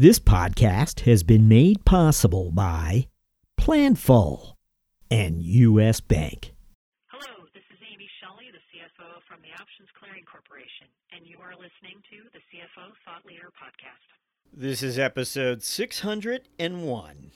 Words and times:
This 0.00 0.20
podcast 0.20 1.00
has 1.10 1.24
been 1.24 1.48
made 1.48 1.84
possible 1.84 2.52
by 2.52 3.08
Planful 3.60 4.54
and 5.10 5.42
U.S. 5.42 6.00
Bank. 6.00 6.54
Hello, 7.08 7.46
this 7.52 7.64
is 7.72 7.78
Amy 7.92 8.08
Shelley, 8.20 8.46
the 8.52 8.58
CFO 8.70 9.18
from 9.26 9.38
the 9.42 9.60
Options 9.60 9.88
Clearing 9.98 10.22
Corporation, 10.22 10.86
and 11.10 11.26
you 11.26 11.38
are 11.42 11.50
listening 11.50 12.00
to 12.10 12.30
the 12.32 12.38
CFO 12.38 12.92
Thought 13.04 13.26
Leader 13.26 13.50
Podcast. 13.60 14.06
This 14.52 14.84
is 14.84 15.00
episode 15.00 15.64
601. 15.64 17.32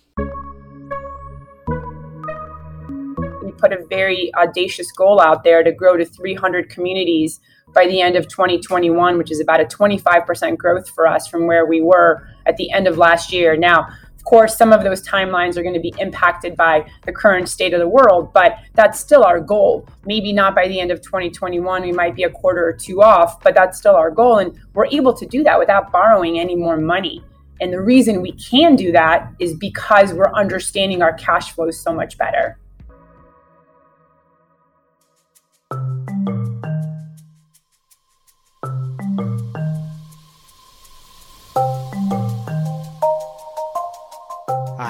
We 3.44 3.50
put 3.58 3.72
a 3.72 3.84
very 3.90 4.30
audacious 4.36 4.92
goal 4.92 5.20
out 5.20 5.42
there 5.42 5.64
to 5.64 5.72
grow 5.72 5.96
to 5.96 6.04
300 6.04 6.70
communities 6.70 7.40
by 7.74 7.86
the 7.86 8.00
end 8.00 8.16
of 8.16 8.28
2021, 8.28 9.18
which 9.18 9.30
is 9.30 9.40
about 9.40 9.60
a 9.60 9.64
25% 9.64 10.56
growth 10.56 10.88
for 10.90 11.06
us 11.06 11.26
from 11.26 11.46
where 11.46 11.66
we 11.66 11.80
were 11.80 12.28
at 12.46 12.56
the 12.56 12.70
end 12.72 12.86
of 12.86 12.98
last 12.98 13.32
year. 13.32 13.56
Now, 13.56 13.88
of 14.22 14.24
course, 14.24 14.56
some 14.56 14.72
of 14.72 14.84
those 14.84 15.06
timelines 15.06 15.56
are 15.56 15.62
going 15.62 15.74
to 15.74 15.80
be 15.80 15.92
impacted 15.98 16.56
by 16.56 16.88
the 17.06 17.12
current 17.12 17.48
state 17.48 17.74
of 17.74 17.80
the 17.80 17.88
world, 17.88 18.32
but 18.32 18.56
that's 18.74 19.00
still 19.00 19.24
our 19.24 19.40
goal. 19.40 19.84
Maybe 20.06 20.32
not 20.32 20.54
by 20.54 20.68
the 20.68 20.78
end 20.78 20.92
of 20.92 21.02
2021, 21.02 21.82
we 21.82 21.90
might 21.90 22.14
be 22.14 22.22
a 22.22 22.30
quarter 22.30 22.64
or 22.64 22.72
two 22.72 23.02
off, 23.02 23.40
but 23.42 23.56
that's 23.56 23.78
still 23.78 23.96
our 23.96 24.12
goal. 24.12 24.38
And 24.38 24.56
we're 24.74 24.86
able 24.86 25.12
to 25.14 25.26
do 25.26 25.42
that 25.42 25.58
without 25.58 25.90
borrowing 25.90 26.38
any 26.38 26.54
more 26.54 26.76
money. 26.76 27.24
And 27.60 27.72
the 27.72 27.80
reason 27.80 28.22
we 28.22 28.30
can 28.32 28.76
do 28.76 28.92
that 28.92 29.32
is 29.40 29.54
because 29.54 30.12
we're 30.12 30.32
understanding 30.34 31.02
our 31.02 31.14
cash 31.14 31.50
flows 31.50 31.80
so 31.80 31.92
much 31.92 32.16
better. 32.16 32.58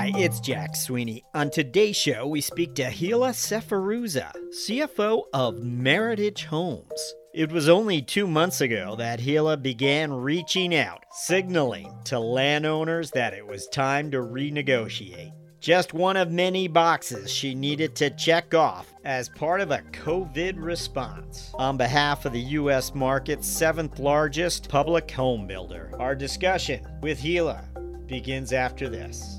Hi, 0.02 0.10
it's 0.16 0.40
Jack 0.40 0.74
Sweeney. 0.74 1.22
On 1.32 1.48
today's 1.48 1.94
show, 1.94 2.26
we 2.26 2.40
speak 2.40 2.74
to 2.74 2.86
Hilla 2.86 3.28
Sferruzza, 3.28 4.32
CFO 4.52 5.26
of 5.32 5.58
Meritage 5.58 6.42
Homes. 6.46 7.14
It 7.32 7.52
was 7.52 7.68
only 7.68 8.02
two 8.02 8.26
months 8.26 8.60
ago 8.60 8.96
that 8.96 9.20
Hilla 9.20 9.56
began 9.56 10.12
reaching 10.12 10.74
out, 10.74 11.04
signaling 11.12 11.94
to 12.06 12.18
landowners 12.18 13.12
that 13.12 13.32
it 13.32 13.46
was 13.46 13.68
time 13.68 14.10
to 14.10 14.16
renegotiate. 14.16 15.30
Just 15.60 15.94
one 15.94 16.16
of 16.16 16.32
many 16.32 16.66
boxes 16.66 17.30
she 17.30 17.54
needed 17.54 17.94
to 17.94 18.10
check 18.10 18.54
off 18.54 18.92
as 19.04 19.28
part 19.28 19.60
of 19.60 19.70
a 19.70 19.84
COVID 19.92 20.54
response. 20.56 21.52
On 21.54 21.76
behalf 21.76 22.24
of 22.24 22.32
the 22.32 22.40
U.S. 22.40 22.92
market's 22.92 23.46
seventh 23.46 24.00
largest 24.00 24.68
public 24.68 25.08
home 25.12 25.46
builder, 25.46 25.92
our 26.00 26.16
discussion 26.16 26.84
with 27.02 27.20
Hilla 27.20 27.68
begins 28.08 28.52
after 28.52 28.88
this. 28.88 29.38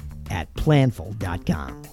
at 0.31 0.51
planful.com. 0.55 1.83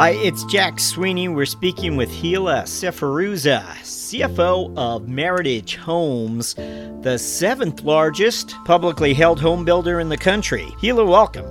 Hi, 0.00 0.12
it's 0.12 0.44
Jack 0.44 0.80
Sweeney. 0.80 1.28
We're 1.28 1.44
speaking 1.44 1.94
with 1.94 2.10
Hilla 2.10 2.62
Sferruzza, 2.62 3.62
CFO 3.82 4.72
of 4.78 5.02
Meritage 5.02 5.76
Homes, 5.76 6.54
the 6.54 7.18
seventh 7.18 7.82
largest 7.82 8.54
publicly 8.64 9.12
held 9.12 9.40
home 9.40 9.62
builder 9.64 10.00
in 10.00 10.08
the 10.08 10.16
country. 10.16 10.66
Hilla, 10.80 11.04
welcome. 11.04 11.44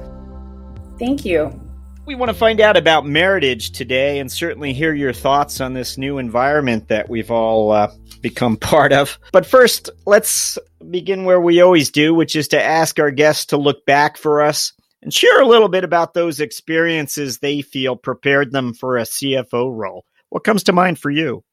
Thank 0.98 1.26
you. 1.26 1.69
We 2.10 2.16
want 2.16 2.30
to 2.30 2.36
find 2.36 2.60
out 2.60 2.76
about 2.76 3.04
Meritage 3.04 3.72
today 3.72 4.18
and 4.18 4.32
certainly 4.32 4.74
hear 4.74 4.96
your 4.96 5.14
thoughts 5.14 5.62
on 5.62 5.76
this 5.76 5.96
new 5.96 6.18
environment 6.18 6.88
that 6.88 7.08
we've 7.08 7.30
all 7.30 7.72
uh, 7.72 7.92
become 8.20 8.58
part 8.58 8.92
of. 8.92 9.20
But 9.32 9.46
first, 9.46 9.92
let's 10.08 10.58
begin 10.90 11.26
where 11.26 11.40
we 11.40 11.62
always 11.62 11.92
do, 11.92 12.16
which 12.16 12.36
is 12.36 12.48
to 12.48 12.60
ask 12.60 12.98
our 12.98 13.12
guests 13.12 13.46
to 13.46 13.58
look 13.58 13.86
back 13.86 14.18
for 14.18 14.42
us 14.42 14.74
and 15.04 15.14
share 15.14 15.40
a 15.40 15.48
little 15.48 15.70
bit 15.70 15.84
about 15.84 16.16
those 16.16 16.40
experiences 16.40 17.38
they 17.38 17.62
feel 17.62 17.96
prepared 17.96 18.52
them 18.52 18.74
for 18.74 18.98
a 18.98 19.04
CFO 19.04 19.72
role. 19.72 20.04
What 20.30 20.44
comes 20.44 20.64
to 20.64 20.74
mind 20.74 20.98
for 20.98 21.12
you? 21.12 21.44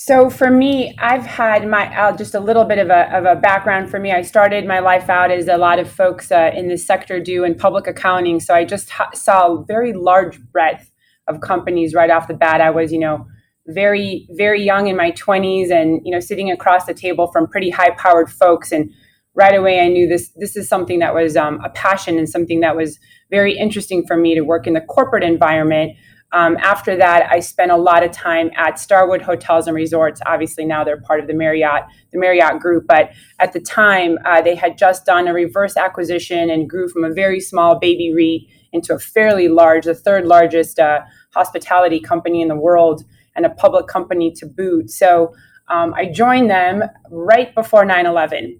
So 0.00 0.30
for 0.30 0.48
me, 0.48 0.94
I've 1.00 1.26
had 1.26 1.66
my 1.66 1.92
uh, 1.92 2.16
just 2.16 2.32
a 2.32 2.38
little 2.38 2.64
bit 2.64 2.78
of 2.78 2.88
a, 2.88 3.12
of 3.12 3.24
a 3.24 3.34
background 3.34 3.90
for 3.90 3.98
me. 3.98 4.12
I 4.12 4.22
started 4.22 4.64
my 4.64 4.78
life 4.78 5.10
out 5.10 5.32
as 5.32 5.48
a 5.48 5.56
lot 5.56 5.80
of 5.80 5.90
folks 5.90 6.30
uh, 6.30 6.52
in 6.54 6.68
this 6.68 6.86
sector 6.86 7.18
do 7.18 7.42
in 7.42 7.56
public 7.56 7.88
accounting. 7.88 8.38
So 8.38 8.54
I 8.54 8.64
just 8.64 8.90
ha- 8.90 9.10
saw 9.12 9.54
a 9.54 9.64
very 9.64 9.92
large 9.92 10.38
breadth 10.52 10.92
of 11.26 11.40
companies 11.40 11.94
right 11.94 12.10
off 12.10 12.28
the 12.28 12.34
bat. 12.34 12.60
I 12.60 12.70
was, 12.70 12.92
you 12.92 13.00
know, 13.00 13.26
very 13.66 14.28
very 14.36 14.62
young 14.62 14.86
in 14.86 14.96
my 14.96 15.10
20s, 15.10 15.72
and 15.72 16.00
you 16.04 16.12
know, 16.12 16.20
sitting 16.20 16.48
across 16.48 16.86
the 16.86 16.94
table 16.94 17.32
from 17.32 17.48
pretty 17.48 17.70
high 17.70 17.90
powered 17.90 18.30
folks, 18.30 18.70
and 18.70 18.92
right 19.34 19.56
away 19.56 19.80
I 19.80 19.88
knew 19.88 20.06
this 20.06 20.30
this 20.36 20.54
is 20.54 20.68
something 20.68 21.00
that 21.00 21.12
was 21.12 21.36
um, 21.36 21.60
a 21.64 21.70
passion 21.70 22.18
and 22.18 22.28
something 22.28 22.60
that 22.60 22.76
was 22.76 23.00
very 23.32 23.58
interesting 23.58 24.06
for 24.06 24.16
me 24.16 24.36
to 24.36 24.42
work 24.42 24.68
in 24.68 24.74
the 24.74 24.80
corporate 24.80 25.24
environment 25.24 25.96
um, 26.32 26.56
after 26.58 26.94
that, 26.96 27.26
I 27.30 27.40
spent 27.40 27.70
a 27.70 27.76
lot 27.76 28.02
of 28.02 28.12
time 28.12 28.50
at 28.56 28.78
Starwood 28.78 29.22
Hotels 29.22 29.66
and 29.66 29.74
Resorts. 29.74 30.20
Obviously, 30.26 30.66
now 30.66 30.84
they're 30.84 31.00
part 31.00 31.20
of 31.20 31.26
the 31.26 31.32
Marriott, 31.32 31.84
the 32.12 32.18
Marriott 32.18 32.60
Group. 32.60 32.86
But 32.86 33.12
at 33.38 33.54
the 33.54 33.60
time, 33.60 34.18
uh, 34.26 34.42
they 34.42 34.54
had 34.54 34.76
just 34.76 35.06
done 35.06 35.26
a 35.26 35.32
reverse 35.32 35.76
acquisition 35.76 36.50
and 36.50 36.68
grew 36.68 36.88
from 36.88 37.04
a 37.04 37.12
very 37.12 37.40
small 37.40 37.78
baby 37.78 38.12
REIT 38.12 38.42
into 38.72 38.94
a 38.94 38.98
fairly 38.98 39.48
large, 39.48 39.86
the 39.86 39.94
third 39.94 40.26
largest 40.26 40.78
uh, 40.78 41.00
hospitality 41.32 41.98
company 41.98 42.42
in 42.42 42.48
the 42.48 42.56
world, 42.56 43.04
and 43.34 43.46
a 43.46 43.50
public 43.50 43.86
company 43.86 44.30
to 44.32 44.44
boot. 44.44 44.90
So 44.90 45.34
um, 45.68 45.94
I 45.94 46.06
joined 46.06 46.50
them 46.50 46.82
right 47.10 47.54
before 47.54 47.86
9/11, 47.86 48.58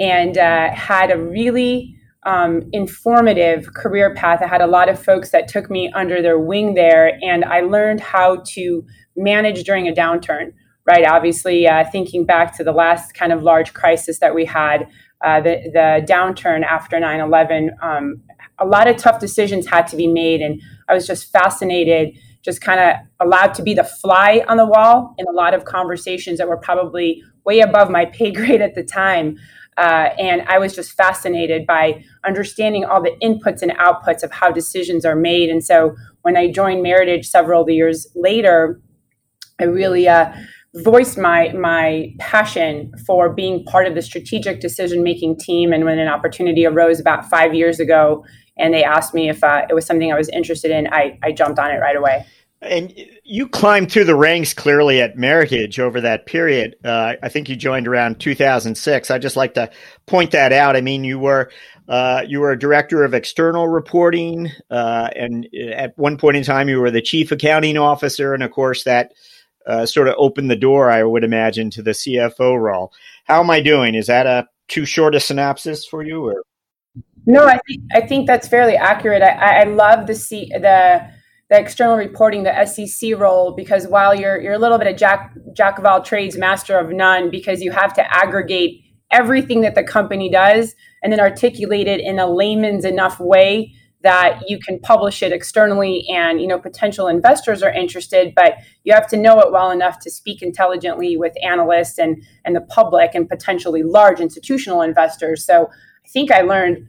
and 0.00 0.36
uh, 0.36 0.70
had 0.72 1.12
a 1.12 1.18
really 1.18 1.99
um, 2.24 2.62
informative 2.72 3.72
career 3.74 4.14
path. 4.14 4.40
I 4.42 4.46
had 4.46 4.60
a 4.60 4.66
lot 4.66 4.88
of 4.88 5.02
folks 5.02 5.30
that 5.30 5.48
took 5.48 5.70
me 5.70 5.90
under 5.94 6.20
their 6.20 6.38
wing 6.38 6.74
there, 6.74 7.18
and 7.22 7.44
I 7.44 7.60
learned 7.60 8.00
how 8.00 8.42
to 8.48 8.84
manage 9.16 9.64
during 9.64 9.88
a 9.88 9.92
downturn. 9.92 10.52
Right, 10.86 11.06
obviously, 11.06 11.68
uh, 11.68 11.84
thinking 11.90 12.24
back 12.24 12.56
to 12.56 12.64
the 12.64 12.72
last 12.72 13.14
kind 13.14 13.32
of 13.32 13.42
large 13.42 13.74
crisis 13.74 14.18
that 14.18 14.34
we 14.34 14.44
had, 14.44 14.88
uh, 15.24 15.40
the 15.40 15.70
the 15.72 16.06
downturn 16.08 16.64
after 16.64 16.98
9/11, 16.98 17.70
um, 17.82 18.22
a 18.58 18.66
lot 18.66 18.88
of 18.88 18.96
tough 18.96 19.20
decisions 19.20 19.66
had 19.66 19.86
to 19.88 19.96
be 19.96 20.06
made, 20.06 20.40
and 20.40 20.60
I 20.88 20.94
was 20.94 21.06
just 21.06 21.30
fascinated, 21.30 22.18
just 22.42 22.60
kind 22.60 22.80
of 22.80 22.96
allowed 23.20 23.54
to 23.54 23.62
be 23.62 23.74
the 23.74 23.84
fly 23.84 24.42
on 24.48 24.56
the 24.56 24.66
wall 24.66 25.14
in 25.18 25.26
a 25.28 25.32
lot 25.32 25.54
of 25.54 25.64
conversations 25.64 26.38
that 26.38 26.48
were 26.48 26.56
probably 26.56 27.22
way 27.44 27.60
above 27.60 27.90
my 27.90 28.06
pay 28.06 28.30
grade 28.38 28.62
at 28.62 28.74
the 28.74 28.82
time. 28.82 29.36
Uh, 29.80 30.10
and 30.18 30.42
I 30.42 30.58
was 30.58 30.74
just 30.74 30.92
fascinated 30.92 31.66
by 31.66 32.04
understanding 32.26 32.84
all 32.84 33.02
the 33.02 33.16
inputs 33.22 33.62
and 33.62 33.72
outputs 33.72 34.22
of 34.22 34.30
how 34.30 34.52
decisions 34.52 35.06
are 35.06 35.16
made. 35.16 35.48
And 35.48 35.64
so 35.64 35.96
when 36.20 36.36
I 36.36 36.52
joined 36.52 36.84
Meritage 36.84 37.24
several 37.24 37.68
years 37.70 38.06
later, 38.14 38.78
I 39.58 39.64
really 39.64 40.06
uh, 40.06 40.32
voiced 40.74 41.16
my 41.16 41.48
my 41.52 42.12
passion 42.18 42.92
for 43.06 43.32
being 43.32 43.64
part 43.64 43.86
of 43.86 43.94
the 43.94 44.02
strategic 44.02 44.60
decision 44.60 45.02
making 45.02 45.38
team 45.38 45.72
and 45.72 45.84
when 45.84 45.98
an 45.98 46.08
opportunity 46.08 46.66
arose 46.66 47.00
about 47.00 47.28
five 47.28 47.54
years 47.54 47.80
ago 47.80 48.24
and 48.56 48.72
they 48.72 48.84
asked 48.84 49.12
me 49.12 49.28
if 49.28 49.42
uh, 49.42 49.62
it 49.68 49.74
was 49.74 49.84
something 49.84 50.12
i 50.12 50.16
was 50.16 50.28
interested 50.28 50.70
in 50.70 50.86
I, 50.92 51.18
I 51.24 51.32
jumped 51.32 51.58
on 51.58 51.72
it 51.72 51.78
right 51.78 51.96
away 51.96 52.24
and 52.62 52.92
you 53.24 53.48
climbed 53.48 53.90
through 53.90 54.04
the 54.04 54.14
ranks 54.14 54.52
clearly 54.52 55.00
at 55.00 55.16
Meritage 55.16 55.78
over 55.78 56.00
that 56.02 56.26
period. 56.26 56.76
Uh, 56.84 57.14
I 57.22 57.28
think 57.30 57.48
you 57.48 57.56
joined 57.56 57.88
around 57.88 58.20
2006. 58.20 59.10
I 59.10 59.18
just 59.18 59.36
like 59.36 59.54
to 59.54 59.70
point 60.06 60.32
that 60.32 60.52
out. 60.52 60.76
I 60.76 60.82
mean, 60.82 61.02
you 61.04 61.18
were 61.18 61.50
uh, 61.88 62.22
you 62.26 62.40
were 62.40 62.52
a 62.52 62.58
director 62.58 63.02
of 63.02 63.14
external 63.14 63.66
reporting, 63.66 64.50
uh, 64.70 65.08
and 65.16 65.48
at 65.72 65.96
one 65.98 66.16
point 66.16 66.36
in 66.36 66.44
time, 66.44 66.68
you 66.68 66.80
were 66.80 66.90
the 66.90 67.02
chief 67.02 67.32
accounting 67.32 67.78
officer, 67.78 68.32
and 68.34 68.42
of 68.42 68.52
course, 68.52 68.84
that 68.84 69.12
uh, 69.66 69.86
sort 69.86 70.06
of 70.06 70.14
opened 70.16 70.50
the 70.50 70.56
door, 70.56 70.90
I 70.90 71.02
would 71.02 71.24
imagine, 71.24 71.70
to 71.70 71.82
the 71.82 71.90
CFO 71.90 72.60
role. 72.60 72.92
How 73.24 73.40
am 73.40 73.50
I 73.50 73.60
doing? 73.60 73.94
Is 73.94 74.06
that 74.06 74.26
a 74.26 74.46
too 74.68 74.84
short 74.84 75.14
a 75.14 75.20
synopsis 75.20 75.84
for 75.84 76.04
you, 76.04 76.26
or? 76.26 76.44
No, 77.26 77.46
I 77.46 77.58
think 77.66 77.82
I 77.92 78.00
think 78.02 78.26
that's 78.26 78.46
fairly 78.46 78.76
accurate. 78.76 79.22
I, 79.22 79.62
I 79.62 79.64
love 79.64 80.06
the 80.06 80.14
C, 80.14 80.50
the 80.52 81.10
the 81.50 81.58
external 81.58 81.96
reporting, 81.96 82.44
the 82.44 82.64
SEC 82.64 83.18
role, 83.18 83.52
because 83.52 83.86
while 83.88 84.14
you're 84.14 84.40
you're 84.40 84.54
a 84.54 84.58
little 84.58 84.78
bit 84.78 84.86
of 84.86 84.96
jack 84.96 85.34
jack 85.52 85.78
of 85.78 85.84
all 85.84 86.00
trades, 86.00 86.38
master 86.38 86.78
of 86.78 86.90
none, 86.90 87.28
because 87.28 87.60
you 87.60 87.72
have 87.72 87.92
to 87.94 88.14
aggregate 88.14 88.82
everything 89.10 89.60
that 89.62 89.74
the 89.74 89.82
company 89.82 90.30
does 90.30 90.74
and 91.02 91.12
then 91.12 91.20
articulate 91.20 91.88
it 91.88 92.00
in 92.00 92.18
a 92.18 92.26
layman's 92.26 92.84
enough 92.84 93.18
way 93.18 93.74
that 94.02 94.40
you 94.48 94.58
can 94.58 94.78
publish 94.78 95.22
it 95.22 95.32
externally 95.32 96.06
and 96.08 96.40
you 96.40 96.46
know 96.46 96.58
potential 96.58 97.08
investors 97.08 97.62
are 97.62 97.72
interested 97.72 98.32
but 98.34 98.54
you 98.84 98.94
have 98.94 99.08
to 99.08 99.16
know 99.16 99.40
it 99.40 99.52
well 99.52 99.70
enough 99.70 99.98
to 99.98 100.10
speak 100.10 100.40
intelligently 100.42 101.16
with 101.16 101.32
analysts 101.44 101.98
and 101.98 102.22
and 102.44 102.54
the 102.54 102.60
public 102.60 103.10
and 103.14 103.28
potentially 103.28 103.82
large 103.82 104.20
institutional 104.20 104.82
investors. 104.82 105.44
So 105.44 105.68
i 106.04 106.08
think 106.08 106.30
i 106.30 106.42
learned 106.42 106.86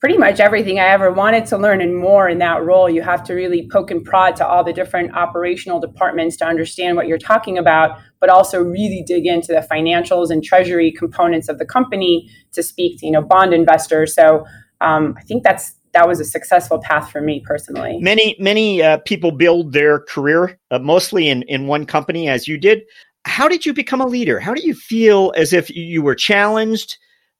pretty 0.00 0.16
much 0.16 0.38
everything 0.38 0.78
I 0.78 0.88
ever 0.88 1.10
wanted 1.10 1.46
to 1.46 1.58
learn 1.58 1.80
and 1.80 1.96
more 1.96 2.28
in 2.28 2.38
that 2.38 2.64
role. 2.64 2.88
You 2.88 3.02
have 3.02 3.24
to 3.24 3.34
really 3.34 3.68
poke 3.70 3.90
and 3.90 4.04
prod 4.04 4.36
to 4.36 4.46
all 4.46 4.62
the 4.62 4.72
different 4.72 5.16
operational 5.16 5.80
departments 5.80 6.36
to 6.36 6.46
understand 6.46 6.96
what 6.96 7.08
you're 7.08 7.18
talking 7.18 7.58
about, 7.58 7.98
but 8.20 8.30
also 8.30 8.62
really 8.62 9.02
dig 9.06 9.26
into 9.26 9.48
the 9.48 9.66
financials 9.68 10.30
and 10.30 10.44
treasury 10.44 10.92
components 10.92 11.48
of 11.48 11.58
the 11.58 11.66
company 11.66 12.30
to 12.52 12.62
speak 12.62 13.00
to 13.00 13.06
you 13.06 13.12
know 13.12 13.22
bond 13.22 13.52
investors. 13.52 14.14
So 14.14 14.46
um, 14.80 15.14
I 15.18 15.22
think 15.22 15.42
that's 15.42 15.74
that 15.94 16.06
was 16.06 16.20
a 16.20 16.24
successful 16.24 16.78
path 16.78 17.10
for 17.10 17.20
me 17.20 17.42
personally. 17.44 17.98
Many 18.00 18.36
many 18.38 18.82
uh, 18.82 18.98
people 18.98 19.32
build 19.32 19.72
their 19.72 20.00
career 20.00 20.58
uh, 20.70 20.78
mostly 20.78 21.28
in 21.28 21.42
in 21.42 21.66
one 21.66 21.86
company, 21.86 22.28
as 22.28 22.46
you 22.46 22.56
did. 22.56 22.82
How 23.24 23.48
did 23.48 23.66
you 23.66 23.74
become 23.74 24.00
a 24.00 24.06
leader? 24.06 24.38
How 24.38 24.54
do 24.54 24.62
you 24.62 24.74
feel 24.74 25.32
as 25.36 25.52
if 25.52 25.68
you 25.70 26.02
were 26.02 26.14
challenged? 26.14 26.96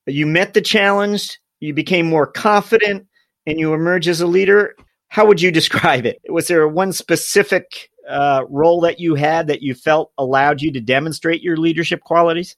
You 0.07 0.27
met 0.27 0.55
the 0.55 0.61
challenge 0.61 1.39
you 1.61 1.75
became 1.75 2.07
more 2.07 2.27
confident 2.27 3.07
and 3.47 3.59
you 3.59 3.75
emerge 3.75 4.09
as 4.09 4.21
a 4.21 4.27
leader. 4.27 4.75
How 5.09 5.27
would 5.27 5.41
you 5.41 5.51
describe 5.61 6.07
it? 6.07 6.21
Was 6.29 6.49
there 6.49 6.67
one 6.69 6.93
specific 6.93 7.91
uh, 8.09 8.45
role 8.49 8.81
that 8.81 8.99
you 9.01 9.15
had 9.15 9.47
that 9.49 9.63
you 9.63 9.75
felt 9.75 10.13
allowed 10.19 10.63
you 10.63 10.73
to 10.73 10.81
demonstrate 10.81 11.43
your 11.43 11.57
leadership 11.57 12.01
qualities? 12.01 12.57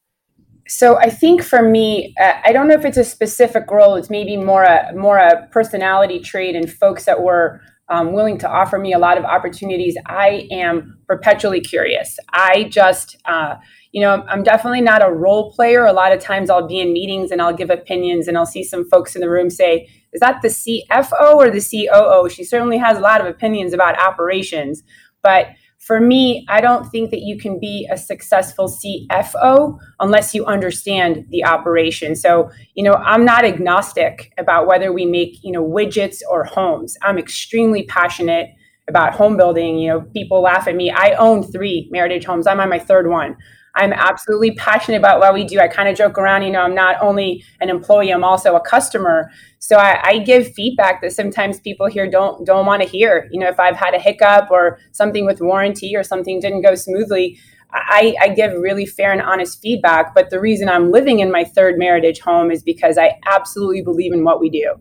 So 0.69 0.99
I 0.99 1.11
think 1.11 1.43
for 1.43 1.63
me, 1.63 2.15
uh, 2.21 2.35
I 2.45 2.53
don't 2.53 2.69
know 2.69 2.75
if 2.75 2.85
it's 2.85 2.97
a 2.97 3.05
specific 3.05 3.69
role. 3.71 3.97
It's 3.97 4.09
maybe 4.09 4.37
more 4.37 4.63
a 4.63 4.93
more 4.95 5.19
a 5.19 5.49
personality 5.49 6.21
trait 6.21 6.55
and 6.55 6.73
folks 6.73 7.07
that 7.07 7.23
were 7.23 7.61
um, 7.89 8.13
willing 8.13 8.39
to 8.39 8.49
offer 8.49 8.79
me 8.79 8.93
a 8.93 8.99
lot 8.99 9.19
of 9.19 9.25
opportunities. 9.25 9.97
I 10.07 10.47
am 10.53 10.97
perpetually 11.09 11.61
curious. 11.61 12.19
I 12.33 12.69
just 12.71 13.17
uh, 13.25 13.57
you 13.93 14.01
know, 14.01 14.25
I'm 14.29 14.43
definitely 14.43 14.81
not 14.81 15.07
a 15.07 15.11
role 15.11 15.53
player. 15.53 15.85
A 15.85 15.93
lot 15.93 16.13
of 16.13 16.21
times 16.21 16.49
I'll 16.49 16.67
be 16.67 16.81
in 16.81 16.93
meetings 16.93 17.31
and 17.31 17.43
I'll 17.43 17.55
give 17.55 17.71
opinions 17.71 18.29
and 18.29 18.39
I'll 18.39 18.47
see 18.47 18.63
some 18.63 18.89
folks 18.89 19.15
in 19.15 19.21
the 19.21 19.31
room 19.31 19.51
say, 19.51 19.89
is 20.13 20.21
that 20.21 20.43
the 20.43 20.49
CFO 20.49 21.35
or 21.35 21.51
the 21.51 21.61
COO? 21.61 22.29
She 22.29 22.45
certainly 22.45 22.79
has 22.79 22.99
a 22.99 23.01
lot 23.01 23.21
of 23.21 23.27
opinions 23.27 23.73
about 23.73 24.01
operations. 24.01 24.83
But 25.23 25.49
for 25.79 25.99
me, 25.99 26.47
I 26.49 26.61
don't 26.61 26.89
think 26.91 27.11
that 27.11 27.21
you 27.21 27.39
can 27.39 27.59
be 27.59 27.89
a 27.91 27.97
successful 27.97 28.69
CFO 28.69 29.79
unless 29.99 30.35
you 30.35 30.45
understand 30.45 31.27
the 31.31 31.45
operation. 31.45 32.15
So, 32.15 32.51
you 32.75 32.85
know, 32.85 32.95
I'm 32.95 33.25
not 33.25 33.45
agnostic 33.45 34.33
about 34.39 34.67
whether 34.67 34.93
we 34.93 35.07
make, 35.07 35.43
you 35.43 35.51
know, 35.51 35.65
widgets 35.65 36.19
or 36.29 36.45
homes. 36.45 36.97
I'm 37.03 37.19
extremely 37.19 37.85
passionate 37.85 38.51
about 38.89 39.15
home 39.15 39.37
building. 39.37 39.79
You 39.79 39.89
know, 39.89 40.01
people 40.03 40.43
laugh 40.43 40.69
at 40.69 40.77
me. 40.77 40.91
I 40.91 41.15
own 41.15 41.43
three 41.43 41.91
Meritage 41.95 42.25
homes. 42.25 42.47
I'm 42.47 42.61
on 42.61 42.69
my 42.69 42.79
third 42.79 43.09
one. 43.09 43.37
I'm 43.75 43.93
absolutely 43.93 44.53
passionate 44.53 44.99
about 44.99 45.21
what 45.21 45.33
we 45.33 45.45
do. 45.45 45.61
I 45.61 45.69
kind 45.69 45.89
of 45.89 45.97
joke 45.97 46.19
around, 46.19 46.43
you 46.43 46.51
know, 46.51 46.63
I'm 46.63 46.75
not 46.75 46.97
only 47.01 47.45
an 47.61 47.71
employee, 47.71 48.11
I'm 48.11 48.25
also 48.25 48.57
a 48.57 48.61
customer. 48.61 49.31
So 49.59 49.77
I, 49.77 50.01
I 50.03 50.19
give 50.19 50.53
feedback 50.55 51.01
that 51.03 51.13
sometimes 51.13 51.61
people 51.61 51.87
here 51.87 52.11
don't 52.11 52.45
don't 52.45 52.67
want 52.67 52.83
to 52.83 52.89
hear. 52.89 53.29
You 53.31 53.41
know, 53.41 53.49
if 53.49 53.61
I've 53.61 53.77
had 53.77 53.95
a 53.95 53.99
hiccup 53.99 54.51
or 54.51 54.79
something 54.93 55.25
with 55.25 55.41
warranty 55.41 55.95
or 55.95 56.03
something 56.03 56.41
didn't 56.41 56.63
go 56.63 56.75
smoothly, 56.75 57.39
I, 57.73 58.15
I 58.21 58.29
give 58.31 58.53
really 58.53 58.87
fair 58.87 59.13
and 59.13 59.23
honest 59.23 59.61
feedback. 59.63 60.15
But 60.15 60.31
the 60.31 60.41
reason 60.41 60.69
I'm 60.69 60.91
living 60.91 61.21
in 61.21 61.31
my 61.31 61.45
third 61.45 61.77
Meritage 61.77 62.21
home 62.21 62.51
is 62.51 62.63
because 62.63 62.99
I 62.99 63.19
absolutely 63.27 63.83
believe 63.83 64.13
in 64.13 64.25
what 64.25 64.41
we 64.41 64.51
do. 64.51 64.75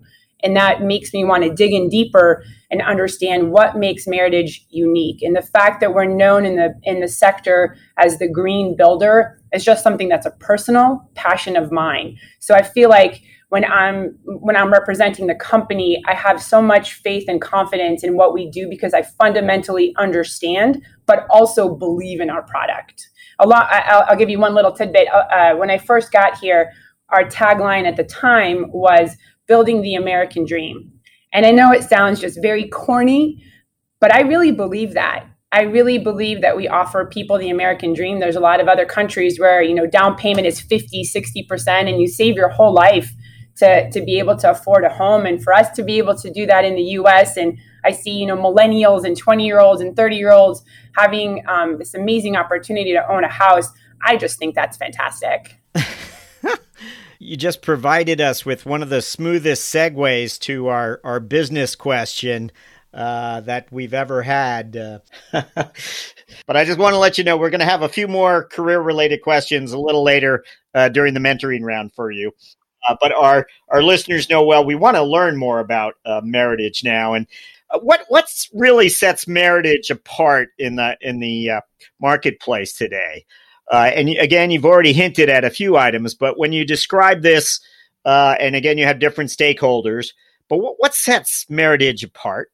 And 0.44 0.56
that 0.56 0.82
makes 0.82 1.14
me 1.14 1.26
want 1.26 1.44
to 1.44 1.54
dig 1.54 1.74
in 1.74 1.90
deeper 1.90 2.44
and 2.72 2.82
understand 2.82 3.52
what 3.52 3.78
makes 3.78 4.06
Meritage 4.06 4.62
unique. 4.70 5.22
And 5.22 5.36
the 5.36 5.42
fact 5.42 5.82
that 5.82 5.94
we're 5.94 6.06
known 6.06 6.46
in 6.46 6.56
the 6.56 6.74
in 6.84 7.02
the 7.02 7.08
sector 7.08 7.76
as 7.98 8.20
the 8.20 8.30
green 8.30 8.76
builder 8.76 9.42
is 9.54 9.64
just 9.64 9.84
something 9.84 10.10
that's 10.10 10.26
a 10.26 10.32
personal 10.32 11.10
passion 11.16 11.58
of 11.58 11.72
mine. 11.72 12.18
So 12.40 12.56
I 12.56 12.62
feel 12.62 12.90
like 12.90 13.22
when 13.50 13.66
I'm 13.66 14.18
when 14.26 14.56
I'm 14.56 14.72
representing 14.72 15.28
the 15.28 15.36
company, 15.36 16.02
I 16.08 16.14
have 16.14 16.42
so 16.42 16.62
much 16.62 16.94
faith 16.94 17.26
and 17.28 17.42
confidence 17.42 18.04
in 18.04 18.16
what 18.16 18.34
we 18.34 18.50
do 18.50 18.70
because 18.70 18.94
I 18.94 19.02
fundamentally 19.02 19.94
understand, 19.98 20.84
but 21.08 21.26
also 21.30 21.76
believe 21.76 22.22
in 22.22 22.30
our 22.30 22.44
product. 22.44 23.10
A 23.40 23.48
lot. 23.48 23.68
I'll, 23.72 24.06
I'll 24.10 24.18
give 24.18 24.30
you 24.30 24.40
one 24.40 24.54
little 24.54 24.72
tidbit. 24.72 25.08
Uh, 25.12 25.18
uh 25.18 25.56
when 25.56 25.72
I 25.72 25.80
first 25.80 26.12
got 26.12 26.38
here, 26.38 26.72
our 27.10 27.24
tagline 27.24 27.86
at 27.86 27.96
the 27.96 28.04
time 28.04 28.72
was 28.72 29.18
building 29.50 29.82
the 29.82 29.96
American 29.96 30.46
dream. 30.46 30.94
And 31.34 31.46
I 31.46 31.52
know 31.52 31.74
it 31.74 31.84
sounds 31.84 32.22
just 32.22 32.42
very 32.42 32.70
corny, 32.70 33.44
but 34.00 34.14
I 34.14 34.22
really 34.22 34.52
believe 34.52 34.94
that. 34.94 35.26
I 35.52 35.64
really 35.64 35.98
believe 35.98 36.42
that 36.42 36.56
we 36.56 36.68
offer 36.68 37.06
people 37.06 37.38
the 37.38 37.50
American 37.50 37.94
dream. 37.94 38.20
There's 38.20 38.36
a 38.36 38.40
lot 38.40 38.62
of 38.62 38.68
other 38.68 38.86
countries 38.86 39.40
where, 39.40 39.64
you 39.64 39.74
know, 39.74 39.88
down 39.88 40.16
payment 40.16 40.46
is 40.46 40.62
50, 40.62 41.04
60% 41.04 41.90
and 41.90 42.00
you 42.00 42.08
save 42.08 42.36
your 42.36 42.50
whole 42.50 42.72
life 42.72 43.12
to, 43.58 43.90
to 43.90 44.02
be 44.02 44.20
able 44.20 44.38
to 44.38 44.52
afford 44.52 44.84
a 44.86 44.90
home. 44.90 45.26
And 45.26 45.44
for 45.44 45.52
us 45.52 45.70
to 45.72 45.84
be 45.84 45.98
able 45.98 46.16
to 46.18 46.32
do 46.32 46.46
that 46.46 46.64
in 46.64 46.76
the 46.76 46.84
US, 47.00 47.36
and 47.36 47.58
I 47.84 47.92
see, 47.92 48.12
you 48.12 48.28
know, 48.28 48.38
millennials 48.38 49.04
and 49.04 49.18
20 49.18 49.44
year 49.44 49.60
olds 49.60 49.82
and 49.82 49.96
30 49.96 50.16
year 50.16 50.32
olds 50.32 50.64
having 50.96 51.44
um, 51.48 51.80
this 51.80 51.96
amazing 51.96 52.36
opportunity 52.36 52.94
to 52.94 53.12
own 53.12 53.24
a 53.24 53.30
house. 53.30 53.70
I 54.06 54.18
just 54.18 54.38
think 54.38 54.54
that's 54.54 54.78
fantastic. 54.78 55.58
you 57.20 57.36
just 57.36 57.62
provided 57.62 58.22
us 58.22 58.46
with 58.46 58.66
one 58.66 58.82
of 58.82 58.90
the 58.90 59.02
smoothest 59.02 59.74
segues 59.74 60.40
to 60.40 60.68
our, 60.68 61.02
our 61.04 61.20
business 61.20 61.76
question 61.76 62.50
uh, 62.94 63.42
that 63.42 63.70
we've 63.72 63.94
ever 63.94 64.24
had. 64.24 64.78
Uh, 64.78 65.00
but 65.34 66.56
I 66.56 66.64
just 66.64 66.80
want 66.80 66.94
to 66.94 66.98
let 66.98 67.18
you 67.18 67.26
know 67.26 67.36
we're 67.36 67.50
going 67.50 67.60
to 67.60 67.66
have 67.66 67.82
a 67.82 67.90
few 67.90 68.08
more 68.08 68.46
career 68.46 68.80
related 68.80 69.22
questions 69.22 69.74
a 69.74 69.80
little 69.80 70.02
later 70.02 70.46
uh, 70.74 70.88
during 70.88 71.14
the 71.14 71.20
mentoring 71.20 71.62
round 71.62 71.94
for 71.94 72.10
you. 72.10 72.32
Uh, 72.88 72.96
but 73.02 73.12
our, 73.12 73.46
our 73.68 73.84
listeners 73.84 74.30
know 74.30 74.42
well, 74.42 74.64
we 74.64 74.76
want 74.76 74.96
to 74.96 75.04
learn 75.04 75.38
more 75.38 75.60
about 75.60 75.96
uh, 76.06 76.22
Meritage 76.22 76.86
now. 76.86 77.14
And 77.14 77.28
uh, 77.70 77.80
what 77.80 78.06
what's 78.08 78.50
really 78.54 78.88
sets 78.88 79.26
Meritage 79.26 79.90
apart 79.90 80.50
in 80.58 80.78
the 80.78 80.98
in 81.02 81.20
the 81.20 81.52
marketplace 82.00 82.72
today? 82.74 83.26
Uh, 83.70 83.92
and 83.94 84.10
again, 84.10 84.50
you've 84.52 84.66
already 84.66 84.94
hinted 84.94 85.30
at 85.30 85.44
a 85.44 85.50
few 85.50 85.78
items, 85.78 86.16
but 86.16 86.40
when 86.40 86.52
you 86.52 86.66
describe 86.66 87.22
this, 87.22 87.60
uh, 88.06 88.36
and 88.40 88.56
again, 88.56 88.78
you 88.78 88.86
have 88.86 89.00
different 89.00 89.30
stakeholders, 89.30 90.08
but 90.50 90.58
what, 90.58 90.76
what 90.78 90.96
sets 90.96 91.46
Meritage 91.50 92.04
apart? 92.04 92.52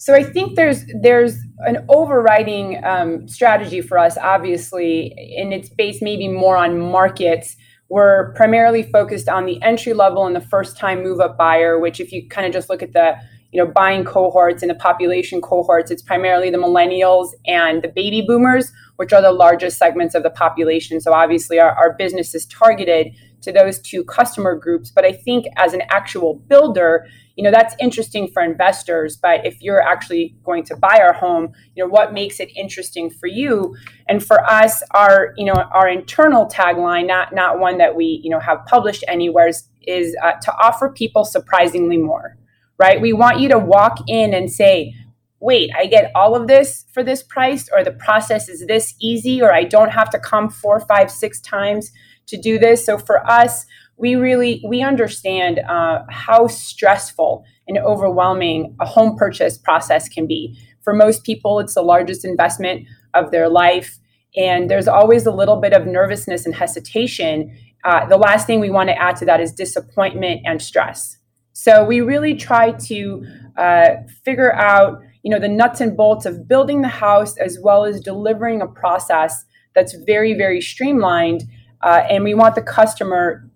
So 0.00 0.14
I 0.14 0.22
think 0.22 0.54
there's 0.54 0.84
there's 1.02 1.36
an 1.66 1.84
overriding 1.88 2.82
um, 2.84 3.26
strategy 3.26 3.80
for 3.80 3.98
us, 3.98 4.16
obviously, 4.16 5.12
and 5.36 5.52
it's 5.52 5.68
based 5.68 6.02
maybe 6.02 6.28
more 6.28 6.56
on 6.56 6.78
markets. 6.78 7.56
We're 7.88 8.32
primarily 8.34 8.84
focused 8.84 9.28
on 9.28 9.44
the 9.44 9.60
entry 9.60 9.94
level 9.94 10.24
and 10.24 10.36
the 10.36 10.40
first 10.40 10.76
time 10.76 11.02
move 11.02 11.18
up 11.18 11.36
buyer, 11.36 11.80
which 11.80 11.98
if 11.98 12.12
you 12.12 12.28
kind 12.28 12.46
of 12.46 12.52
just 12.52 12.70
look 12.70 12.80
at 12.80 12.92
the 12.92 13.16
you 13.50 13.62
know 13.62 13.72
buying 13.72 14.04
cohorts 14.04 14.62
and 14.62 14.70
the 14.70 14.76
population 14.76 15.40
cohorts, 15.40 15.90
it's 15.90 16.02
primarily 16.02 16.48
the 16.48 16.58
millennials 16.58 17.30
and 17.44 17.82
the 17.82 17.88
baby 17.88 18.22
boomers 18.24 18.70
which 18.98 19.12
are 19.12 19.22
the 19.22 19.30
largest 19.30 19.78
segments 19.78 20.16
of 20.16 20.24
the 20.24 20.30
population. 20.30 21.00
So 21.00 21.12
obviously, 21.12 21.60
our, 21.60 21.70
our 21.70 21.94
business 21.96 22.34
is 22.34 22.46
targeted 22.46 23.14
to 23.42 23.52
those 23.52 23.78
two 23.78 24.02
customer 24.02 24.56
groups. 24.56 24.90
But 24.90 25.04
I 25.04 25.12
think 25.12 25.46
as 25.56 25.72
an 25.72 25.82
actual 25.88 26.34
builder, 26.48 27.06
you 27.36 27.44
know, 27.44 27.52
that's 27.52 27.76
interesting 27.78 28.26
for 28.26 28.42
investors. 28.42 29.16
But 29.16 29.46
if 29.46 29.62
you're 29.62 29.80
actually 29.80 30.34
going 30.42 30.64
to 30.64 30.76
buy 30.76 30.98
our 31.00 31.12
home, 31.12 31.52
you 31.76 31.84
know, 31.84 31.88
what 31.88 32.12
makes 32.12 32.40
it 32.40 32.50
interesting 32.56 33.08
for 33.08 33.28
you? 33.28 33.76
And 34.08 34.20
for 34.20 34.44
us, 34.44 34.82
our, 34.90 35.32
you 35.36 35.44
know, 35.44 35.54
our 35.54 35.88
internal 35.88 36.46
tagline, 36.46 37.06
not 37.06 37.32
not 37.32 37.60
one 37.60 37.78
that 37.78 37.94
we, 37.94 38.20
you 38.24 38.30
know, 38.30 38.40
have 38.40 38.66
published 38.66 39.04
anywhere, 39.06 39.46
is, 39.46 39.68
is 39.86 40.16
uh, 40.24 40.32
to 40.42 40.52
offer 40.56 40.90
people 40.90 41.24
surprisingly 41.24 41.98
more. 41.98 42.36
Right? 42.76 43.00
We 43.00 43.12
want 43.12 43.38
you 43.38 43.48
to 43.50 43.58
walk 43.60 43.98
in 44.08 44.34
and 44.34 44.50
say, 44.50 44.94
wait, 45.40 45.70
I 45.76 45.86
get 45.86 46.10
all 46.14 46.34
of 46.34 46.46
this 46.46 46.84
for 46.92 47.02
this 47.02 47.22
price, 47.22 47.68
or 47.72 47.84
the 47.84 47.92
process 47.92 48.48
is 48.48 48.66
this 48.66 48.94
easy, 49.00 49.40
or 49.40 49.52
I 49.52 49.64
don't 49.64 49.90
have 49.90 50.10
to 50.10 50.18
come 50.18 50.50
four, 50.50 50.80
five, 50.80 51.10
six 51.10 51.40
times 51.40 51.92
to 52.26 52.36
do 52.36 52.58
this. 52.58 52.84
So 52.84 52.98
for 52.98 53.28
us, 53.30 53.64
we 53.96 54.14
really 54.14 54.62
we 54.66 54.82
understand 54.82 55.58
uh, 55.60 56.02
how 56.08 56.46
stressful 56.46 57.44
and 57.66 57.78
overwhelming 57.78 58.76
a 58.80 58.86
home 58.86 59.16
purchase 59.16 59.58
process 59.58 60.08
can 60.08 60.26
be. 60.26 60.58
For 60.82 60.94
most 60.94 61.24
people, 61.24 61.58
it's 61.60 61.74
the 61.74 61.82
largest 61.82 62.24
investment 62.24 62.86
of 63.14 63.30
their 63.30 63.48
life, 63.48 63.98
and 64.36 64.70
there's 64.70 64.88
always 64.88 65.26
a 65.26 65.32
little 65.32 65.60
bit 65.60 65.72
of 65.72 65.86
nervousness 65.86 66.46
and 66.46 66.54
hesitation. 66.54 67.56
Uh, 67.84 68.06
the 68.06 68.16
last 68.16 68.46
thing 68.46 68.60
we 68.60 68.70
want 68.70 68.88
to 68.88 69.00
add 69.00 69.16
to 69.16 69.24
that 69.24 69.40
is 69.40 69.52
disappointment 69.52 70.40
and 70.44 70.60
stress. 70.60 71.16
So 71.52 71.84
we 71.84 72.00
really 72.00 72.34
try 72.34 72.72
to 72.72 73.26
uh, 73.56 73.88
figure 74.24 74.52
out 74.54 75.00
you 75.22 75.30
know 75.30 75.38
the 75.38 75.48
nuts 75.48 75.80
and 75.80 75.96
bolts 75.96 76.26
of 76.26 76.48
building 76.48 76.82
the 76.82 76.88
house 76.88 77.36
as 77.38 77.58
well 77.62 77.84
as 77.84 78.00
delivering 78.00 78.60
a 78.60 78.66
process 78.66 79.44
that's 79.74 79.94
very 80.06 80.34
very 80.34 80.60
streamlined 80.60 81.44
uh, 81.82 82.02
and 82.08 82.24
we 82.24 82.34
want 82.34 82.54
the 82.54 82.62
customer 82.62 83.48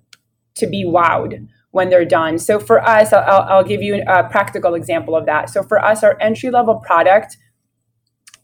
to 0.55 0.67
be 0.67 0.85
wowed 0.85 1.47
when 1.71 1.89
they're 1.89 2.05
done. 2.05 2.39
So 2.39 2.59
for 2.59 2.87
us 2.87 3.13
I'll, 3.13 3.43
I'll 3.43 3.65
give 3.65 3.83
you 3.83 4.03
a 4.07 4.29
practical 4.29 4.75
example 4.75 5.17
of 5.17 5.27
that. 5.27 5.51
So 5.51 5.63
for 5.63 5.83
us 5.83 6.05
our 6.05 6.17
entry 6.21 6.51
level 6.51 6.77
product 6.77 7.37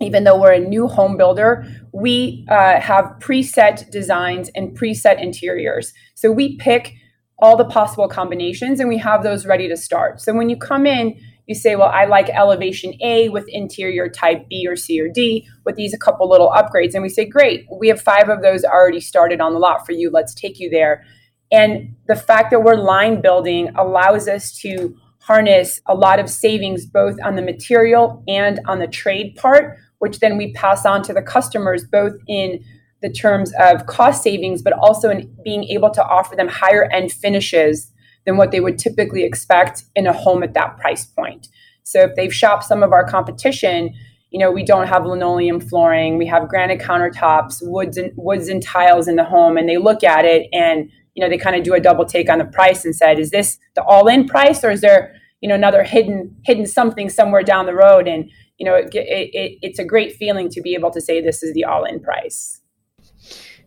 even 0.00 0.22
though 0.22 0.40
we're 0.40 0.52
a 0.52 0.60
new 0.60 0.86
home 0.86 1.16
builder 1.16 1.66
we 1.92 2.46
uh, 2.48 2.80
have 2.80 3.04
preset 3.20 3.90
designs 3.90 4.50
and 4.54 4.76
preset 4.78 5.20
interiors. 5.22 5.92
So 6.14 6.30
we 6.30 6.56
pick 6.56 6.94
all 7.40 7.56
the 7.56 7.64
possible 7.64 8.08
combinations 8.08 8.80
and 8.80 8.88
we 8.88 8.98
have 8.98 9.22
those 9.22 9.46
ready 9.46 9.68
to 9.68 9.76
start. 9.76 10.20
So 10.20 10.34
when 10.34 10.48
you 10.48 10.56
come 10.56 10.86
in 10.86 11.18
you 11.48 11.54
say, 11.54 11.76
well, 11.76 11.88
I 11.88 12.04
like 12.04 12.28
elevation 12.28 12.92
A 13.02 13.30
with 13.30 13.46
interior 13.48 14.08
type 14.08 14.48
B 14.50 14.66
or 14.68 14.76
C 14.76 15.00
or 15.00 15.08
D 15.08 15.48
with 15.64 15.76
these 15.76 15.94
a 15.94 15.98
couple 15.98 16.28
little 16.28 16.50
upgrades. 16.50 16.92
And 16.92 17.02
we 17.02 17.08
say, 17.08 17.24
great, 17.24 17.66
we 17.80 17.88
have 17.88 18.00
five 18.00 18.28
of 18.28 18.42
those 18.42 18.64
already 18.64 19.00
started 19.00 19.40
on 19.40 19.54
the 19.54 19.58
lot 19.58 19.86
for 19.86 19.92
you. 19.92 20.10
Let's 20.10 20.34
take 20.34 20.60
you 20.60 20.68
there. 20.68 21.04
And 21.50 21.96
the 22.06 22.14
fact 22.14 22.50
that 22.50 22.62
we're 22.62 22.76
line 22.76 23.22
building 23.22 23.70
allows 23.76 24.28
us 24.28 24.52
to 24.58 24.94
harness 25.20 25.80
a 25.86 25.94
lot 25.94 26.20
of 26.20 26.28
savings 26.28 26.84
both 26.84 27.16
on 27.24 27.36
the 27.36 27.42
material 27.42 28.22
and 28.28 28.60
on 28.66 28.78
the 28.78 28.86
trade 28.86 29.34
part, 29.36 29.78
which 30.00 30.20
then 30.20 30.36
we 30.36 30.52
pass 30.52 30.84
on 30.84 31.02
to 31.04 31.14
the 31.14 31.22
customers 31.22 31.84
both 31.90 32.12
in 32.28 32.62
the 33.00 33.10
terms 33.10 33.54
of 33.58 33.86
cost 33.86 34.22
savings, 34.22 34.60
but 34.60 34.74
also 34.74 35.08
in 35.08 35.34
being 35.42 35.64
able 35.64 35.90
to 35.90 36.04
offer 36.04 36.36
them 36.36 36.48
higher 36.48 36.84
end 36.92 37.10
finishes 37.10 37.90
than 38.28 38.36
what 38.36 38.50
they 38.50 38.60
would 38.60 38.78
typically 38.78 39.24
expect 39.24 39.84
in 39.96 40.06
a 40.06 40.12
home 40.12 40.42
at 40.42 40.52
that 40.52 40.76
price 40.76 41.06
point. 41.06 41.48
So 41.82 42.02
if 42.02 42.14
they've 42.14 42.32
shopped 42.32 42.64
some 42.64 42.82
of 42.82 42.92
our 42.92 43.08
competition, 43.08 43.94
you 44.30 44.38
know, 44.38 44.50
we 44.50 44.62
don't 44.62 44.86
have 44.86 45.06
linoleum 45.06 45.60
flooring, 45.60 46.18
we 46.18 46.26
have 46.26 46.46
granite 46.46 46.78
countertops, 46.78 47.60
woods 47.62 47.96
and 47.96 48.12
woods 48.16 48.48
and 48.48 48.62
tiles 48.62 49.08
in 49.08 49.16
the 49.16 49.24
home, 49.24 49.56
and 49.56 49.66
they 49.66 49.78
look 49.78 50.04
at 50.04 50.26
it 50.26 50.46
and 50.52 50.90
you 51.14 51.24
know 51.24 51.30
they 51.30 51.38
kind 51.38 51.56
of 51.56 51.62
do 51.62 51.72
a 51.72 51.80
double 51.80 52.04
take 52.04 52.28
on 52.28 52.36
the 52.36 52.44
price 52.44 52.84
and 52.84 52.94
said, 52.94 53.18
is 53.18 53.30
this 53.30 53.58
the 53.74 53.82
all-in 53.82 54.28
price 54.28 54.62
or 54.62 54.70
is 54.70 54.82
there 54.82 55.16
you 55.40 55.48
know 55.48 55.54
another 55.54 55.82
hidden 55.82 56.36
hidden 56.44 56.66
something 56.66 57.08
somewhere 57.08 57.42
down 57.42 57.64
the 57.64 57.74
road? 57.74 58.06
And 58.06 58.30
you 58.58 58.66
know, 58.66 58.74
it, 58.74 58.90
it, 58.92 59.58
it's 59.62 59.78
a 59.78 59.84
great 59.86 60.16
feeling 60.16 60.50
to 60.50 60.60
be 60.60 60.74
able 60.74 60.90
to 60.90 61.00
say 61.00 61.22
this 61.22 61.42
is 61.42 61.54
the 61.54 61.64
all-in 61.64 62.00
price. 62.00 62.60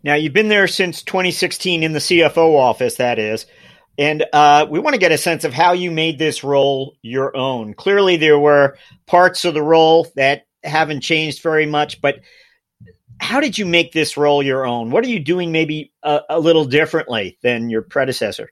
Now 0.04 0.14
you've 0.14 0.32
been 0.32 0.50
there 0.50 0.68
since 0.68 1.02
2016 1.02 1.82
in 1.82 1.94
the 1.94 1.98
CFO 1.98 2.56
office, 2.56 2.94
that 2.94 3.18
is. 3.18 3.44
And 3.98 4.24
uh, 4.32 4.66
we 4.70 4.78
want 4.78 4.94
to 4.94 5.00
get 5.00 5.12
a 5.12 5.18
sense 5.18 5.44
of 5.44 5.52
how 5.52 5.72
you 5.72 5.90
made 5.90 6.18
this 6.18 6.42
role 6.42 6.96
your 7.02 7.36
own. 7.36 7.74
Clearly, 7.74 8.16
there 8.16 8.38
were 8.38 8.76
parts 9.06 9.44
of 9.44 9.54
the 9.54 9.62
role 9.62 10.06
that 10.16 10.46
haven't 10.64 11.02
changed 11.02 11.42
very 11.42 11.66
much, 11.66 12.00
but 12.00 12.20
how 13.20 13.40
did 13.40 13.56
you 13.58 13.66
make 13.66 13.92
this 13.92 14.16
role 14.16 14.42
your 14.42 14.66
own? 14.66 14.90
What 14.90 15.04
are 15.04 15.08
you 15.08 15.20
doing 15.20 15.52
maybe 15.52 15.92
a, 16.02 16.20
a 16.30 16.40
little 16.40 16.64
differently 16.64 17.38
than 17.42 17.70
your 17.70 17.82
predecessor? 17.82 18.50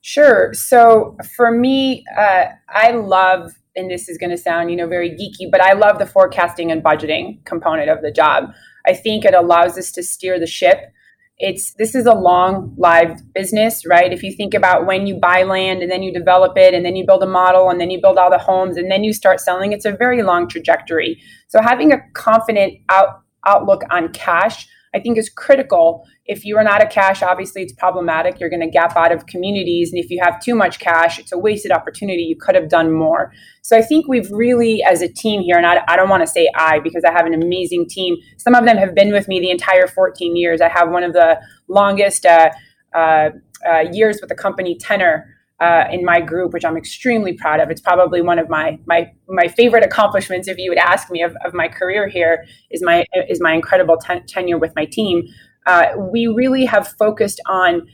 Sure. 0.00 0.54
So 0.54 1.16
for 1.36 1.50
me, 1.50 2.04
uh, 2.16 2.46
I 2.68 2.92
love, 2.92 3.52
and 3.76 3.90
this 3.90 4.08
is 4.08 4.16
going 4.16 4.30
to 4.30 4.38
sound, 4.38 4.70
you 4.70 4.76
know, 4.76 4.86
very 4.86 5.10
geeky, 5.10 5.50
but 5.50 5.60
I 5.60 5.74
love 5.74 5.98
the 5.98 6.06
forecasting 6.06 6.72
and 6.72 6.82
budgeting 6.82 7.44
component 7.44 7.90
of 7.90 8.00
the 8.00 8.10
job. 8.10 8.52
I 8.86 8.94
think 8.94 9.24
it 9.24 9.34
allows 9.34 9.76
us 9.76 9.92
to 9.92 10.02
steer 10.02 10.38
the 10.40 10.46
ship 10.46 10.92
it's 11.40 11.72
this 11.74 11.94
is 11.94 12.06
a 12.06 12.14
long 12.14 12.74
lived 12.76 13.20
business 13.34 13.86
right? 13.86 14.12
If 14.12 14.22
you 14.22 14.32
think 14.32 14.54
about 14.54 14.86
when 14.86 15.06
you 15.06 15.16
buy 15.16 15.42
land 15.42 15.82
and 15.82 15.90
then 15.90 16.02
you 16.02 16.12
develop 16.12 16.56
it 16.56 16.74
and 16.74 16.84
then 16.84 16.94
you 16.96 17.06
build 17.06 17.22
a 17.22 17.26
model 17.26 17.70
and 17.70 17.80
then 17.80 17.90
you 17.90 18.00
build 18.00 18.18
all 18.18 18.30
the 18.30 18.38
homes 18.38 18.76
and 18.76 18.90
then 18.90 19.02
you 19.02 19.12
start 19.12 19.40
selling 19.40 19.72
it's 19.72 19.86
a 19.86 19.92
very 19.92 20.22
long 20.22 20.48
trajectory. 20.48 21.20
So 21.48 21.60
having 21.60 21.92
a 21.92 21.98
confident 22.12 22.74
out, 22.90 23.22
outlook 23.46 23.82
on 23.90 24.12
cash 24.12 24.68
I 24.94 24.98
think 24.98 25.18
is 25.18 25.28
critical. 25.28 26.06
If 26.26 26.44
you 26.44 26.56
are 26.56 26.64
not 26.64 26.82
a 26.82 26.86
cash, 26.86 27.22
obviously 27.22 27.62
it's 27.62 27.72
problematic. 27.72 28.40
You're 28.40 28.50
going 28.50 28.60
to 28.60 28.70
gap 28.70 28.96
out 28.96 29.12
of 29.12 29.26
communities. 29.26 29.92
And 29.92 30.02
if 30.02 30.10
you 30.10 30.20
have 30.22 30.40
too 30.40 30.54
much 30.54 30.80
cash, 30.80 31.18
it's 31.18 31.32
a 31.32 31.38
wasted 31.38 31.70
opportunity. 31.70 32.22
You 32.22 32.36
could 32.36 32.54
have 32.54 32.68
done 32.68 32.92
more. 32.92 33.32
So 33.62 33.76
I 33.76 33.82
think 33.82 34.08
we've 34.08 34.30
really, 34.32 34.82
as 34.82 35.00
a 35.00 35.08
team 35.08 35.42
here, 35.42 35.56
and 35.56 35.66
I, 35.66 35.82
I 35.86 35.96
don't 35.96 36.08
want 36.08 36.22
to 36.22 36.26
say 36.26 36.50
I 36.56 36.80
because 36.80 37.04
I 37.04 37.12
have 37.12 37.26
an 37.26 37.34
amazing 37.34 37.88
team. 37.88 38.16
Some 38.36 38.54
of 38.54 38.64
them 38.64 38.76
have 38.78 38.94
been 38.94 39.12
with 39.12 39.28
me 39.28 39.38
the 39.38 39.50
entire 39.50 39.86
14 39.86 40.36
years. 40.36 40.60
I 40.60 40.68
have 40.68 40.90
one 40.90 41.04
of 41.04 41.12
the 41.12 41.40
longest 41.68 42.26
uh, 42.26 42.50
uh, 42.94 43.30
uh, 43.68 43.80
years 43.92 44.18
with 44.20 44.28
the 44.28 44.34
company 44.34 44.76
tenor 44.76 45.36
uh, 45.60 45.84
in 45.92 46.04
my 46.04 46.20
group, 46.20 46.52
which 46.52 46.64
I'm 46.64 46.76
extremely 46.76 47.34
proud 47.34 47.60
of. 47.60 47.70
It's 47.70 47.80
probably 47.80 48.22
one 48.22 48.38
of 48.38 48.48
my 48.48 48.78
my 48.86 49.12
my 49.28 49.48
favorite 49.48 49.84
accomplishments, 49.84 50.48
if 50.48 50.58
you 50.58 50.70
would 50.70 50.78
ask 50.78 51.10
me, 51.10 51.22
of, 51.22 51.36
of 51.44 51.52
my 51.54 51.68
career 51.68 52.08
here 52.08 52.46
is 52.70 52.82
my 52.82 53.04
is 53.28 53.40
my 53.40 53.52
incredible 53.52 53.96
ten- 53.96 54.26
tenure 54.26 54.58
with 54.58 54.72
my 54.74 54.86
team. 54.86 55.22
Uh, 55.66 55.88
we 55.96 56.26
really 56.26 56.64
have 56.64 56.88
focused 56.98 57.40
on 57.46 57.86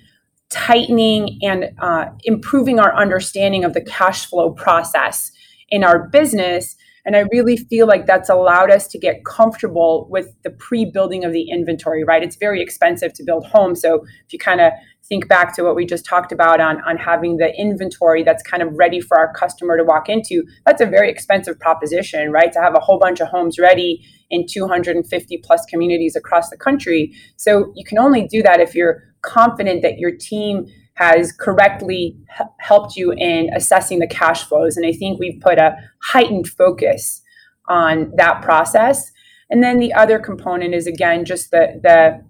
tightening 0.49 1.39
and 1.43 1.73
uh, 1.81 2.07
improving 2.25 2.79
our 2.79 2.95
understanding 2.95 3.65
of 3.65 3.75
the 3.75 3.81
cash 3.81 4.27
flow 4.27 4.53
process 4.53 5.33
in 5.69 5.83
our 5.83 6.09
business. 6.09 6.77
And 7.07 7.17
I 7.17 7.21
really 7.33 7.57
feel 7.57 7.87
like 7.87 8.05
that's 8.05 8.29
allowed 8.29 8.71
us 8.71 8.89
to 8.89 8.99
get 8.99 9.25
comfortable 9.25 10.09
with 10.11 10.27
the 10.43 10.51
pre 10.51 10.85
building 10.85 11.25
of 11.25 11.33
the 11.33 11.49
inventory, 11.49 12.03
right? 12.05 12.23
It's 12.23 12.37
very 12.37 12.61
expensive 12.61 13.13
to 13.15 13.23
build 13.23 13.47
homes. 13.47 13.81
So 13.81 14.05
if 14.27 14.33
you 14.33 14.39
kind 14.41 14.61
of 14.61 14.73
think 15.09 15.29
back 15.29 15.55
to 15.55 15.63
what 15.63 15.77
we 15.77 15.87
just 15.87 16.05
talked 16.05 16.33
about 16.33 16.61
on, 16.61 16.81
on 16.83 16.97
having 16.97 17.37
the 17.37 17.55
inventory 17.57 18.25
that's 18.25 18.43
kind 18.43 18.61
of 18.61 18.73
ready 18.75 19.01
for 19.01 19.17
our 19.17 19.33
customer 19.35 19.77
to 19.77 19.85
walk 19.85 20.09
into, 20.09 20.45
that's 20.67 20.83
a 20.83 20.87
very 20.87 21.09
expensive 21.09 21.59
proposition, 21.61 22.33
right? 22.33 22.53
To 22.53 22.61
have 22.61 22.75
a 22.75 22.81
whole 22.81 22.99
bunch 22.99 23.21
of 23.21 23.29
homes 23.29 23.57
ready 23.57 24.05
in 24.31 24.45
250 24.45 25.41
plus 25.45 25.65
communities 25.67 26.17
across 26.17 26.51
the 26.51 26.57
country. 26.57 27.15
So 27.37 27.73
you 27.77 27.85
can 27.85 27.99
only 27.99 28.27
do 28.27 28.43
that 28.43 28.59
if 28.61 28.75
you're 28.75 29.05
confident 29.23 29.83
that 29.83 29.99
your 29.99 30.11
team 30.11 30.67
has 30.97 31.33
correctly 31.33 32.17
helped 32.59 32.97
you 32.97 33.13
in 33.13 33.51
assessing 33.55 33.99
the 33.99 34.07
cash 34.07 34.45
flows. 34.45 34.77
And 34.77 34.87
I 34.87 34.93
think 34.93 35.19
we've 35.19 35.41
put 35.41 35.59
a 35.59 35.77
heightened 36.03 36.49
focus 36.49 37.23
on 37.69 38.13
that 38.17 38.43
process. 38.43 39.11
And 39.51 39.63
then 39.63 39.79
the 39.79 39.93
other 39.93 40.19
component 40.19 40.75
is 40.75 40.87
again 40.87 41.25
just 41.25 41.51
the 41.51 41.81
the 41.83 42.25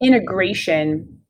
integration 0.00 1.20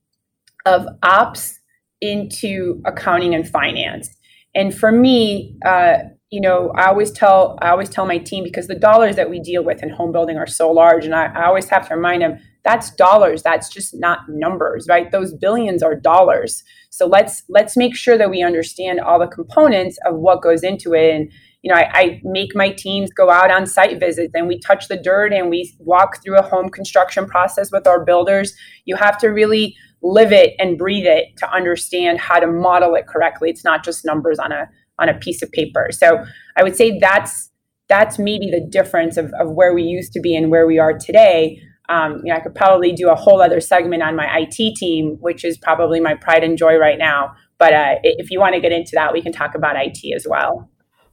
of 0.66 0.86
ops 1.02 1.60
into 2.00 2.82
accounting 2.84 3.34
and 3.34 3.48
finance. 3.48 4.08
And 4.54 4.76
for 4.76 4.90
me, 4.90 5.56
uh, 5.64 5.98
you 6.30 6.40
know, 6.40 6.72
I 6.74 6.88
always 6.88 7.12
tell 7.12 7.58
I 7.62 7.70
always 7.70 7.88
tell 7.88 8.06
my 8.06 8.18
team 8.18 8.42
because 8.42 8.66
the 8.66 8.74
dollars 8.74 9.16
that 9.16 9.30
we 9.30 9.38
deal 9.38 9.62
with 9.62 9.82
in 9.82 9.90
home 9.90 10.12
building 10.12 10.36
are 10.36 10.46
so 10.46 10.70
large, 10.70 11.04
and 11.04 11.14
I, 11.14 11.26
I 11.26 11.46
always 11.46 11.68
have 11.68 11.88
to 11.88 11.94
remind 11.94 12.22
them 12.22 12.40
that's 12.66 12.90
dollars. 12.90 13.44
That's 13.44 13.68
just 13.68 13.94
not 13.94 14.28
numbers, 14.28 14.86
right? 14.88 15.12
Those 15.12 15.32
billions 15.32 15.84
are 15.84 15.94
dollars. 15.94 16.64
So 16.90 17.06
let's 17.06 17.44
let's 17.48 17.76
make 17.76 17.94
sure 17.94 18.18
that 18.18 18.28
we 18.28 18.42
understand 18.42 18.98
all 18.98 19.20
the 19.20 19.28
components 19.28 19.98
of 20.04 20.16
what 20.16 20.42
goes 20.42 20.64
into 20.64 20.92
it. 20.92 21.14
And 21.14 21.30
you 21.62 21.72
know, 21.72 21.78
I, 21.78 21.90
I 21.94 22.20
make 22.24 22.56
my 22.56 22.70
teams 22.70 23.12
go 23.12 23.30
out 23.30 23.52
on 23.52 23.66
site 23.66 24.00
visits 24.00 24.32
and 24.34 24.48
we 24.48 24.58
touch 24.58 24.88
the 24.88 24.96
dirt 24.96 25.32
and 25.32 25.48
we 25.48 25.72
walk 25.78 26.22
through 26.24 26.38
a 26.38 26.42
home 26.42 26.68
construction 26.68 27.26
process 27.26 27.70
with 27.70 27.86
our 27.86 28.04
builders. 28.04 28.52
You 28.84 28.96
have 28.96 29.16
to 29.18 29.28
really 29.28 29.76
live 30.02 30.32
it 30.32 30.54
and 30.58 30.76
breathe 30.76 31.06
it 31.06 31.36
to 31.36 31.50
understand 31.50 32.18
how 32.18 32.40
to 32.40 32.48
model 32.48 32.96
it 32.96 33.06
correctly. 33.06 33.48
It's 33.48 33.64
not 33.64 33.84
just 33.84 34.04
numbers 34.04 34.40
on 34.40 34.50
a 34.50 34.68
on 34.98 35.08
a 35.08 35.14
piece 35.14 35.40
of 35.40 35.52
paper. 35.52 35.90
So 35.92 36.24
I 36.56 36.64
would 36.64 36.74
say 36.74 36.98
that's 36.98 37.50
that's 37.88 38.18
maybe 38.18 38.50
the 38.50 38.60
difference 38.60 39.16
of, 39.16 39.32
of 39.38 39.50
where 39.52 39.72
we 39.72 39.84
used 39.84 40.12
to 40.14 40.20
be 40.20 40.34
and 40.34 40.50
where 40.50 40.66
we 40.66 40.80
are 40.80 40.98
today. 40.98 41.60
Um, 41.88 42.18
you 42.24 42.32
know, 42.32 42.36
I 42.36 42.40
could 42.40 42.54
probably 42.54 42.92
do 42.92 43.10
a 43.10 43.14
whole 43.14 43.40
other 43.40 43.60
segment 43.60 44.02
on 44.02 44.16
my 44.16 44.26
IT 44.38 44.76
team, 44.76 45.16
which 45.20 45.44
is 45.44 45.56
probably 45.58 46.00
my 46.00 46.14
pride 46.14 46.44
and 46.44 46.58
joy 46.58 46.76
right 46.76 46.98
now. 46.98 47.34
But 47.58 47.72
uh, 47.72 47.94
if 48.02 48.30
you 48.30 48.40
want 48.40 48.54
to 48.54 48.60
get 48.60 48.72
into 48.72 48.92
that, 48.94 49.12
we 49.12 49.22
can 49.22 49.32
talk 49.32 49.54
about 49.54 49.76
IT 49.76 49.98
as 50.14 50.26
well. 50.28 50.68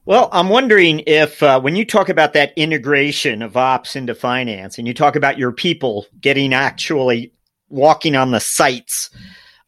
Well, 0.06 0.28
I'm 0.32 0.50
wondering 0.50 1.02
if 1.06 1.42
uh, 1.42 1.60
when 1.60 1.76
you 1.76 1.86
talk 1.86 2.10
about 2.10 2.34
that 2.34 2.52
integration 2.56 3.40
of 3.40 3.56
ops 3.56 3.96
into 3.96 4.14
finance 4.14 4.76
and 4.76 4.86
you 4.86 4.92
talk 4.92 5.16
about 5.16 5.38
your 5.38 5.52
people 5.52 6.06
getting 6.20 6.52
actually 6.52 7.32
walking 7.70 8.14
on 8.14 8.30
the 8.30 8.40
sites, 8.40 9.08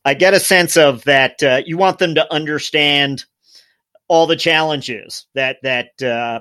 I 0.05 0.13
get 0.13 0.35
a 0.35 0.41
sense 0.41 0.77
of 0.77 1.05
that 1.05 1.43
uh, 1.43 1.63
you 1.65 1.79
want 1.79 1.99
them 1.99 2.15
to 2.17 2.33
understand 2.33 3.25
all 4.09 4.27
the 4.27 4.37
challenges 4.37 5.27
that 5.35 5.57
that 5.63 6.03
uh, 6.03 6.41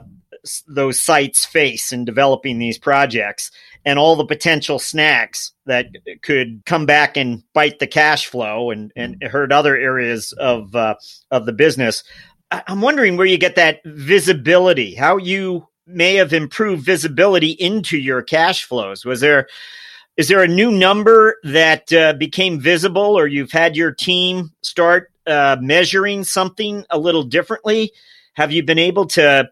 those 0.67 1.01
sites 1.01 1.45
face 1.45 1.91
in 1.91 2.05
developing 2.05 2.59
these 2.59 2.77
projects 2.77 3.49
and 3.85 3.99
all 3.99 4.15
the 4.15 4.25
potential 4.25 4.79
snacks 4.79 5.53
that 5.67 5.87
could 6.23 6.63
come 6.65 6.85
back 6.85 7.15
and 7.15 7.43
bite 7.53 7.79
the 7.79 7.87
cash 7.87 8.25
flow 8.25 8.71
and, 8.71 8.91
and 8.95 9.21
hurt 9.23 9.51
other 9.51 9.77
areas 9.77 10.31
of 10.33 10.75
uh, 10.75 10.95
of 11.31 11.45
the 11.45 11.53
business. 11.53 12.03
I'm 12.51 12.81
wondering 12.81 13.17
where 13.17 13.25
you 13.25 13.37
get 13.37 13.55
that 13.55 13.81
visibility, 13.85 14.95
how 14.95 15.17
you 15.17 15.67
may 15.87 16.15
have 16.15 16.33
improved 16.33 16.83
visibility 16.83 17.51
into 17.51 17.97
your 17.97 18.21
cash 18.21 18.65
flows. 18.65 19.05
Was 19.05 19.19
there 19.19 19.47
is 20.17 20.29
there 20.29 20.41
a 20.41 20.47
new 20.47 20.71
number 20.71 21.35
that 21.43 21.91
uh, 21.91 22.13
became 22.13 22.59
visible, 22.59 23.17
or 23.17 23.27
you've 23.27 23.51
had 23.51 23.75
your 23.75 23.91
team 23.91 24.51
start 24.61 25.11
uh, 25.27 25.57
measuring 25.59 26.23
something 26.23 26.85
a 26.89 26.97
little 26.97 27.23
differently? 27.23 27.91
Have 28.33 28.51
you 28.51 28.63
been 28.63 28.79
able 28.79 29.05
to 29.07 29.49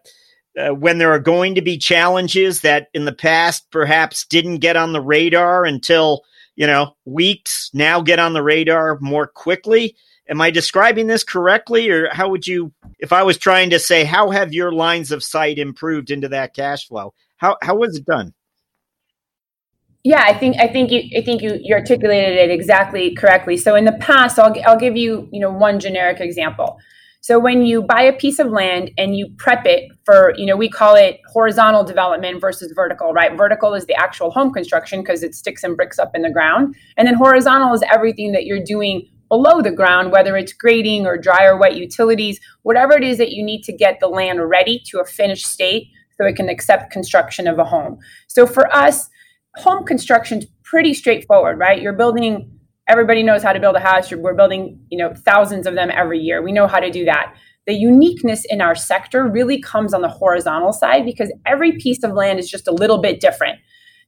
uh, 0.58 0.70
when 0.70 0.98
there 0.98 1.12
are 1.12 1.18
going 1.18 1.54
to 1.54 1.62
be 1.62 1.76
challenges 1.76 2.60
that 2.60 2.88
in 2.94 3.04
the 3.04 3.12
past 3.12 3.70
perhaps 3.70 4.24
didn't 4.26 4.58
get 4.58 4.76
on 4.76 4.92
the 4.92 5.00
radar 5.00 5.64
until 5.64 6.22
you 6.56 6.66
know 6.66 6.94
weeks 7.04 7.70
now 7.74 8.00
get 8.00 8.18
on 8.18 8.32
the 8.32 8.42
radar 8.42 8.98
more 9.00 9.26
quickly. 9.26 9.96
Am 10.28 10.40
i 10.40 10.50
describing 10.50 11.06
this 11.06 11.24
correctly 11.24 11.90
or 11.90 12.08
how 12.12 12.28
would 12.30 12.46
you 12.46 12.72
if 12.98 13.12
i 13.12 13.22
was 13.22 13.36
trying 13.36 13.70
to 13.70 13.78
say 13.78 14.04
how 14.04 14.30
have 14.30 14.54
your 14.54 14.72
lines 14.72 15.12
of 15.12 15.22
sight 15.22 15.58
improved 15.58 16.10
into 16.10 16.28
that 16.28 16.54
cash 16.54 16.86
flow? 16.86 17.12
How 17.36 17.56
how 17.60 17.76
was 17.76 17.96
it 17.96 18.06
done? 18.06 18.32
Yeah 20.04 20.22
i 20.24 20.32
think 20.32 20.56
i 20.58 20.68
think 20.68 20.90
you 20.90 21.02
i 21.18 21.22
think 21.22 21.42
you, 21.42 21.58
you 21.62 21.74
articulated 21.74 22.36
it 22.38 22.50
exactly 22.50 23.14
correctly. 23.14 23.56
So 23.56 23.74
in 23.74 23.84
the 23.84 23.92
past 23.92 24.38
i'll, 24.38 24.54
I'll 24.66 24.78
give 24.78 24.96
you 24.96 25.28
you 25.32 25.40
know 25.40 25.50
one 25.50 25.80
generic 25.80 26.20
example 26.20 26.78
so 27.24 27.38
when 27.38 27.64
you 27.64 27.80
buy 27.80 28.02
a 28.02 28.12
piece 28.12 28.38
of 28.38 28.48
land 28.48 28.90
and 28.98 29.16
you 29.16 29.30
prep 29.38 29.64
it 29.64 29.90
for, 30.04 30.34
you 30.36 30.44
know, 30.44 30.56
we 30.56 30.68
call 30.68 30.94
it 30.94 31.22
horizontal 31.32 31.82
development 31.82 32.38
versus 32.38 32.70
vertical, 32.76 33.14
right? 33.14 33.34
Vertical 33.34 33.72
is 33.72 33.86
the 33.86 33.94
actual 33.94 34.30
home 34.30 34.52
construction 34.52 35.00
because 35.00 35.22
it 35.22 35.34
sticks 35.34 35.64
and 35.64 35.74
bricks 35.74 35.98
up 35.98 36.10
in 36.14 36.20
the 36.20 36.30
ground. 36.30 36.76
And 36.98 37.08
then 37.08 37.14
horizontal 37.14 37.72
is 37.72 37.82
everything 37.90 38.32
that 38.32 38.44
you're 38.44 38.62
doing 38.62 39.08
below 39.30 39.62
the 39.62 39.70
ground, 39.70 40.12
whether 40.12 40.36
it's 40.36 40.52
grading 40.52 41.06
or 41.06 41.16
dry 41.16 41.44
or 41.46 41.56
wet 41.56 41.76
utilities, 41.76 42.38
whatever 42.62 42.92
it 42.92 43.02
is 43.02 43.16
that 43.16 43.32
you 43.32 43.42
need 43.42 43.62
to 43.62 43.72
get 43.72 44.00
the 44.00 44.08
land 44.08 44.46
ready 44.46 44.82
to 44.90 45.00
a 45.00 45.06
finished 45.06 45.46
state 45.46 45.88
so 46.18 46.26
it 46.26 46.36
can 46.36 46.50
accept 46.50 46.92
construction 46.92 47.48
of 47.48 47.58
a 47.58 47.64
home. 47.64 47.98
So 48.26 48.46
for 48.46 48.70
us, 48.76 49.08
home 49.56 49.86
construction 49.86 50.40
is 50.40 50.46
pretty 50.62 50.92
straightforward, 50.92 51.58
right? 51.58 51.80
You're 51.80 51.94
building 51.94 52.50
everybody 52.88 53.22
knows 53.22 53.42
how 53.42 53.52
to 53.52 53.60
build 53.60 53.76
a 53.76 53.80
house. 53.80 54.12
We're 54.12 54.34
building 54.34 54.78
you 54.90 54.98
know 54.98 55.14
thousands 55.14 55.66
of 55.66 55.74
them 55.74 55.90
every 55.90 56.20
year. 56.20 56.42
We 56.42 56.52
know 56.52 56.66
how 56.66 56.80
to 56.80 56.90
do 56.90 57.04
that. 57.04 57.34
The 57.66 57.74
uniqueness 57.74 58.44
in 58.48 58.60
our 58.60 58.74
sector 58.74 59.26
really 59.26 59.60
comes 59.60 59.94
on 59.94 60.02
the 60.02 60.08
horizontal 60.08 60.72
side 60.72 61.04
because 61.04 61.32
every 61.46 61.72
piece 61.72 62.02
of 62.02 62.12
land 62.12 62.38
is 62.38 62.50
just 62.50 62.68
a 62.68 62.72
little 62.72 62.98
bit 62.98 63.20
different. 63.20 63.58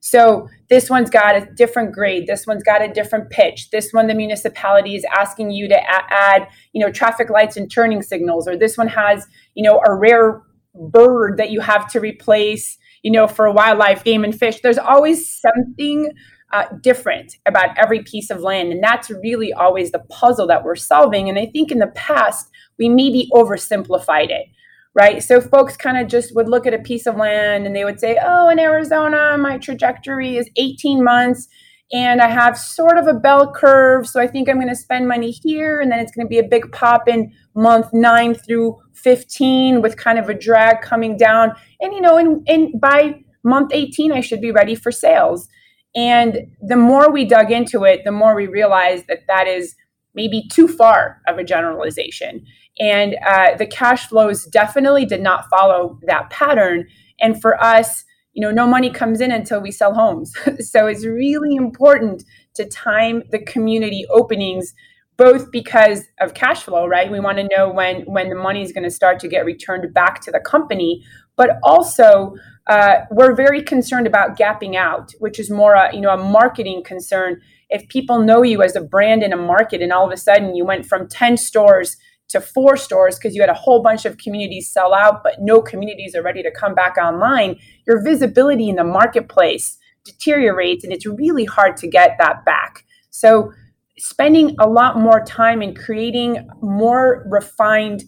So 0.00 0.48
this 0.68 0.90
one's 0.90 1.08
got 1.08 1.36
a 1.36 1.48
different 1.56 1.92
grade. 1.92 2.26
This 2.26 2.46
one's 2.46 2.62
got 2.62 2.82
a 2.82 2.92
different 2.92 3.30
pitch. 3.30 3.70
This 3.70 3.92
one 3.92 4.06
the 4.06 4.14
municipality 4.14 4.94
is 4.94 5.04
asking 5.16 5.52
you 5.52 5.68
to 5.68 5.80
add 6.12 6.48
you 6.72 6.84
know 6.84 6.92
traffic 6.92 7.30
lights 7.30 7.56
and 7.56 7.70
turning 7.70 8.02
signals 8.02 8.46
or 8.46 8.56
this 8.56 8.76
one 8.76 8.88
has 8.88 9.26
you 9.54 9.62
know 9.62 9.80
a 9.86 9.94
rare 9.94 10.42
bird 10.74 11.38
that 11.38 11.50
you 11.50 11.60
have 11.60 11.90
to 11.90 12.00
replace 12.00 12.76
you 13.02 13.10
know 13.10 13.26
for 13.26 13.50
wildlife 13.50 14.04
game 14.04 14.22
and 14.22 14.38
fish. 14.38 14.60
There's 14.60 14.78
always 14.78 15.40
something 15.40 16.12
uh, 16.56 16.64
different 16.80 17.36
about 17.44 17.76
every 17.76 18.02
piece 18.02 18.30
of 18.30 18.40
land. 18.40 18.72
And 18.72 18.82
that's 18.82 19.10
really 19.10 19.52
always 19.52 19.90
the 19.90 19.98
puzzle 20.08 20.46
that 20.46 20.64
we're 20.64 20.76
solving. 20.76 21.28
And 21.28 21.38
I 21.38 21.46
think 21.46 21.70
in 21.70 21.78
the 21.78 21.88
past, 21.88 22.48
we 22.78 22.88
maybe 22.88 23.28
oversimplified 23.34 24.30
it, 24.30 24.46
right? 24.94 25.22
So 25.22 25.40
folks 25.40 25.76
kind 25.76 25.98
of 25.98 26.08
just 26.08 26.34
would 26.34 26.48
look 26.48 26.66
at 26.66 26.72
a 26.72 26.78
piece 26.78 27.06
of 27.06 27.16
land 27.16 27.66
and 27.66 27.76
they 27.76 27.84
would 27.84 28.00
say, 28.00 28.18
oh, 28.24 28.48
in 28.48 28.58
Arizona, 28.58 29.36
my 29.38 29.58
trajectory 29.58 30.36
is 30.36 30.48
18 30.56 31.04
months 31.04 31.46
and 31.92 32.20
I 32.20 32.28
have 32.28 32.58
sort 32.58 32.98
of 32.98 33.06
a 33.06 33.14
bell 33.14 33.52
curve. 33.52 34.08
So 34.08 34.20
I 34.20 34.26
think 34.26 34.48
I'm 34.48 34.56
going 34.56 34.68
to 34.68 34.74
spend 34.74 35.06
money 35.06 35.30
here, 35.30 35.80
and 35.80 35.90
then 35.90 36.00
it's 36.00 36.10
going 36.10 36.26
to 36.26 36.28
be 36.28 36.38
a 36.38 36.42
big 36.42 36.72
pop 36.72 37.06
in 37.06 37.32
month 37.54 37.92
nine 37.92 38.34
through 38.34 38.76
15 38.94 39.82
with 39.82 39.96
kind 39.96 40.18
of 40.18 40.28
a 40.28 40.34
drag 40.34 40.80
coming 40.80 41.16
down. 41.16 41.54
And 41.80 41.92
you 41.94 42.00
know, 42.00 42.18
and, 42.18 42.44
and 42.48 42.80
by 42.80 43.22
month 43.44 43.70
18, 43.72 44.10
I 44.10 44.20
should 44.20 44.40
be 44.40 44.50
ready 44.50 44.74
for 44.74 44.90
sales. 44.90 45.48
And 45.96 46.46
the 46.60 46.76
more 46.76 47.10
we 47.10 47.24
dug 47.24 47.50
into 47.50 47.84
it, 47.84 48.04
the 48.04 48.12
more 48.12 48.36
we 48.36 48.46
realized 48.46 49.06
that 49.08 49.26
that 49.26 49.48
is 49.48 49.74
maybe 50.14 50.46
too 50.48 50.68
far 50.68 51.22
of 51.26 51.38
a 51.38 51.44
generalization. 51.44 52.44
And 52.78 53.16
uh, 53.26 53.56
the 53.56 53.66
cash 53.66 54.06
flows 54.06 54.44
definitely 54.44 55.06
did 55.06 55.22
not 55.22 55.48
follow 55.48 55.98
that 56.06 56.28
pattern. 56.28 56.86
And 57.18 57.40
for 57.40 57.62
us, 57.62 58.04
you 58.34 58.42
know, 58.42 58.50
no 58.50 58.66
money 58.66 58.90
comes 58.90 59.22
in 59.22 59.32
until 59.32 59.60
we 59.62 59.70
sell 59.70 59.94
homes. 59.94 60.34
so 60.60 60.86
it's 60.86 61.06
really 61.06 61.56
important 61.56 62.22
to 62.54 62.66
time 62.66 63.22
the 63.30 63.38
community 63.38 64.04
openings 64.10 64.74
both 65.16 65.50
because 65.50 66.04
of 66.20 66.34
cash 66.34 66.62
flow 66.62 66.86
right 66.86 67.10
we 67.10 67.20
want 67.20 67.38
to 67.38 67.48
know 67.56 67.70
when 67.70 68.02
when 68.02 68.28
the 68.28 68.34
money 68.34 68.62
is 68.62 68.72
going 68.72 68.84
to 68.84 68.90
start 68.90 69.18
to 69.20 69.28
get 69.28 69.44
returned 69.44 69.92
back 69.94 70.20
to 70.20 70.30
the 70.30 70.40
company 70.40 71.02
but 71.36 71.58
also 71.62 72.34
uh, 72.66 73.02
we're 73.10 73.34
very 73.34 73.62
concerned 73.62 74.06
about 74.06 74.36
gapping 74.36 74.74
out, 74.74 75.12
which 75.18 75.38
is 75.38 75.50
more 75.50 75.74
a, 75.74 75.94
you 75.94 76.00
know 76.00 76.10
a 76.10 76.16
marketing 76.16 76.82
concern. 76.84 77.40
If 77.68 77.88
people 77.88 78.20
know 78.20 78.42
you 78.42 78.62
as 78.62 78.76
a 78.76 78.80
brand 78.80 79.22
in 79.22 79.32
a 79.32 79.36
market, 79.36 79.82
and 79.82 79.92
all 79.92 80.06
of 80.06 80.12
a 80.12 80.16
sudden 80.16 80.54
you 80.54 80.64
went 80.64 80.86
from 80.86 81.08
ten 81.08 81.36
stores 81.36 81.96
to 82.28 82.40
four 82.40 82.76
stores 82.76 83.16
because 83.16 83.34
you 83.36 83.40
had 83.40 83.50
a 83.50 83.54
whole 83.54 83.82
bunch 83.82 84.04
of 84.04 84.18
communities 84.18 84.68
sell 84.68 84.92
out, 84.92 85.22
but 85.22 85.34
no 85.40 85.62
communities 85.62 86.14
are 86.16 86.22
ready 86.22 86.42
to 86.42 86.50
come 86.50 86.74
back 86.74 86.96
online, 86.96 87.56
your 87.86 88.02
visibility 88.02 88.68
in 88.68 88.76
the 88.76 88.84
marketplace 88.84 89.78
deteriorates, 90.04 90.82
and 90.82 90.92
it's 90.92 91.06
really 91.06 91.44
hard 91.44 91.76
to 91.76 91.88
get 91.88 92.16
that 92.18 92.44
back. 92.44 92.84
So, 93.10 93.52
spending 93.98 94.54
a 94.58 94.68
lot 94.68 94.98
more 94.98 95.24
time 95.24 95.62
in 95.62 95.74
creating 95.74 96.48
more 96.60 97.26
refined 97.30 98.04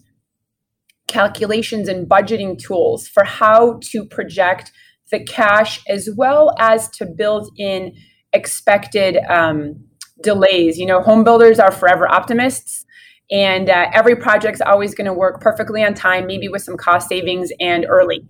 calculations 1.09 1.89
and 1.89 2.07
budgeting 2.07 2.57
tools 2.57 3.07
for 3.07 3.25
how 3.25 3.79
to 3.91 4.05
project 4.05 4.71
the 5.11 5.23
cash 5.25 5.81
as 5.87 6.09
well 6.15 6.55
as 6.59 6.89
to 6.91 7.05
build 7.05 7.51
in 7.57 7.93
expected 8.31 9.17
um, 9.29 9.75
delays. 10.21 10.77
You 10.77 10.85
know, 10.85 11.01
home 11.01 11.23
builders 11.23 11.59
are 11.59 11.71
forever 11.71 12.09
optimists, 12.09 12.85
and 13.31 13.69
uh, 13.69 13.87
every 13.93 14.15
project's 14.15 14.61
always 14.61 14.95
going 14.95 15.05
to 15.05 15.13
work 15.13 15.41
perfectly 15.41 15.83
on 15.83 15.93
time, 15.93 16.27
maybe 16.27 16.47
with 16.47 16.61
some 16.61 16.77
cost 16.77 17.09
savings 17.09 17.51
and 17.59 17.85
early. 17.87 18.25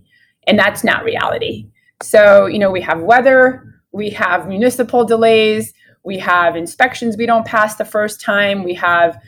And 0.48 0.58
that's 0.58 0.84
not 0.84 1.04
reality. 1.04 1.68
So, 2.02 2.46
you 2.46 2.60
know, 2.60 2.72
we 2.72 2.82
have 2.82 3.02
weather, 3.02 3.64
we 3.92 4.10
have 4.12 4.48
municipal 4.48 5.06
delays, 5.06 5.74
we 6.04 6.18
have 6.20 6.56
inspections 6.56 7.18
we 7.18 7.26
don't 7.26 7.46
pass 7.46 7.76
the 7.76 7.86
first 7.86 8.22
time, 8.22 8.64
we 8.64 8.74
have 8.76 9.22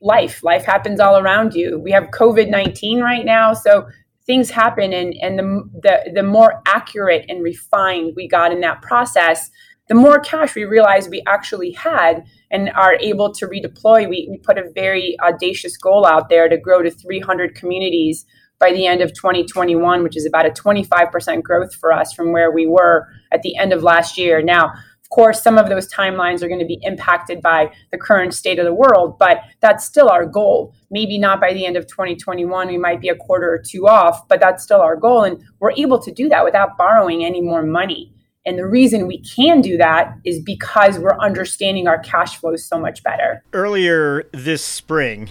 life. 0.00 0.42
Life 0.42 0.64
happens 0.64 1.00
all 1.00 1.18
around 1.18 1.54
you. 1.54 1.78
We 1.78 1.90
have 1.92 2.04
COVID 2.04 2.48
19 2.48 3.00
right 3.00 3.24
now. 3.24 3.52
So 3.52 3.88
things 4.26 4.50
happen. 4.50 4.92
And, 4.92 5.14
and 5.20 5.38
the, 5.38 5.70
the, 5.82 6.12
the 6.16 6.22
more 6.22 6.62
accurate 6.66 7.24
and 7.28 7.42
refined 7.42 8.12
we 8.14 8.28
got 8.28 8.52
in 8.52 8.60
that 8.60 8.82
process, 8.82 9.50
the 9.88 9.94
more 9.94 10.20
cash 10.20 10.54
we 10.54 10.64
realized 10.64 11.10
we 11.10 11.22
actually 11.26 11.72
had 11.72 12.24
and 12.50 12.70
are 12.70 12.94
able 13.00 13.32
to 13.32 13.46
redeploy. 13.46 14.08
We, 14.08 14.28
we 14.30 14.38
put 14.38 14.58
a 14.58 14.70
very 14.74 15.16
audacious 15.20 15.76
goal 15.76 16.06
out 16.06 16.28
there 16.28 16.48
to 16.48 16.58
grow 16.58 16.82
to 16.82 16.90
300 16.90 17.54
communities 17.54 18.26
by 18.58 18.72
the 18.72 18.86
end 18.86 19.00
of 19.00 19.14
2021, 19.14 20.02
which 20.02 20.16
is 20.16 20.26
about 20.26 20.46
a 20.46 20.50
25% 20.50 21.42
growth 21.42 21.74
for 21.74 21.92
us 21.92 22.12
from 22.12 22.32
where 22.32 22.50
we 22.50 22.66
were 22.66 23.06
at 23.32 23.42
the 23.42 23.56
end 23.56 23.72
of 23.72 23.82
last 23.82 24.18
year. 24.18 24.42
Now, 24.42 24.72
course, 25.10 25.42
some 25.42 25.58
of 25.58 25.68
those 25.68 25.92
timelines 25.92 26.42
are 26.42 26.48
going 26.48 26.60
to 26.60 26.66
be 26.66 26.78
impacted 26.82 27.40
by 27.40 27.70
the 27.90 27.98
current 27.98 28.34
state 28.34 28.58
of 28.58 28.64
the 28.64 28.74
world, 28.74 29.18
but 29.18 29.40
that's 29.60 29.84
still 29.84 30.08
our 30.08 30.26
goal. 30.26 30.74
Maybe 30.90 31.18
not 31.18 31.40
by 31.40 31.52
the 31.52 31.66
end 31.66 31.76
of 31.76 31.86
2021, 31.86 32.68
we 32.68 32.78
might 32.78 33.00
be 33.00 33.08
a 33.08 33.16
quarter 33.16 33.50
or 33.50 33.58
two 33.58 33.86
off, 33.86 34.26
but 34.28 34.40
that's 34.40 34.62
still 34.62 34.80
our 34.80 34.96
goal. 34.96 35.24
And 35.24 35.42
we're 35.60 35.72
able 35.72 36.00
to 36.00 36.12
do 36.12 36.28
that 36.28 36.44
without 36.44 36.76
borrowing 36.76 37.24
any 37.24 37.40
more 37.40 37.62
money. 37.62 38.12
And 38.46 38.58
the 38.58 38.66
reason 38.66 39.06
we 39.06 39.22
can 39.22 39.60
do 39.60 39.76
that 39.76 40.14
is 40.24 40.40
because 40.40 40.98
we're 40.98 41.18
understanding 41.18 41.86
our 41.86 41.98
cash 41.98 42.38
flows 42.38 42.64
so 42.64 42.78
much 42.78 43.02
better. 43.02 43.42
Earlier 43.52 44.24
this 44.32 44.64
spring, 44.64 45.28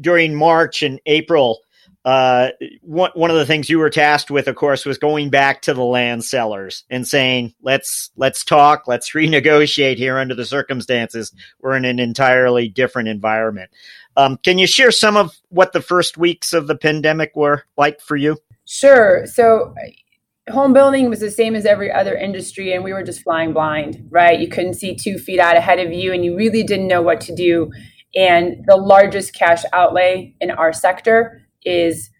during 0.00 0.34
March 0.34 0.82
and 0.82 1.00
April, 1.06 1.60
uh, 2.04 2.50
one, 2.82 3.10
one 3.14 3.30
of 3.30 3.36
the 3.36 3.46
things 3.46 3.70
you 3.70 3.78
were 3.78 3.88
tasked 3.88 4.30
with, 4.30 4.46
of 4.46 4.56
course, 4.56 4.84
was 4.84 4.98
going 4.98 5.30
back 5.30 5.62
to 5.62 5.72
the 5.72 5.84
land 5.84 6.24
sellers 6.24 6.84
and 6.90 7.08
saying, 7.08 7.54
let's, 7.62 8.10
let's 8.16 8.44
talk, 8.44 8.86
let's 8.86 9.10
renegotiate 9.14 9.96
here 9.96 10.18
under 10.18 10.34
the 10.34 10.44
circumstances. 10.44 11.32
We're 11.60 11.76
in 11.76 11.84
an 11.84 11.98
entirely 11.98 12.68
different 12.68 13.08
environment. 13.08 13.70
Um, 14.16 14.36
can 14.36 14.58
you 14.58 14.66
share 14.66 14.90
some 14.90 15.16
of 15.16 15.36
what 15.48 15.72
the 15.72 15.80
first 15.80 16.18
weeks 16.18 16.52
of 16.52 16.66
the 16.66 16.76
pandemic 16.76 17.34
were 17.34 17.64
like 17.76 18.00
for 18.00 18.16
you? 18.16 18.36
Sure. 18.66 19.26
So, 19.26 19.74
home 20.50 20.72
building 20.72 21.08
was 21.08 21.20
the 21.20 21.30
same 21.30 21.54
as 21.54 21.66
every 21.66 21.90
other 21.90 22.14
industry, 22.14 22.72
and 22.72 22.84
we 22.84 22.92
were 22.92 23.02
just 23.02 23.22
flying 23.22 23.52
blind, 23.52 24.06
right? 24.10 24.38
You 24.38 24.48
couldn't 24.48 24.74
see 24.74 24.94
two 24.94 25.18
feet 25.18 25.40
out 25.40 25.56
ahead 25.56 25.80
of 25.80 25.92
you, 25.92 26.12
and 26.12 26.24
you 26.24 26.36
really 26.36 26.62
didn't 26.62 26.86
know 26.86 27.02
what 27.02 27.20
to 27.22 27.34
do. 27.34 27.72
And 28.14 28.64
the 28.66 28.76
largest 28.76 29.34
cash 29.34 29.64
outlay 29.72 30.34
in 30.40 30.50
our 30.50 30.72
sector 30.72 31.43
is 31.64 32.10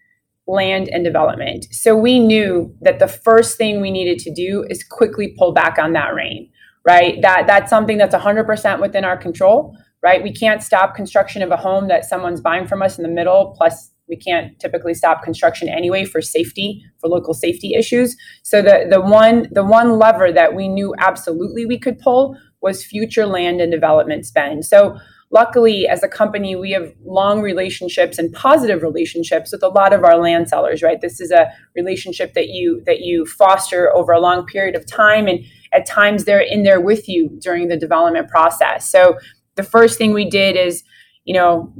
land 0.47 0.89
and 0.89 1.03
development. 1.03 1.65
So 1.71 1.95
we 1.95 2.19
knew 2.19 2.75
that 2.81 2.99
the 2.99 3.07
first 3.07 3.57
thing 3.57 3.81
we 3.81 3.91
needed 3.91 4.19
to 4.19 4.33
do 4.33 4.65
is 4.69 4.83
quickly 4.83 5.35
pull 5.37 5.53
back 5.53 5.77
on 5.79 5.93
that 5.93 6.13
rein, 6.13 6.49
right? 6.85 7.21
That 7.21 7.47
that's 7.47 7.69
something 7.69 7.97
that's 7.97 8.15
100% 8.15 8.79
within 8.79 9.05
our 9.05 9.17
control, 9.17 9.75
right? 10.03 10.21
We 10.21 10.33
can't 10.33 10.61
stop 10.61 10.95
construction 10.95 11.41
of 11.41 11.51
a 11.51 11.57
home 11.57 11.87
that 11.87 12.05
someone's 12.05 12.41
buying 12.41 12.67
from 12.67 12.81
us 12.81 12.97
in 12.97 13.03
the 13.03 13.09
middle 13.09 13.55
plus 13.57 13.91
we 14.07 14.15
can't 14.15 14.59
typically 14.59 14.93
stop 14.93 15.23
construction 15.23 15.67
anyway 15.67 16.05
for 16.05 16.21
safety 16.21 16.83
for 16.99 17.09
local 17.09 17.33
safety 17.33 17.73
issues 17.73 18.15
so 18.43 18.61
the 18.61 18.85
the 18.89 19.01
one 19.01 19.47
the 19.51 19.63
one 19.63 19.97
lever 19.97 20.31
that 20.31 20.53
we 20.55 20.67
knew 20.67 20.93
absolutely 20.99 21.65
we 21.65 21.79
could 21.79 21.97
pull 21.99 22.37
was 22.61 22.85
future 22.85 23.25
land 23.25 23.61
and 23.61 23.71
development 23.71 24.25
spend 24.25 24.65
so 24.65 24.97
luckily 25.35 25.85
as 25.85 26.01
a 26.01 26.07
company 26.07 26.55
we 26.55 26.71
have 26.71 26.93
long 27.03 27.41
relationships 27.41 28.17
and 28.17 28.31
positive 28.31 28.81
relationships 28.81 29.51
with 29.51 29.61
a 29.61 29.67
lot 29.67 29.91
of 29.91 30.03
our 30.05 30.17
land 30.17 30.47
sellers 30.47 30.81
right? 30.81 31.01
This 31.01 31.19
is 31.19 31.29
a 31.29 31.51
relationship 31.75 32.33
that 32.35 32.47
you 32.47 32.81
that 32.85 33.01
you 33.01 33.25
foster 33.25 33.93
over 33.93 34.13
a 34.13 34.19
long 34.21 34.45
period 34.45 34.75
of 34.75 34.87
time 34.87 35.27
and 35.27 35.41
at 35.73 35.85
times 35.85 36.23
they're 36.23 36.39
in 36.39 36.63
there 36.63 36.79
with 36.79 37.09
you 37.09 37.29
during 37.41 37.67
the 37.67 37.75
development 37.75 38.29
process. 38.29 38.89
So 38.89 39.17
the 39.55 39.63
first 39.63 39.97
thing 39.97 40.13
we 40.13 40.29
did 40.29 40.55
is 40.55 40.83
you 41.25 41.33
know 41.33 41.73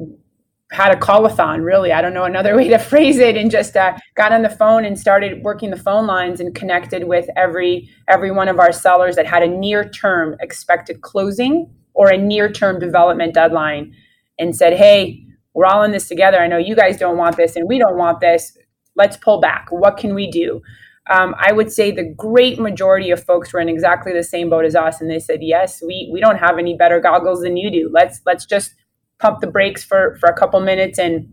had 0.72 0.92
a 0.92 0.98
call-a-thon 0.98 1.62
really. 1.62 1.94
I 1.94 2.02
don't 2.02 2.14
know 2.14 2.26
another 2.26 2.56
way 2.60 2.68
to 2.68 2.78
phrase 2.78 3.20
it 3.20 3.38
and 3.38 3.50
just 3.50 3.78
uh, 3.78 3.98
got 4.16 4.34
on 4.34 4.42
the 4.42 4.50
phone 4.50 4.84
and 4.84 5.00
started 5.00 5.44
working 5.44 5.70
the 5.70 5.78
phone 5.78 6.08
lines 6.08 6.42
and 6.42 6.54
connected 6.54 7.06
with 7.06 7.30
every 7.38 7.90
every 8.10 8.32
one 8.32 8.50
of 8.50 8.60
our 8.60 8.74
sellers 8.74 9.16
that 9.16 9.26
had 9.26 9.44
a 9.44 9.48
near 9.48 9.88
term 9.88 10.36
expected 10.42 11.00
closing 11.02 11.74
or 11.96 12.10
a 12.10 12.18
near 12.18 12.52
term 12.52 12.80
development 12.80 13.34
deadline 13.34 13.96
and 14.38 14.56
said, 14.56 14.74
hey, 14.74 15.26
we're 15.54 15.66
all 15.66 15.84
in 15.84 15.92
this 15.92 16.08
together. 16.08 16.40
I 16.40 16.48
know 16.48 16.58
you 16.58 16.76
guys 16.76 16.98
don't 16.98 17.18
want 17.18 17.38
this 17.38 17.56
and 17.56 17.68
we 17.68 17.80
don't 17.80 17.98
want 17.98 18.20
this. 18.20 18.56
Let's 18.96 19.18
pull 19.18 19.42
back. 19.42 19.68
What 19.72 19.98
can 19.98 20.14
we 20.14 20.30
do? 20.30 20.62
Um, 21.10 21.36
I 21.38 21.52
would 21.52 21.72
say 21.72 21.92
the 21.92 22.14
great 22.18 22.60
majority 22.60 23.12
of 23.12 23.24
folks 23.24 23.54
were 23.54 23.60
in 23.60 23.70
exactly 23.70 24.12
the 24.12 24.24
same 24.24 24.50
boat 24.50 24.66
as 24.66 24.76
us, 24.76 25.02
and 25.02 25.10
they 25.10 25.20
said, 25.20 25.44
"Yes, 25.44 25.82
we 25.86 26.10
we 26.12 26.20
don't 26.20 26.38
have 26.38 26.58
any 26.58 26.76
better 26.76 27.00
goggles 27.00 27.42
than 27.42 27.58
you 27.58 27.70
do. 27.70 27.90
Let's 27.94 28.22
let's 28.26 28.46
just 28.46 28.74
pump 29.20 29.40
the 29.40 29.48
brakes 29.48 29.84
for 29.84 30.18
for 30.20 30.28
a 30.28 30.34
couple 30.34 30.60
minutes 30.62 30.98
and 30.98 31.32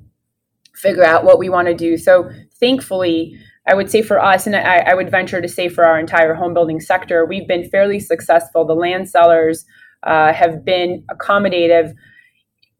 figure 0.74 1.04
out 1.04 1.24
what 1.24 1.38
we 1.38 1.48
want 1.48 1.68
to 1.68 1.74
do." 1.74 1.96
So 1.96 2.30
thankfully, 2.60 3.38
I 3.66 3.74
would 3.74 3.90
say 3.90 4.02
for 4.02 4.22
us, 4.22 4.46
and 4.46 4.54
I, 4.54 4.80
I 4.80 4.94
would 4.94 5.10
venture 5.10 5.40
to 5.40 5.48
say 5.48 5.70
for 5.70 5.84
our 5.84 5.98
entire 5.98 6.34
home 6.34 6.52
building 6.52 6.80
sector, 6.80 7.24
we've 7.24 7.48
been 7.48 7.70
fairly 7.70 7.98
successful. 7.98 8.66
The 8.66 8.74
land 8.74 9.08
sellers 9.08 9.64
uh, 10.02 10.32
have 10.32 10.64
been 10.64 11.04
accommodative. 11.10 11.94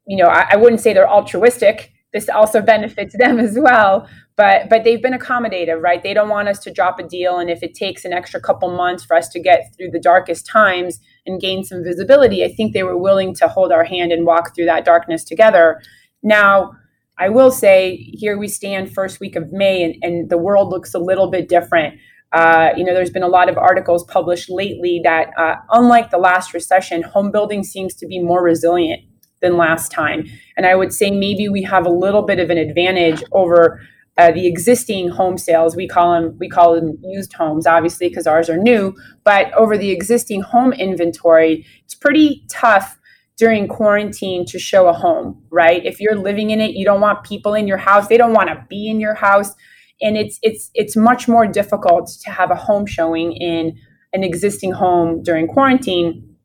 You 0.07 0.17
know, 0.17 0.29
I, 0.29 0.49
I 0.53 0.57
wouldn't 0.57 0.81
say 0.81 0.93
they're 0.93 1.09
altruistic. 1.09 1.93
This 2.13 2.29
also 2.29 2.61
benefits 2.75 3.17
them 3.17 3.39
as 3.39 3.59
well, 3.59 4.09
but 4.37 4.69
but 4.69 4.85
they've 4.85 5.03
been 5.03 5.19
accommodative, 5.19 5.81
right? 5.81 6.03
They 6.03 6.15
don't 6.15 6.29
want 6.29 6.49
us 6.49 6.59
to 6.61 6.73
drop 6.73 6.99
a 6.99 7.03
deal, 7.03 7.39
and 7.39 7.51
if 7.51 7.63
it 7.63 7.75
takes 7.75 8.05
an 8.05 8.13
extra 8.13 8.41
couple 8.41 8.71
months 8.77 9.05
for 9.05 9.17
us 9.17 9.29
to 9.31 9.41
get 9.41 9.75
through 9.77 9.91
the 9.91 10.01
darkest 10.01 10.47
times 10.47 11.01
and 11.27 11.41
gain 11.41 11.65
some 11.65 11.83
visibility, 11.85 12.45
I 12.45 12.53
think 12.53 12.73
they 12.73 12.83
were 12.83 12.99
willing 12.99 13.35
to 13.37 13.49
hold 13.49 13.73
our 13.73 13.85
hand 13.85 14.13
and 14.13 14.27
walk 14.27 14.55
through 14.55 14.67
that 14.67 14.85
darkness 14.85 15.25
together. 15.25 15.81
Now, 16.23 16.73
I 17.19 17.29
will 17.29 17.51
say, 17.51 17.97
here 17.97 18.39
we 18.39 18.49
stand, 18.49 18.93
first 18.93 19.21
week 19.21 19.37
of 19.37 19.53
May, 19.53 19.83
and, 19.83 19.97
and 20.03 20.31
the 20.31 20.39
world 20.39 20.71
looks 20.71 20.95
a 20.95 20.99
little 20.99 21.31
bit 21.31 21.49
different. 21.49 21.99
Uh, 22.33 22.71
you 22.77 22.85
know, 22.85 22.95
there's 22.95 23.11
been 23.11 23.23
a 23.23 23.29
lot 23.29 23.49
of 23.49 23.59
articles 23.59 24.05
published 24.05 24.49
lately 24.49 25.01
that, 25.05 25.31
uh, 25.37 25.57
unlike 25.71 26.11
the 26.11 26.19
last 26.19 26.55
recession, 26.55 27.03
home 27.03 27.31
building 27.31 27.63
seems 27.63 27.95
to 27.95 28.07
be 28.07 28.19
more 28.19 28.43
resilient 28.43 29.03
than 29.41 29.57
last 29.57 29.91
time. 29.93 30.25
And 30.57 30.65
I 30.65 30.75
would 30.75 30.93
say 30.93 31.11
maybe 31.11 31.49
we 31.49 31.63
have 31.65 31.85
a 31.85 31.91
little 31.91 32.23
bit 32.23 32.39
of 32.39 32.49
an 32.49 32.59
advantage 32.59 33.23
over 33.33 33.81
uh, 34.17 34.31
the 34.31 34.47
existing 34.47 35.09
home 35.09 35.37
sales. 35.37 35.75
We 35.75 35.89
call 35.89 36.13
them 36.15 36.37
we 36.39 36.49
call 36.49 36.75
them 36.75 36.99
used 37.03 37.33
homes, 37.33 37.67
obviously, 37.67 38.09
because 38.09 38.27
ours 38.27 38.49
are 38.49 38.57
new. 38.57 38.95
But 39.25 39.53
over 39.55 39.77
the 39.77 39.91
existing 39.91 40.43
home 40.43 40.73
inventory, 40.73 41.67
it's 41.85 41.95
pretty 41.95 42.45
tough 42.49 42.99
during 43.37 43.67
quarantine 43.67 44.45
to 44.47 44.59
show 44.59 44.89
a 44.89 44.93
home, 44.93 45.43
right? 45.51 45.85
If 45.85 45.99
you're 46.01 46.17
living 46.17 46.51
in 46.51 46.61
it, 46.61 46.73
you 46.73 46.85
don't 46.85 47.01
want 47.01 47.25
people 47.25 47.55
in 47.55 47.67
your 47.67 47.79
house. 47.79 48.07
They 48.07 48.19
don't 48.19 48.35
want 48.35 48.51
to 48.51 48.65
be 48.69 48.89
in 48.89 49.01
your 49.01 49.15
house 49.15 49.55
and 50.03 50.17
it's 50.17 50.39
it's 50.43 50.71
it's 50.75 50.97
much 50.97 51.29
more 51.29 51.47
difficult 51.47 52.11
to 52.23 52.31
have 52.31 52.51
a 52.51 52.55
home 52.55 52.87
showing 52.87 53.33
in 53.33 53.77
an 54.13 54.23
existing 54.23 54.73
home 54.73 55.23
during 55.23 55.47
quarantine 55.47 56.37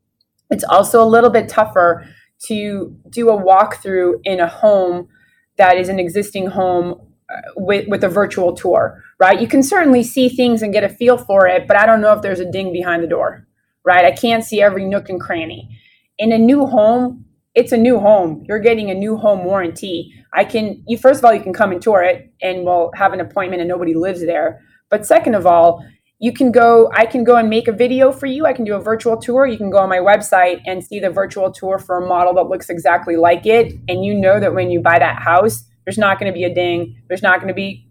it's 0.50 0.64
also 0.64 1.02
a 1.02 1.06
little 1.06 1.30
bit 1.30 1.48
tougher 1.48 2.06
to 2.38 2.96
do 3.10 3.28
a 3.28 3.36
walkthrough 3.36 4.14
in 4.24 4.40
a 4.40 4.48
home 4.48 5.08
that 5.56 5.76
is 5.76 5.88
an 5.88 5.98
existing 5.98 6.46
home 6.46 6.94
uh, 7.30 7.40
with 7.56 7.86
with 7.88 8.02
a 8.04 8.08
virtual 8.08 8.54
tour 8.54 9.02
right 9.20 9.40
you 9.40 9.48
can 9.48 9.62
certainly 9.62 10.02
see 10.02 10.28
things 10.28 10.62
and 10.62 10.72
get 10.72 10.84
a 10.84 10.88
feel 10.88 11.18
for 11.18 11.46
it 11.46 11.66
but 11.66 11.76
i 11.76 11.84
don't 11.84 12.00
know 12.00 12.12
if 12.12 12.22
there's 12.22 12.40
a 12.40 12.50
ding 12.50 12.72
behind 12.72 13.02
the 13.02 13.08
door 13.08 13.46
right 13.84 14.04
i 14.04 14.10
can't 14.12 14.44
see 14.44 14.62
every 14.62 14.84
nook 14.84 15.08
and 15.08 15.20
cranny 15.20 15.68
in 16.18 16.32
a 16.32 16.38
new 16.38 16.66
home 16.66 17.24
it's 17.58 17.72
a 17.72 17.76
new 17.76 17.98
home. 17.98 18.44
You're 18.46 18.60
getting 18.60 18.88
a 18.88 18.94
new 18.94 19.16
home 19.16 19.44
warranty. 19.44 20.14
I 20.32 20.44
can 20.44 20.82
you 20.86 20.98
first 20.98 21.20
of 21.20 21.24
all 21.24 21.34
you 21.34 21.42
can 21.42 21.52
come 21.52 21.72
and 21.72 21.80
tour 21.80 22.02
it 22.02 22.32
and 22.42 22.64
we'll 22.64 22.90
have 22.94 23.12
an 23.12 23.20
appointment 23.20 23.60
and 23.60 23.68
nobody 23.68 23.94
lives 23.94 24.20
there. 24.24 24.60
But 24.90 25.06
second 25.06 25.34
of 25.34 25.46
all, 25.46 25.84
you 26.18 26.32
can 26.32 26.50
go 26.52 26.90
I 26.92 27.06
can 27.06 27.24
go 27.24 27.36
and 27.36 27.48
make 27.48 27.68
a 27.68 27.72
video 27.72 28.12
for 28.12 28.26
you. 28.26 28.46
I 28.46 28.52
can 28.52 28.64
do 28.64 28.74
a 28.74 28.80
virtual 28.80 29.16
tour. 29.16 29.46
You 29.46 29.56
can 29.56 29.70
go 29.70 29.78
on 29.78 29.88
my 29.88 29.98
website 29.98 30.60
and 30.66 30.84
see 30.84 31.00
the 31.00 31.10
virtual 31.10 31.50
tour 31.50 31.78
for 31.78 32.02
a 32.02 32.06
model 32.06 32.34
that 32.34 32.48
looks 32.48 32.68
exactly 32.68 33.16
like 33.16 33.46
it 33.46 33.72
and 33.88 34.04
you 34.04 34.14
know 34.14 34.40
that 34.40 34.54
when 34.54 34.70
you 34.70 34.80
buy 34.80 34.98
that 34.98 35.22
house, 35.22 35.64
there's 35.84 35.98
not 35.98 36.18
going 36.18 36.30
to 36.30 36.36
be 36.36 36.44
a 36.44 36.54
ding. 36.54 37.00
There's 37.08 37.22
not 37.22 37.38
going 37.38 37.48
to 37.48 37.54
be 37.54 37.86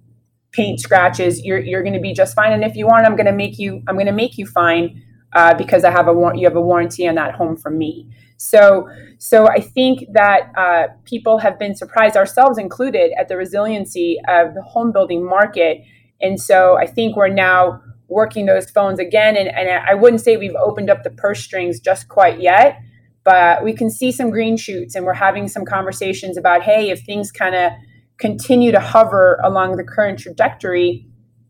paint 0.51 0.79
scratches. 0.79 1.43
You're 1.43 1.59
you're 1.59 1.83
going 1.83 1.93
to 1.93 1.99
be 1.99 2.13
just 2.13 2.35
fine 2.35 2.53
and 2.53 2.63
if 2.63 2.75
you 2.75 2.85
want 2.85 3.05
I'm 3.05 3.15
going 3.15 3.25
to 3.25 3.31
make 3.31 3.57
you 3.57 3.81
I'm 3.87 3.95
going 3.95 4.07
to 4.07 4.11
make 4.11 4.37
you 4.37 4.45
fine 4.45 5.03
uh, 5.33 5.53
because 5.53 5.83
I 5.83 5.91
have 5.91 6.07
a 6.07 6.13
war- 6.13 6.35
you 6.35 6.45
have 6.45 6.55
a 6.55 6.61
warranty 6.61 7.07
on 7.07 7.15
that 7.15 7.35
home 7.35 7.57
from 7.57 7.77
me. 7.77 8.09
So, 8.37 8.87
so 9.17 9.47
I 9.47 9.59
think 9.59 10.05
that 10.13 10.51
uh, 10.55 10.87
people 11.05 11.39
have 11.39 11.57
been 11.57 11.75
surprised, 11.75 12.15
ourselves 12.15 12.57
included, 12.57 13.11
at 13.19 13.27
the 13.27 13.35
resiliency 13.35 14.17
of 14.29 14.53
the 14.53 14.61
home 14.61 14.91
building 14.91 15.27
market. 15.27 15.81
And 16.21 16.39
so 16.39 16.77
I 16.77 16.85
think 16.85 17.15
we're 17.15 17.29
now 17.29 17.81
working 18.07 18.45
those 18.45 18.69
phones 18.69 18.99
again. 18.99 19.35
And, 19.35 19.49
and 19.49 19.69
I 19.69 19.93
wouldn't 19.95 20.21
say 20.21 20.37
we've 20.37 20.55
opened 20.55 20.89
up 20.89 21.03
the 21.03 21.09
purse 21.09 21.43
strings 21.43 21.79
just 21.79 22.07
quite 22.07 22.39
yet, 22.39 22.79
but 23.23 23.63
we 23.63 23.73
can 23.73 23.89
see 23.89 24.11
some 24.11 24.29
green 24.29 24.55
shoots 24.55 24.95
and 24.95 25.05
we're 25.05 25.13
having 25.13 25.47
some 25.47 25.65
conversations 25.65 26.37
about 26.37 26.61
hey, 26.61 26.89
if 26.89 27.03
things 27.05 27.31
kind 27.31 27.55
of 27.55 27.71
continue 28.17 28.71
to 28.71 28.79
hover 28.79 29.39
along 29.43 29.77
the 29.77 29.83
current 29.83 30.19
trajectory, 30.19 31.05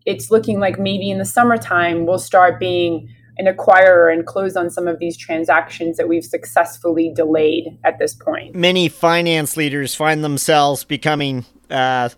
it's 0.05 0.31
looking 0.31 0.59
like 0.59 0.79
maybe 0.79 1.09
in 1.11 1.17
the 1.17 1.25
summertime 1.25 2.05
we'll 2.05 2.17
start 2.17 2.59
being 2.59 3.07
an 3.37 3.45
acquirer 3.45 4.11
and 4.11 4.25
close 4.25 4.55
on 4.55 4.69
some 4.69 4.87
of 4.87 4.99
these 4.99 5.17
transactions 5.17 5.97
that 5.97 6.07
we've 6.07 6.25
successfully 6.25 7.11
delayed 7.13 7.77
at 7.83 7.99
this 7.99 8.13
point. 8.13 8.55
Many 8.55 8.89
finance 8.89 9.57
leaders 9.57 9.95
find 9.95 10.23
themselves 10.23 10.83
becoming 10.83 11.45
uh, 11.69 12.09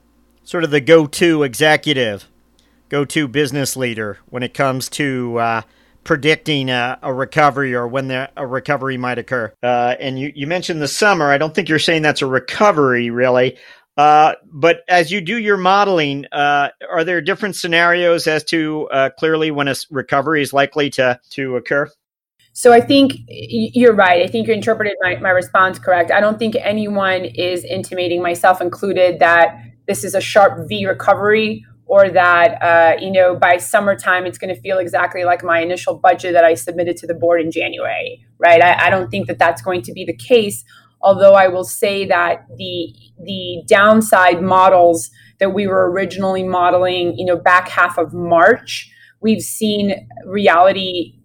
sort 0.44 0.64
of 0.64 0.72
the 0.72 0.82
go 0.82 1.06
to 1.08 1.44
executive, 1.44 2.26
go 2.88 3.06
to 3.06 3.28
business 3.28 3.76
leader 3.76 4.20
when 4.28 4.44
it 4.44 4.54
comes 4.54 4.90
to. 4.90 5.38
Uh, 5.38 5.62
predicting 6.06 6.70
a, 6.70 6.98
a, 7.04 7.14
recovery 7.14 7.76
or 7.76 7.88
when 7.88 8.08
the, 8.08 8.28
a 8.36 8.48
recovery 8.48 8.98
might 8.98 9.20
occur. 9.20 9.54
Uh, 9.62 9.96
and 10.00 10.18
you, 10.18 10.32
you 10.34 10.48
mentioned 10.48 10.82
the 10.82 10.88
summer. 10.88 11.30
I 11.30 11.38
don't 11.38 11.54
think 11.54 11.70
you're 11.70 11.78
saying 11.78 12.02
that's 12.02 12.24
a 12.24 12.26
recovery, 12.26 13.12
really. 13.12 13.58
Uh, 14.00 14.34
but 14.50 14.84
as 14.88 15.12
you 15.12 15.20
do 15.20 15.38
your 15.38 15.58
modeling, 15.58 16.26
uh, 16.32 16.70
are 16.90 17.04
there 17.04 17.20
different 17.20 17.54
scenarios 17.54 18.28
as 18.28 18.46
to 18.46 18.88
uh, 18.94 19.10
clearly 19.20 19.52
when 19.52 19.68
a 19.68 19.76
recovery 19.92 20.42
is 20.42 20.54
likely 20.54 20.90
to 20.90 21.20
to 21.32 21.58
occur? 21.58 21.86
So 22.54 22.72
I 22.72 22.80
think 22.80 23.16
you're 23.28 23.94
right. 23.94 24.24
I 24.24 24.28
think 24.28 24.48
you 24.48 24.54
interpreted 24.54 24.96
my, 25.02 25.18
my 25.18 25.32
response 25.32 25.80
correct. 25.80 26.12
I 26.12 26.22
don't 26.22 26.40
think 26.40 26.56
anyone 26.62 27.26
is 27.26 27.66
intimating, 27.66 28.22
myself 28.22 28.62
included, 28.62 29.20
that 29.20 29.62
this 29.86 30.06
is 30.06 30.16
a 30.16 30.22
sharp 30.22 30.70
V 30.70 30.86
recovery 30.86 31.66
or 31.86 32.08
that 32.08 32.64
uh, 32.64 32.96
you 33.02 33.12
know 33.12 33.36
by 33.36 33.58
summertime 33.58 34.26
it's 34.26 34.38
going 34.38 34.56
to 34.56 34.62
feel 34.62 34.78
exactly 34.78 35.26
like 35.26 35.44
my 35.44 35.60
initial 35.60 35.96
budget 35.96 36.32
that 36.32 36.46
I 36.46 36.54
submitted 36.54 36.96
to 36.98 37.08
the 37.08 37.16
board 37.16 37.42
in 37.42 37.52
January. 37.52 38.26
Right? 38.38 38.62
I, 38.62 38.88
I 38.88 38.90
don't 38.90 39.12
think 39.12 39.28
that 39.28 39.40
that's 39.40 39.62
going 39.62 39.82
to 39.82 39.92
be 39.92 40.06
the 40.06 40.16
case 40.16 40.64
Although 41.02 41.34
I 41.34 41.48
will 41.48 41.64
say 41.64 42.06
that 42.06 42.46
the 42.58 42.94
the 43.24 43.64
downside 43.68 44.42
models 44.42 45.10
that 45.40 45.54
we 45.54 45.68
were 45.68 45.90
originally 45.92 46.44
modeling, 46.44 47.18
you 47.18 47.26
know, 47.26 47.38
back 47.38 47.70
half 47.70 47.98
of 47.98 48.14
March, 48.14 48.92
we've 49.22 49.42
seen 49.42 50.08
reality 50.26 51.16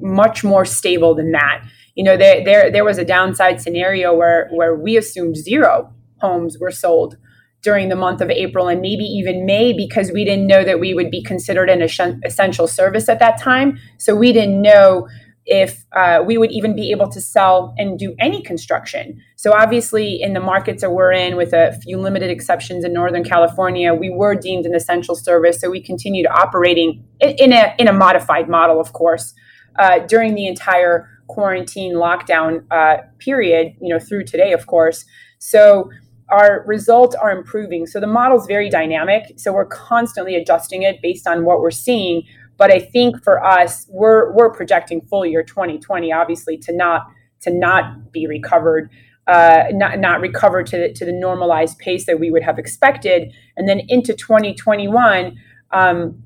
much 0.00 0.44
more 0.44 0.64
stable 0.64 1.14
than 1.14 1.32
that. 1.32 1.64
You 1.94 2.04
know, 2.04 2.16
there 2.16 2.44
there 2.44 2.70
there 2.70 2.84
was 2.84 2.98
a 2.98 3.04
downside 3.04 3.60
scenario 3.60 4.14
where 4.14 4.48
where 4.52 4.74
we 4.74 4.96
assumed 4.96 5.36
zero 5.36 5.92
homes 6.20 6.58
were 6.58 6.70
sold 6.70 7.16
during 7.62 7.88
the 7.88 7.96
month 7.96 8.20
of 8.20 8.30
April 8.30 8.68
and 8.68 8.80
maybe 8.80 9.04
even 9.04 9.46
May 9.46 9.72
because 9.72 10.10
we 10.12 10.24
didn't 10.24 10.48
know 10.48 10.64
that 10.64 10.80
we 10.80 10.94
would 10.94 11.10
be 11.10 11.22
considered 11.22 11.70
an 11.70 11.80
essential 12.24 12.66
service 12.66 13.08
at 13.08 13.20
that 13.20 13.40
time. 13.40 13.78
So 13.98 14.16
we 14.16 14.32
didn't 14.32 14.60
know 14.60 15.08
if 15.44 15.84
uh, 15.92 16.22
we 16.24 16.38
would 16.38 16.52
even 16.52 16.74
be 16.74 16.90
able 16.92 17.08
to 17.08 17.20
sell 17.20 17.74
and 17.76 17.98
do 17.98 18.14
any 18.18 18.42
construction. 18.42 19.20
So 19.36 19.52
obviously, 19.52 20.20
in 20.22 20.34
the 20.34 20.40
markets 20.40 20.82
that 20.82 20.90
we're 20.90 21.12
in, 21.12 21.36
with 21.36 21.52
a 21.52 21.78
few 21.82 21.98
limited 21.98 22.30
exceptions 22.30 22.84
in 22.84 22.92
Northern 22.92 23.24
California, 23.24 23.92
we 23.92 24.10
were 24.10 24.34
deemed 24.34 24.66
an 24.66 24.74
essential 24.74 25.16
service. 25.16 25.60
So 25.60 25.70
we 25.70 25.82
continued 25.82 26.26
operating 26.26 27.04
in 27.20 27.52
a 27.52 27.74
in 27.78 27.88
a 27.88 27.92
modified 27.92 28.48
model, 28.48 28.80
of 28.80 28.92
course, 28.92 29.34
uh, 29.78 30.00
during 30.00 30.34
the 30.34 30.46
entire 30.46 31.08
quarantine 31.26 31.94
lockdown 31.94 32.64
uh, 32.70 32.98
period. 33.18 33.74
You 33.80 33.94
know, 33.94 33.98
through 33.98 34.24
today, 34.24 34.52
of 34.52 34.66
course. 34.66 35.04
So 35.38 35.90
our 36.32 36.64
results 36.66 37.14
are 37.14 37.30
improving. 37.30 37.86
So 37.86 38.00
the 38.00 38.06
model 38.06 38.40
is 38.40 38.46
very 38.46 38.70
dynamic. 38.70 39.34
So 39.36 39.52
we're 39.52 39.66
constantly 39.66 40.34
adjusting 40.34 40.82
it 40.82 41.02
based 41.02 41.26
on 41.26 41.44
what 41.44 41.60
we're 41.60 41.70
seeing. 41.70 42.22
But 42.62 42.70
I 42.70 42.78
think 42.78 43.24
for 43.24 43.44
us, 43.44 43.88
we're 43.88 44.32
we're 44.34 44.52
projecting 44.52 45.00
full 45.00 45.26
year 45.26 45.42
2020, 45.42 46.12
obviously, 46.12 46.56
to 46.58 46.72
not 46.72 47.08
to 47.40 47.50
not 47.50 48.12
be 48.12 48.28
recovered, 48.28 48.88
uh, 49.26 49.64
not 49.72 49.98
not 49.98 50.20
recover 50.20 50.62
to 50.62 50.76
the, 50.78 50.92
to 50.92 51.04
the 51.04 51.10
normalized 51.10 51.76
pace 51.80 52.06
that 52.06 52.20
we 52.20 52.30
would 52.30 52.44
have 52.44 52.60
expected, 52.60 53.34
and 53.56 53.68
then 53.68 53.80
into 53.88 54.14
2021. 54.14 55.36
Um, 55.72 56.22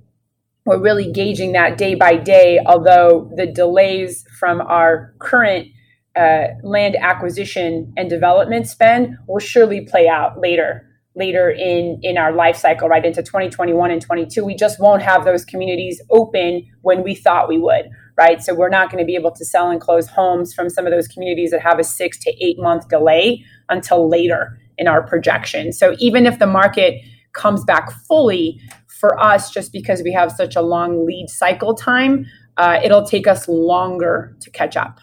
we're 0.67 0.79
really 0.79 1.11
gauging 1.11 1.53
that 1.53 1.79
day 1.79 1.95
by 1.95 2.17
day, 2.19 2.61
although 2.67 3.33
the 3.35 3.47
delays 3.47 4.27
from 4.39 4.61
our 4.61 5.15
current 5.21 5.69
uh, 6.17 6.49
land 6.63 6.97
acquisition 6.97 7.95
and 7.97 8.11
development 8.11 8.67
spend 8.67 9.17
will 9.27 9.39
surely 9.39 9.87
play 9.87 10.07
out 10.07 10.39
later 10.39 10.87
later 11.17 11.51
in 11.51 11.99
in 12.03 12.19
our 12.19 12.33
life 12.33 12.57
cycle 12.57 12.89
right 12.89 13.05
into 13.05 13.23
2021 13.23 13.91
and 13.91 14.03
22 14.03 14.45
we 14.45 14.55
just 14.55 14.79
won't 14.79 15.03
have 15.03 15.25
those 15.25 15.45
communities 15.45 16.01
open 16.11 16.65
when 16.83 17.03
we 17.03 17.15
thought 17.15 17.49
we 17.49 17.59
would 17.59 17.87
right? 18.17 18.43
So 18.43 18.55
we're 18.55 18.71
not 18.71 18.91
going 18.91 19.03
to 19.03 19.07
be 19.07 19.15
able 19.15 19.33
to 19.33 19.45
sell 19.45 19.71
and 19.71 19.81
close 19.81 20.09
homes 20.09 20.55
from 20.55 20.71
some 20.71 20.87
of 20.87 20.93
those 20.93 21.07
communities 21.07 21.51
that 21.51 21.61
have 21.61 21.79
a 21.79 21.85
6 21.85 22.19
to 22.21 22.45
8 22.45 22.59
month 22.59 22.89
delay 22.89 23.45
until 23.69 24.09
later 24.09 24.59
in 24.79 24.89
our 24.89 25.07
projection. 25.07 25.73
So 25.73 25.95
even 25.99 26.27
if 26.27 26.39
the 26.39 26.47
market 26.47 27.03
comes 27.33 27.65
back 27.65 27.91
fully 28.09 28.61
for 28.87 29.19
us 29.21 29.51
just 29.51 29.73
because 29.73 30.03
we 30.03 30.13
have 30.13 30.33
such 30.33 30.57
a 30.57 30.63
long 30.63 31.05
lead 31.05 31.29
cycle 31.29 31.75
time 31.75 32.27
uh, 32.57 32.81
it'll 32.83 33.05
take 33.05 33.27
us 33.27 33.47
longer 33.49 34.35
to 34.41 34.51
catch 34.51 34.79
up. 34.79 34.99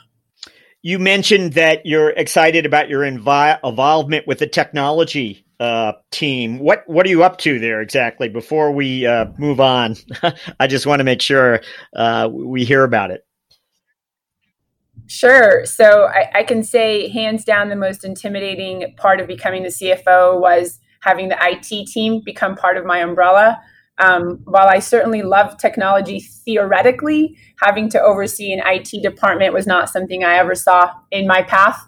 You 0.81 0.97
mentioned 0.97 1.53
that 1.53 1.85
you're 1.85 2.09
excited 2.09 2.65
about 2.65 2.89
your 2.89 3.01
invi- 3.01 3.59
involvement 3.63 4.25
with 4.27 4.39
the 4.39 4.47
technology 4.47 5.45
uh, 5.63 5.93
team. 6.11 6.59
What 6.59 6.83
what 6.87 7.05
are 7.05 7.09
you 7.09 7.23
up 7.23 7.37
to 7.39 7.57
there 7.57 7.81
exactly? 7.81 8.27
Before 8.27 8.71
we 8.71 9.05
uh, 9.05 9.27
move 9.37 9.61
on, 9.61 9.95
I 10.59 10.67
just 10.67 10.85
want 10.85 10.99
to 10.99 11.05
make 11.05 11.21
sure 11.21 11.61
uh, 11.95 12.29
we 12.29 12.65
hear 12.65 12.83
about 12.83 13.11
it. 13.11 13.25
Sure. 15.07 15.65
So 15.65 16.07
I, 16.07 16.29
I, 16.39 16.43
can 16.43 16.63
say, 16.63 17.09
hands 17.09 17.43
down, 17.43 17.69
the 17.69 17.75
most 17.75 18.03
intimidating 18.03 18.95
part 18.97 19.19
of 19.19 19.27
becoming 19.27 19.63
the 19.63 19.69
CFO 19.69 20.39
was 20.39 20.79
having 21.01 21.29
the 21.29 21.37
IT 21.39 21.87
team 21.87 22.21
become 22.23 22.55
part 22.55 22.77
of 22.77 22.85
my 22.85 22.99
umbrella. 22.99 23.61
Um, 23.99 24.39
while 24.45 24.67
I 24.67 24.79
certainly 24.79 25.21
love 25.21 25.57
technology 25.57 26.19
theoretically, 26.19 27.37
having 27.61 27.89
to 27.89 28.01
oversee 28.01 28.51
an 28.53 28.61
IT 28.65 29.03
department 29.03 29.53
was 29.53 29.67
not 29.67 29.89
something 29.89 30.23
I 30.23 30.35
ever 30.35 30.55
saw 30.55 30.91
in 31.11 31.27
my 31.27 31.43
path. 31.43 31.85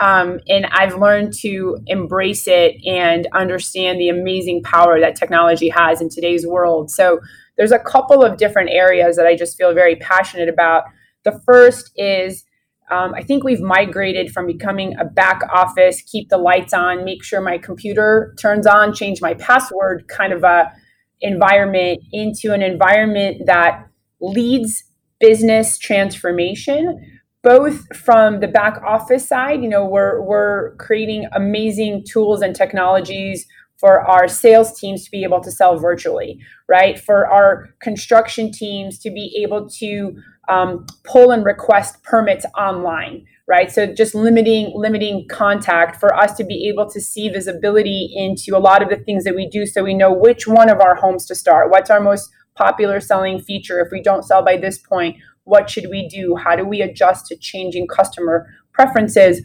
Um, 0.00 0.38
and 0.48 0.66
I've 0.66 0.96
learned 0.96 1.32
to 1.40 1.78
embrace 1.86 2.46
it 2.46 2.76
and 2.86 3.26
understand 3.32 4.00
the 4.00 4.08
amazing 4.08 4.62
power 4.62 5.00
that 5.00 5.16
technology 5.16 5.68
has 5.70 6.00
in 6.00 6.08
today's 6.08 6.46
world. 6.46 6.90
So 6.90 7.20
there's 7.56 7.72
a 7.72 7.78
couple 7.78 8.22
of 8.22 8.36
different 8.36 8.70
areas 8.70 9.16
that 9.16 9.26
I 9.26 9.34
just 9.34 9.56
feel 9.56 9.74
very 9.74 9.96
passionate 9.96 10.48
about. 10.48 10.84
The 11.24 11.40
first 11.44 11.90
is 11.96 12.44
um, 12.90 13.12
I 13.14 13.22
think 13.22 13.44
we've 13.44 13.60
migrated 13.60 14.32
from 14.32 14.46
becoming 14.46 14.96
a 14.98 15.04
back 15.04 15.42
office, 15.52 16.00
keep 16.02 16.30
the 16.30 16.38
lights 16.38 16.72
on, 16.72 17.04
make 17.04 17.22
sure 17.22 17.40
my 17.40 17.58
computer 17.58 18.34
turns 18.40 18.66
on, 18.66 18.94
change 18.94 19.20
my 19.20 19.34
password 19.34 20.08
kind 20.08 20.32
of 20.32 20.42
a 20.44 20.72
environment 21.20 22.00
into 22.12 22.52
an 22.52 22.62
environment 22.62 23.42
that 23.46 23.86
leads 24.20 24.84
business 25.20 25.76
transformation 25.76 27.17
both 27.42 27.96
from 27.96 28.40
the 28.40 28.48
back 28.48 28.82
office 28.84 29.28
side 29.28 29.62
you 29.62 29.68
know 29.68 29.84
we're 29.84 30.20
we're 30.22 30.74
creating 30.76 31.26
amazing 31.32 32.04
tools 32.04 32.42
and 32.42 32.54
technologies 32.54 33.46
for 33.78 34.00
our 34.00 34.26
sales 34.26 34.78
teams 34.78 35.04
to 35.04 35.10
be 35.10 35.22
able 35.22 35.40
to 35.40 35.50
sell 35.50 35.78
virtually 35.78 36.40
right? 36.68 36.98
For 36.98 37.26
our 37.26 37.68
construction 37.80 38.52
teams 38.52 38.98
to 38.98 39.10
be 39.10 39.40
able 39.42 39.68
to 39.70 40.20
um, 40.48 40.86
pull 41.04 41.30
and 41.30 41.44
request 41.44 42.02
permits 42.02 42.44
online 42.58 43.24
right? 43.46 43.70
So 43.70 43.86
just 43.86 44.14
limiting 44.14 44.72
limiting 44.74 45.26
contact 45.28 45.98
for 45.98 46.14
us 46.14 46.36
to 46.36 46.44
be 46.44 46.68
able 46.68 46.90
to 46.90 47.00
see 47.00 47.28
visibility 47.28 48.12
into 48.14 48.56
a 48.56 48.60
lot 48.60 48.82
of 48.82 48.90
the 48.90 48.96
things 48.96 49.24
that 49.24 49.34
we 49.34 49.48
do 49.48 49.64
so 49.64 49.82
we 49.82 49.94
know 49.94 50.12
which 50.12 50.46
one 50.46 50.68
of 50.68 50.80
our 50.80 50.96
homes 50.96 51.24
to 51.26 51.34
start 51.34 51.70
what's 51.70 51.90
our 51.90 52.00
most 52.00 52.30
popular 52.56 53.00
selling 53.00 53.40
feature 53.40 53.80
if 53.80 53.90
we 53.92 54.02
don't 54.02 54.24
sell 54.24 54.44
by 54.44 54.56
this 54.56 54.78
point 54.78 55.16
what 55.48 55.70
should 55.70 55.88
we 55.90 56.06
do? 56.08 56.36
How 56.36 56.54
do 56.56 56.64
we 56.64 56.82
adjust 56.82 57.26
to 57.26 57.36
changing 57.36 57.86
customer 57.88 58.46
preferences? 58.72 59.42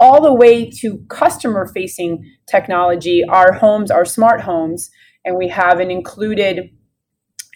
All 0.00 0.22
the 0.22 0.32
way 0.32 0.70
to 0.80 0.98
customer 1.08 1.66
facing 1.66 2.24
technology 2.46 3.22
our 3.28 3.52
homes 3.52 3.90
are 3.90 4.04
smart 4.04 4.40
homes 4.40 4.90
and 5.24 5.36
we 5.36 5.48
have 5.48 5.78
an 5.78 5.90
included 5.90 6.70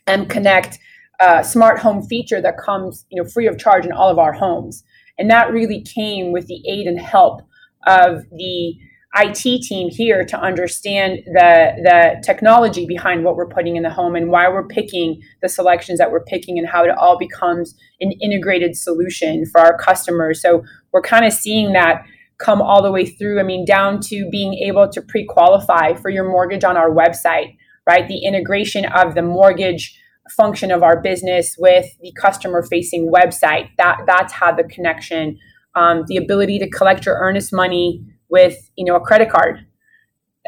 m 0.06 0.26
connect 0.26 0.78
uh, 1.18 1.42
smart 1.42 1.78
home 1.78 2.02
feature 2.06 2.40
that 2.42 2.58
comes 2.58 3.06
you 3.10 3.20
know 3.20 3.28
free 3.28 3.46
of 3.46 3.58
charge 3.58 3.86
in 3.86 3.92
all 3.92 4.10
of 4.10 4.18
our 4.18 4.32
homes. 4.32 4.84
And 5.18 5.30
that 5.30 5.50
really 5.50 5.82
came 5.82 6.30
with 6.30 6.46
the 6.46 6.62
aid 6.68 6.86
and 6.86 7.00
help 7.00 7.40
of 7.86 8.24
the 8.30 8.74
IT 9.18 9.62
team 9.62 9.88
here 9.88 10.24
to 10.24 10.38
understand 10.38 11.20
the 11.26 11.72
the 11.82 12.22
technology 12.24 12.86
behind 12.86 13.24
what 13.24 13.36
we're 13.36 13.48
putting 13.48 13.76
in 13.76 13.82
the 13.82 13.90
home 13.90 14.14
and 14.14 14.30
why 14.30 14.48
we're 14.48 14.66
picking 14.66 15.20
the 15.42 15.48
selections 15.48 15.98
that 15.98 16.10
we're 16.10 16.24
picking 16.24 16.58
and 16.58 16.68
how 16.68 16.84
it 16.84 16.90
all 16.90 17.18
becomes 17.18 17.74
an 18.00 18.12
integrated 18.20 18.76
solution 18.76 19.46
for 19.46 19.60
our 19.60 19.78
customers. 19.78 20.42
So 20.42 20.64
we're 20.92 21.02
kind 21.02 21.24
of 21.24 21.32
seeing 21.32 21.72
that 21.72 22.04
come 22.38 22.60
all 22.60 22.82
the 22.82 22.92
way 22.92 23.06
through. 23.06 23.40
I 23.40 23.42
mean, 23.42 23.64
down 23.64 24.00
to 24.02 24.28
being 24.30 24.54
able 24.54 24.88
to 24.90 25.00
pre-qualify 25.00 25.94
for 25.94 26.10
your 26.10 26.28
mortgage 26.28 26.64
on 26.64 26.76
our 26.76 26.90
website, 26.90 27.56
right? 27.86 28.06
The 28.06 28.18
integration 28.18 28.84
of 28.84 29.14
the 29.14 29.22
mortgage 29.22 29.98
function 30.36 30.70
of 30.70 30.82
our 30.82 31.00
business 31.00 31.56
with 31.58 31.86
the 32.00 32.12
customer 32.20 32.62
facing 32.62 33.10
website. 33.10 33.70
That 33.78 34.00
that's 34.06 34.32
how 34.32 34.52
the 34.52 34.64
connection, 34.64 35.38
um, 35.74 36.04
the 36.08 36.16
ability 36.16 36.58
to 36.58 36.68
collect 36.68 37.06
your 37.06 37.16
earnest 37.16 37.52
money 37.52 38.04
with 38.28 38.70
you 38.76 38.84
know 38.84 38.96
a 38.96 39.00
credit 39.00 39.30
card 39.30 39.66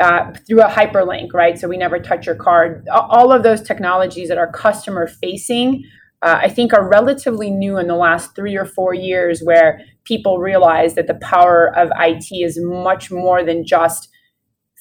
uh, 0.00 0.32
through 0.46 0.62
a 0.62 0.68
hyperlink, 0.68 1.32
right? 1.32 1.58
So 1.58 1.68
we 1.68 1.76
never 1.76 1.98
touch 1.98 2.26
your 2.26 2.36
card. 2.36 2.86
All 2.92 3.32
of 3.32 3.42
those 3.42 3.62
technologies 3.62 4.28
that 4.28 4.38
are 4.38 4.50
customer 4.50 5.08
facing, 5.08 5.84
uh, 6.22 6.38
I 6.42 6.48
think, 6.48 6.72
are 6.72 6.88
relatively 6.88 7.50
new 7.50 7.78
in 7.78 7.88
the 7.88 7.96
last 7.96 8.34
three 8.36 8.56
or 8.56 8.64
four 8.64 8.94
years, 8.94 9.40
where 9.42 9.80
people 10.04 10.38
realize 10.38 10.94
that 10.94 11.06
the 11.06 11.18
power 11.20 11.76
of 11.76 11.90
IT 11.98 12.32
is 12.32 12.58
much 12.62 13.10
more 13.10 13.44
than 13.44 13.66
just 13.66 14.08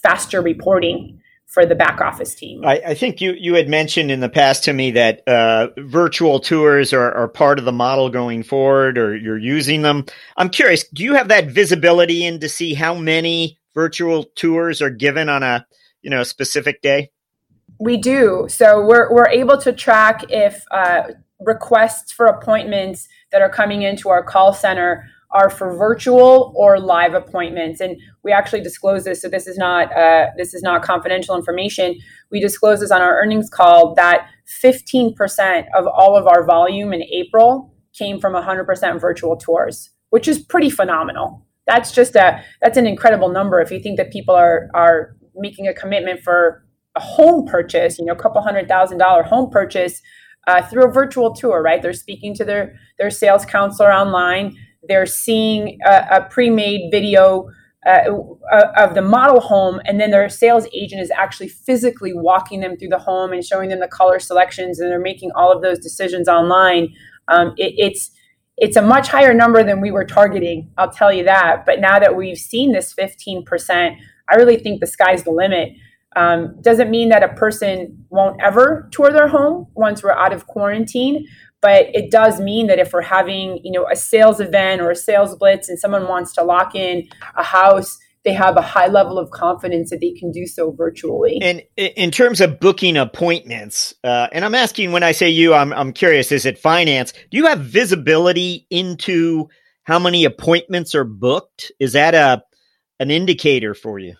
faster 0.03 0.41
reporting 0.41 1.16
for 1.47 1.65
the 1.65 1.75
back 1.75 2.01
office 2.01 2.35
team. 2.35 2.63
I, 2.65 2.81
I, 2.87 2.93
think 2.93 3.21
you 3.21 3.31
you 3.31 3.55
had 3.55 3.69
mentioned 3.69 4.11
in 4.11 4.19
the 4.19 4.29
past 4.29 4.65
to 4.65 4.73
me 4.73 4.91
that 4.91 5.25
uh, 5.27 5.69
virtual 5.77 6.39
tours 6.39 6.91
are, 6.91 7.11
are 7.13 7.27
part 7.29 7.57
of 7.57 7.65
the 7.65 7.71
model 7.71 8.09
going 8.09 8.43
forward, 8.43 8.97
or 8.97 9.15
you're 9.15 9.37
using 9.37 9.81
them. 9.81 10.05
I'm 10.35 10.49
curious, 10.49 10.85
do 10.89 11.03
you 11.03 11.13
have 11.13 11.29
that 11.29 11.47
visibility 11.47 12.25
in 12.25 12.41
to 12.41 12.49
see 12.49 12.73
how 12.73 12.95
many 12.95 13.57
virtual 13.73 14.25
tours 14.35 14.81
are 14.81 14.89
given 14.89 15.29
on 15.29 15.41
a 15.41 15.65
you 16.01 16.09
know 16.09 16.23
specific 16.23 16.81
day? 16.81 17.11
We 17.79 17.95
do. 17.95 18.47
So 18.49 18.85
we're 18.85 19.11
we're 19.11 19.29
able 19.29 19.57
to 19.59 19.71
track 19.71 20.25
if 20.29 20.65
uh, 20.71 21.03
requests 21.39 22.11
for 22.11 22.25
appointments 22.25 23.07
that 23.31 23.41
are 23.41 23.49
coming 23.49 23.83
into 23.83 24.09
our 24.09 24.23
call 24.23 24.51
center 24.53 25.09
are 25.31 25.49
for 25.49 25.75
virtual 25.77 26.53
or 26.55 26.79
live 26.79 27.13
appointments 27.13 27.81
and 27.81 27.97
we 28.23 28.31
actually 28.31 28.61
disclose 28.61 29.03
this 29.03 29.21
so 29.21 29.29
this 29.29 29.47
is 29.47 29.57
not 29.57 29.95
uh, 29.95 30.27
this 30.37 30.53
is 30.53 30.61
not 30.61 30.81
confidential 30.81 31.35
information 31.35 31.95
we 32.31 32.39
disclose 32.39 32.79
this 32.79 32.91
on 32.91 33.01
our 33.01 33.21
earnings 33.21 33.49
call 33.49 33.93
that 33.95 34.29
15% 34.63 35.65
of 35.75 35.85
all 35.87 36.15
of 36.15 36.27
our 36.27 36.45
volume 36.45 36.93
in 36.93 37.03
april 37.03 37.73
came 37.93 38.19
from 38.19 38.33
100% 38.33 39.01
virtual 39.01 39.35
tours 39.35 39.89
which 40.09 40.27
is 40.27 40.39
pretty 40.39 40.69
phenomenal 40.69 41.45
that's 41.65 41.91
just 41.91 42.15
a 42.15 42.41
that's 42.61 42.77
an 42.77 42.87
incredible 42.87 43.29
number 43.29 43.59
if 43.59 43.71
you 43.71 43.79
think 43.79 43.97
that 43.97 44.11
people 44.11 44.33
are 44.33 44.69
are 44.73 45.17
making 45.35 45.67
a 45.67 45.73
commitment 45.73 46.21
for 46.21 46.63
a 46.97 46.99
home 46.99 47.45
purchase, 47.45 47.97
you 47.97 48.05
know, 48.05 48.13
a 48.13 48.17
couple 48.17 48.41
hundred 48.41 48.67
thousand 48.67 48.97
dollar 48.97 49.23
home 49.23 49.49
purchase 49.49 50.01
uh, 50.47 50.61
through 50.63 50.85
a 50.85 50.91
virtual 50.91 51.33
tour, 51.33 51.61
right? 51.61 51.81
They're 51.81 51.93
speaking 51.93 52.33
to 52.35 52.45
their 52.45 52.75
their 52.97 53.09
sales 53.09 53.45
counselor 53.45 53.93
online. 53.93 54.57
They're 54.87 55.05
seeing 55.05 55.79
a, 55.85 56.05
a 56.11 56.27
pre-made 56.29 56.89
video 56.91 57.49
uh, 57.85 58.11
uh, 58.51 58.71
of 58.75 58.95
the 58.95 59.01
model 59.01 59.39
home, 59.39 59.79
and 59.85 59.99
then 59.99 60.11
their 60.11 60.27
sales 60.29 60.67
agent 60.73 61.01
is 61.01 61.11
actually 61.11 61.47
physically 61.47 62.13
walking 62.13 62.59
them 62.59 62.75
through 62.75 62.89
the 62.89 62.99
home 62.99 63.31
and 63.31 63.45
showing 63.45 63.69
them 63.69 63.79
the 63.79 63.87
color 63.87 64.19
selections, 64.19 64.79
and 64.79 64.91
they're 64.91 64.99
making 64.99 65.31
all 65.35 65.51
of 65.51 65.61
those 65.61 65.79
decisions 65.79 66.27
online. 66.27 66.93
Um, 67.29 67.53
it, 67.57 67.73
it's 67.77 68.11
it's 68.57 68.75
a 68.75 68.81
much 68.81 69.07
higher 69.07 69.33
number 69.33 69.63
than 69.63 69.81
we 69.81 69.91
were 69.91 70.03
targeting. 70.03 70.71
I'll 70.77 70.91
tell 70.91 71.13
you 71.13 71.23
that. 71.25 71.65
But 71.65 71.79
now 71.79 71.99
that 71.99 72.15
we've 72.15 72.37
seen 72.37 72.71
this 72.71 72.93
15%, 72.93 73.95
I 74.29 74.35
really 74.35 74.57
think 74.57 74.79
the 74.79 74.87
sky's 74.87 75.23
the 75.23 75.31
limit. 75.31 75.73
Um, 76.15 76.59
doesn't 76.61 76.89
mean 76.89 77.09
that 77.09 77.21
a 77.21 77.29
person 77.29 78.05
won't 78.09 78.41
ever 78.41 78.89
tour 78.91 79.11
their 79.11 79.27
home 79.27 79.67
once 79.75 80.01
we're 80.01 80.11
out 80.11 80.33
of 80.33 80.47
quarantine, 80.47 81.27
but 81.61 81.87
it 81.93 82.11
does 82.11 82.39
mean 82.39 82.67
that 82.67 82.79
if 82.79 82.93
we're 82.93 83.01
having, 83.01 83.59
you 83.63 83.71
know, 83.71 83.87
a 83.91 83.95
sales 83.95 84.39
event 84.39 84.81
or 84.81 84.91
a 84.91 84.95
sales 84.95 85.35
blitz 85.35 85.69
and 85.69 85.79
someone 85.79 86.07
wants 86.07 86.33
to 86.33 86.43
lock 86.43 86.75
in 86.75 87.07
a 87.35 87.43
house, 87.43 87.97
they 88.23 88.33
have 88.33 88.57
a 88.57 88.61
high 88.61 88.87
level 88.87 89.17
of 89.17 89.31
confidence 89.31 89.89
that 89.89 90.01
they 90.01 90.11
can 90.11 90.31
do 90.31 90.45
so 90.45 90.71
virtually. 90.71 91.39
And 91.41 91.63
in 91.77 92.11
terms 92.11 92.41
of 92.41 92.59
booking 92.59 92.97
appointments, 92.97 93.93
uh, 94.03 94.27
and 94.31 94.43
I'm 94.43 94.53
asking 94.53 94.91
when 94.91 95.03
I 95.03 95.13
say 95.13 95.29
you, 95.29 95.53
I'm, 95.53 95.71
I'm 95.71 95.93
curious, 95.93 96.31
is 96.31 96.45
it 96.45 96.57
finance? 96.57 97.13
Do 97.31 97.37
you 97.37 97.45
have 97.45 97.61
visibility 97.61 98.67
into 98.69 99.47
how 99.83 99.97
many 99.97 100.25
appointments 100.25 100.93
are 100.93 101.05
booked? 101.05 101.71
Is 101.79 101.93
that 101.93 102.13
a 102.13 102.43
an 102.99 103.11
indicator 103.11 103.73
for 103.73 103.99
you? 103.99 104.15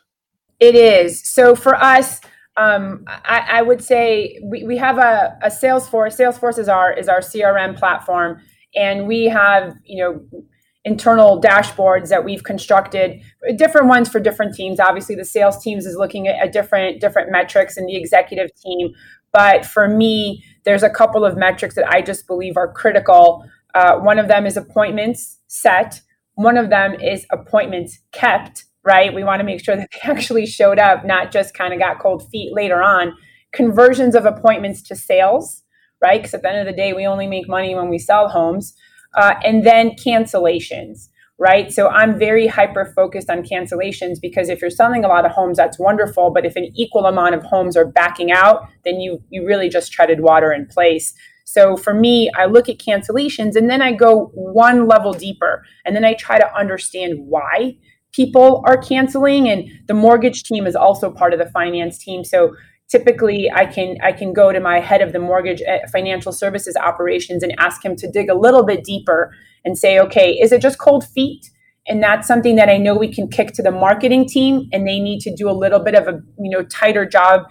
It 0.59 0.75
is. 0.75 1.27
So 1.27 1.55
for 1.55 1.75
us, 1.75 2.21
um, 2.57 3.05
I, 3.07 3.45
I, 3.51 3.61
would 3.61 3.83
say 3.83 4.39
we, 4.43 4.63
we 4.63 4.77
have 4.77 4.97
a, 4.97 5.37
a 5.43 5.47
Salesforce. 5.47 6.19
Salesforce 6.19 6.57
is 6.57 6.67
our 6.67 6.91
is 6.91 7.07
our 7.07 7.19
CRM 7.19 7.77
platform, 7.77 8.41
and 8.75 9.07
we 9.07 9.25
have 9.25 9.75
you 9.85 10.03
know 10.03 10.41
internal 10.83 11.39
dashboards 11.39 12.09
that 12.09 12.25
we've 12.25 12.43
constructed, 12.43 13.21
different 13.57 13.87
ones 13.87 14.09
for 14.09 14.19
different 14.19 14.55
teams. 14.55 14.79
Obviously, 14.79 15.15
the 15.15 15.25
sales 15.25 15.61
teams 15.61 15.85
is 15.85 15.95
looking 15.95 16.27
at, 16.27 16.35
at 16.47 16.51
different 16.51 16.99
different 16.99 17.31
metrics, 17.31 17.77
and 17.77 17.87
the 17.87 17.95
executive 17.95 18.49
team. 18.55 18.89
But 19.31 19.63
for 19.63 19.87
me, 19.87 20.43
there's 20.65 20.83
a 20.83 20.89
couple 20.89 21.23
of 21.23 21.37
metrics 21.37 21.75
that 21.75 21.87
I 21.87 22.01
just 22.01 22.25
believe 22.25 22.57
are 22.57 22.73
critical. 22.73 23.45
Uh, 23.75 23.97
one 23.99 24.17
of 24.17 24.27
them 24.27 24.47
is 24.47 24.57
appointments 24.57 25.37
set. 25.45 26.01
One 26.33 26.57
of 26.57 26.71
them 26.71 26.95
is 26.95 27.27
appointments 27.31 27.99
kept 28.11 28.65
right? 28.87 29.13
We 29.13 29.25
want 29.25 29.41
to 29.41 29.45
make 29.45 29.63
sure 29.63 29.75
that 29.75 29.89
they 29.91 29.99
actually 30.09 30.45
showed 30.45 30.79
up, 30.79 31.05
not 31.05 31.31
just 31.31 31.53
kind 31.53 31.73
of 31.73 31.79
got 31.79 31.99
cold 31.99 32.27
feet 32.31 32.53
later 32.53 32.81
on. 32.81 33.13
Conversions 33.51 34.15
of 34.15 34.25
appointments 34.25 34.81
to 34.83 34.95
sales, 34.95 35.63
right? 36.01 36.21
Because 36.21 36.33
at 36.33 36.41
the 36.41 36.49
end 36.49 36.59
of 36.59 36.73
the 36.73 36.81
day, 36.81 36.93
we 36.93 37.05
only 37.05 37.27
make 37.27 37.49
money 37.49 37.75
when 37.75 37.89
we 37.89 37.99
sell 37.99 38.29
homes. 38.29 38.73
Uh, 39.15 39.33
and 39.43 39.65
then 39.65 39.91
cancellations, 39.91 41.09
right? 41.37 41.71
So 41.71 41.89
I'm 41.89 42.17
very 42.17 42.47
hyper 42.47 42.85
focused 42.95 43.29
on 43.29 43.43
cancellations 43.43 44.21
because 44.21 44.47
if 44.47 44.61
you're 44.61 44.69
selling 44.69 45.03
a 45.03 45.07
lot 45.09 45.25
of 45.25 45.31
homes, 45.31 45.57
that's 45.57 45.79
wonderful. 45.79 46.31
But 46.31 46.45
if 46.45 46.55
an 46.55 46.71
equal 46.75 47.07
amount 47.07 47.35
of 47.35 47.43
homes 47.43 47.75
are 47.75 47.85
backing 47.85 48.31
out, 48.31 48.67
then 48.85 48.99
you 49.01 49.21
you 49.29 49.45
really 49.45 49.69
just 49.69 49.91
treaded 49.91 50.21
water 50.21 50.53
in 50.53 50.65
place. 50.65 51.13
So 51.45 51.77
for 51.77 51.93
me, 51.93 52.29
I 52.35 52.45
look 52.45 52.69
at 52.69 52.77
cancellations 52.77 53.55
and 53.55 53.69
then 53.69 53.81
I 53.81 53.93
go 53.93 54.29
one 54.33 54.87
level 54.87 55.13
deeper 55.13 55.63
and 55.85 55.95
then 55.95 56.03
I 56.05 56.13
try 56.13 56.37
to 56.37 56.53
understand 56.53 57.15
why 57.19 57.77
people 58.17 58.63
are 58.65 58.77
canceling 58.77 59.47
and 59.47 59.69
the 59.87 59.93
mortgage 59.93 60.43
team 60.43 60.65
is 60.65 60.75
also 60.75 61.11
part 61.11 61.33
of 61.33 61.39
the 61.39 61.49
finance 61.51 61.99
team. 61.99 62.23
So 62.23 62.55
typically 62.89 63.51
i 63.53 63.65
can 63.65 63.97
i 64.01 64.11
can 64.13 64.31
go 64.31 64.53
to 64.53 64.61
my 64.61 64.79
head 64.79 65.01
of 65.01 65.11
the 65.11 65.19
mortgage 65.19 65.61
eh, 65.67 65.79
financial 65.91 66.31
services 66.31 66.77
operations 66.77 67.43
and 67.43 67.53
ask 67.57 67.83
him 67.83 67.97
to 67.97 68.09
dig 68.09 68.29
a 68.29 68.33
little 68.33 68.63
bit 68.63 68.81
deeper 68.85 69.33
and 69.65 69.77
say 69.77 69.99
okay 69.99 70.31
is 70.31 70.51
it 70.51 70.61
just 70.61 70.77
cold 70.77 71.05
feet? 71.05 71.51
And 71.89 72.03
that's 72.03 72.27
something 72.27 72.55
that 72.55 72.69
i 72.69 72.77
know 72.77 72.95
we 72.95 73.13
can 73.13 73.27
kick 73.27 73.51
to 73.53 73.63
the 73.63 73.71
marketing 73.71 74.25
team 74.25 74.69
and 74.71 74.87
they 74.87 74.99
need 74.99 75.19
to 75.21 75.35
do 75.35 75.49
a 75.49 75.59
little 75.63 75.79
bit 75.79 75.95
of 75.95 76.07
a 76.07 76.21
you 76.39 76.49
know 76.49 76.63
tighter 76.63 77.05
job 77.05 77.41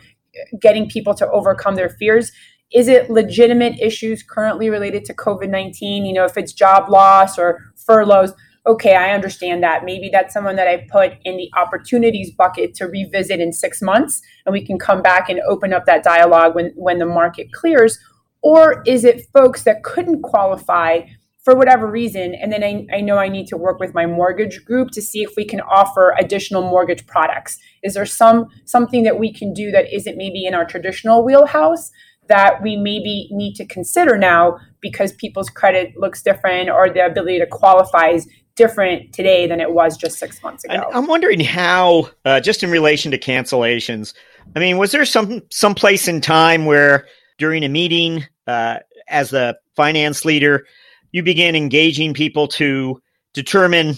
getting 0.61 0.89
people 0.89 1.15
to 1.15 1.31
overcome 1.31 1.77
their 1.77 1.89
fears. 1.89 2.33
Is 2.75 2.89
it 2.89 3.09
legitimate 3.09 3.79
issues 3.81 4.23
currently 4.23 4.69
related 4.71 5.05
to 5.07 5.15
covid-19 5.15 6.07
you 6.07 6.13
know 6.13 6.25
if 6.25 6.37
it's 6.37 6.53
job 6.53 6.89
loss 6.89 7.39
or 7.39 7.61
furloughs 7.87 8.33
okay, 8.67 8.95
I 8.97 9.13
understand 9.13 9.63
that. 9.63 9.85
Maybe 9.85 10.09
that's 10.13 10.35
someone 10.35 10.57
that 10.57 10.67
I 10.67 10.87
put 10.91 11.13
in 11.25 11.37
the 11.37 11.51
opportunities 11.57 12.33
bucket 12.33 12.75
to 12.75 12.87
revisit 12.87 13.41
in 13.41 13.53
six 13.53 13.81
months, 13.81 14.21
and 14.45 14.53
we 14.53 14.65
can 14.65 14.79
come 14.79 15.03
back 15.03 15.29
and 15.29 15.41
open 15.49 15.73
up 15.73 15.87
that 15.87 16.03
dialogue 16.03 16.55
when, 16.55 16.73
when 16.75 16.99
the 16.99 17.07
market 17.07 17.53
clears. 17.53 17.99
Or 18.43 18.83
is 18.87 19.05
it 19.05 19.27
folks 19.33 19.63
that 19.65 19.83
couldn't 19.83 20.23
qualify 20.23 21.03
for 21.43 21.55
whatever 21.55 21.89
reason? 21.89 22.35
And 22.35 22.53
then 22.53 22.65
I, 22.65 22.87
I 22.97 23.01
know 23.01 23.19
I 23.19 23.29
need 23.29 23.47
to 23.49 23.57
work 23.57 23.79
with 23.79 23.95
my 23.95 24.07
mortgage 24.07 24.65
group 24.65 24.91
to 24.93 25.03
see 25.03 25.23
if 25.23 25.31
we 25.37 25.45
can 25.45 25.61
offer 25.61 26.15
additional 26.19 26.63
mortgage 26.63 27.07
products. 27.07 27.59
Is 27.83 27.95
there 27.95 28.07
some 28.07 28.49
something 28.65 29.05
that 29.05 29.19
we 29.19 29.33
can 29.33 29.53
do 29.53 29.71
that 29.71 29.93
isn't 29.95 30.17
maybe 30.17 30.45
in 30.45 30.55
our 30.55 30.65
traditional 30.65 31.25
wheelhouse 31.25 31.91
that 32.29 32.63
we 32.63 32.77
maybe 32.77 33.29
need 33.31 33.55
to 33.55 33.65
consider 33.65 34.19
now 34.19 34.59
because 34.81 35.13
people's 35.13 35.49
credit 35.49 35.97
looks 35.97 36.23
different 36.23 36.69
or 36.69 36.89
the 36.91 37.05
ability 37.05 37.39
to 37.39 37.47
qualify 37.47 38.09
is 38.09 38.29
different 38.57 39.13
today 39.13 39.47
than 39.47 39.61
it 39.61 39.73
was 39.73 39.97
just 39.97 40.19
six 40.19 40.43
months 40.43 40.65
ago. 40.65 40.91
I'm 40.93 41.07
wondering 41.07 41.41
how, 41.41 42.11
uh, 42.25 42.41
just 42.41 42.63
in 42.63 42.71
relation 42.71 43.11
to 43.13 43.19
cancellations, 43.19 44.15
I 44.55 44.59
mean, 44.59 44.79
was 44.79 44.93
there 44.93 45.05
some 45.05 45.43
some 45.51 45.75
place 45.75 46.09
in 46.09 46.21
time 46.21 46.65
where 46.65 47.07
during 47.39 47.63
a 47.63 47.69
meeting, 47.69 48.25
uh, 48.47 48.79
as 49.09 49.31
the 49.31 49.59
finance 49.77 50.25
leader, 50.25 50.67
you 51.13 51.23
began 51.23 51.55
engaging 51.55 52.15
people 52.15 52.49
to 52.49 53.01
determine 53.35 53.95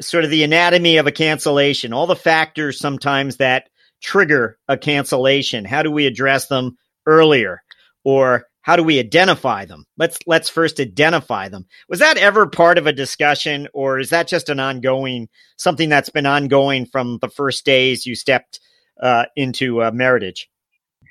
sort 0.00 0.24
of 0.24 0.30
the 0.30 0.44
anatomy 0.44 0.98
of 0.98 1.06
a 1.06 1.12
cancellation, 1.12 1.92
all 1.92 2.06
the 2.06 2.16
factors 2.16 2.78
sometimes 2.78 3.36
that 3.36 3.68
trigger 4.00 4.58
a 4.68 4.76
cancellation? 4.76 5.64
How 5.64 5.82
do 5.82 5.90
we 5.90 6.06
address 6.06 6.46
them 6.46 6.76
earlier? 7.06 7.62
Or 8.04 8.47
how 8.68 8.76
do 8.76 8.82
we 8.82 8.98
identify 8.98 9.64
them? 9.64 9.86
Let's 9.96 10.18
let's 10.26 10.50
first 10.50 10.78
identify 10.78 11.48
them. 11.48 11.64
Was 11.88 12.00
that 12.00 12.18
ever 12.18 12.46
part 12.46 12.76
of 12.76 12.86
a 12.86 12.92
discussion, 12.92 13.66
or 13.72 13.98
is 13.98 14.10
that 14.10 14.28
just 14.28 14.50
an 14.50 14.60
ongoing 14.60 15.30
something 15.56 15.88
that's 15.88 16.10
been 16.10 16.26
ongoing 16.26 16.84
from 16.84 17.16
the 17.22 17.30
first 17.30 17.64
days 17.64 18.04
you 18.04 18.14
stepped 18.14 18.60
uh, 19.02 19.24
into 19.36 19.80
uh, 19.80 19.90
Meritage? 19.90 20.48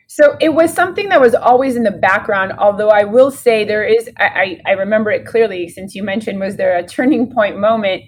So 0.06 0.38
it 0.39 0.50
was 0.50 0.72
something 0.72 1.10
that 1.10 1.20
was 1.20 1.34
always 1.34 1.76
in 1.76 1.82
the 1.82 1.89
background. 1.89 2.54
Although 2.60 2.89
I 2.89 3.06
will 3.06 3.32
say 3.32 3.65
there 3.65 3.84
is, 3.84 4.08
I, 4.20 4.62
I 4.67 4.74
remember 4.74 5.10
it 5.10 5.26
clearly 5.26 5.67
since 5.67 5.96
you 5.96 6.04
mentioned 6.04 6.39
was 6.39 6.58
there 6.58 6.78
a 6.78 6.88
turning 6.88 7.34
point 7.34 7.58
moment. 7.58 8.04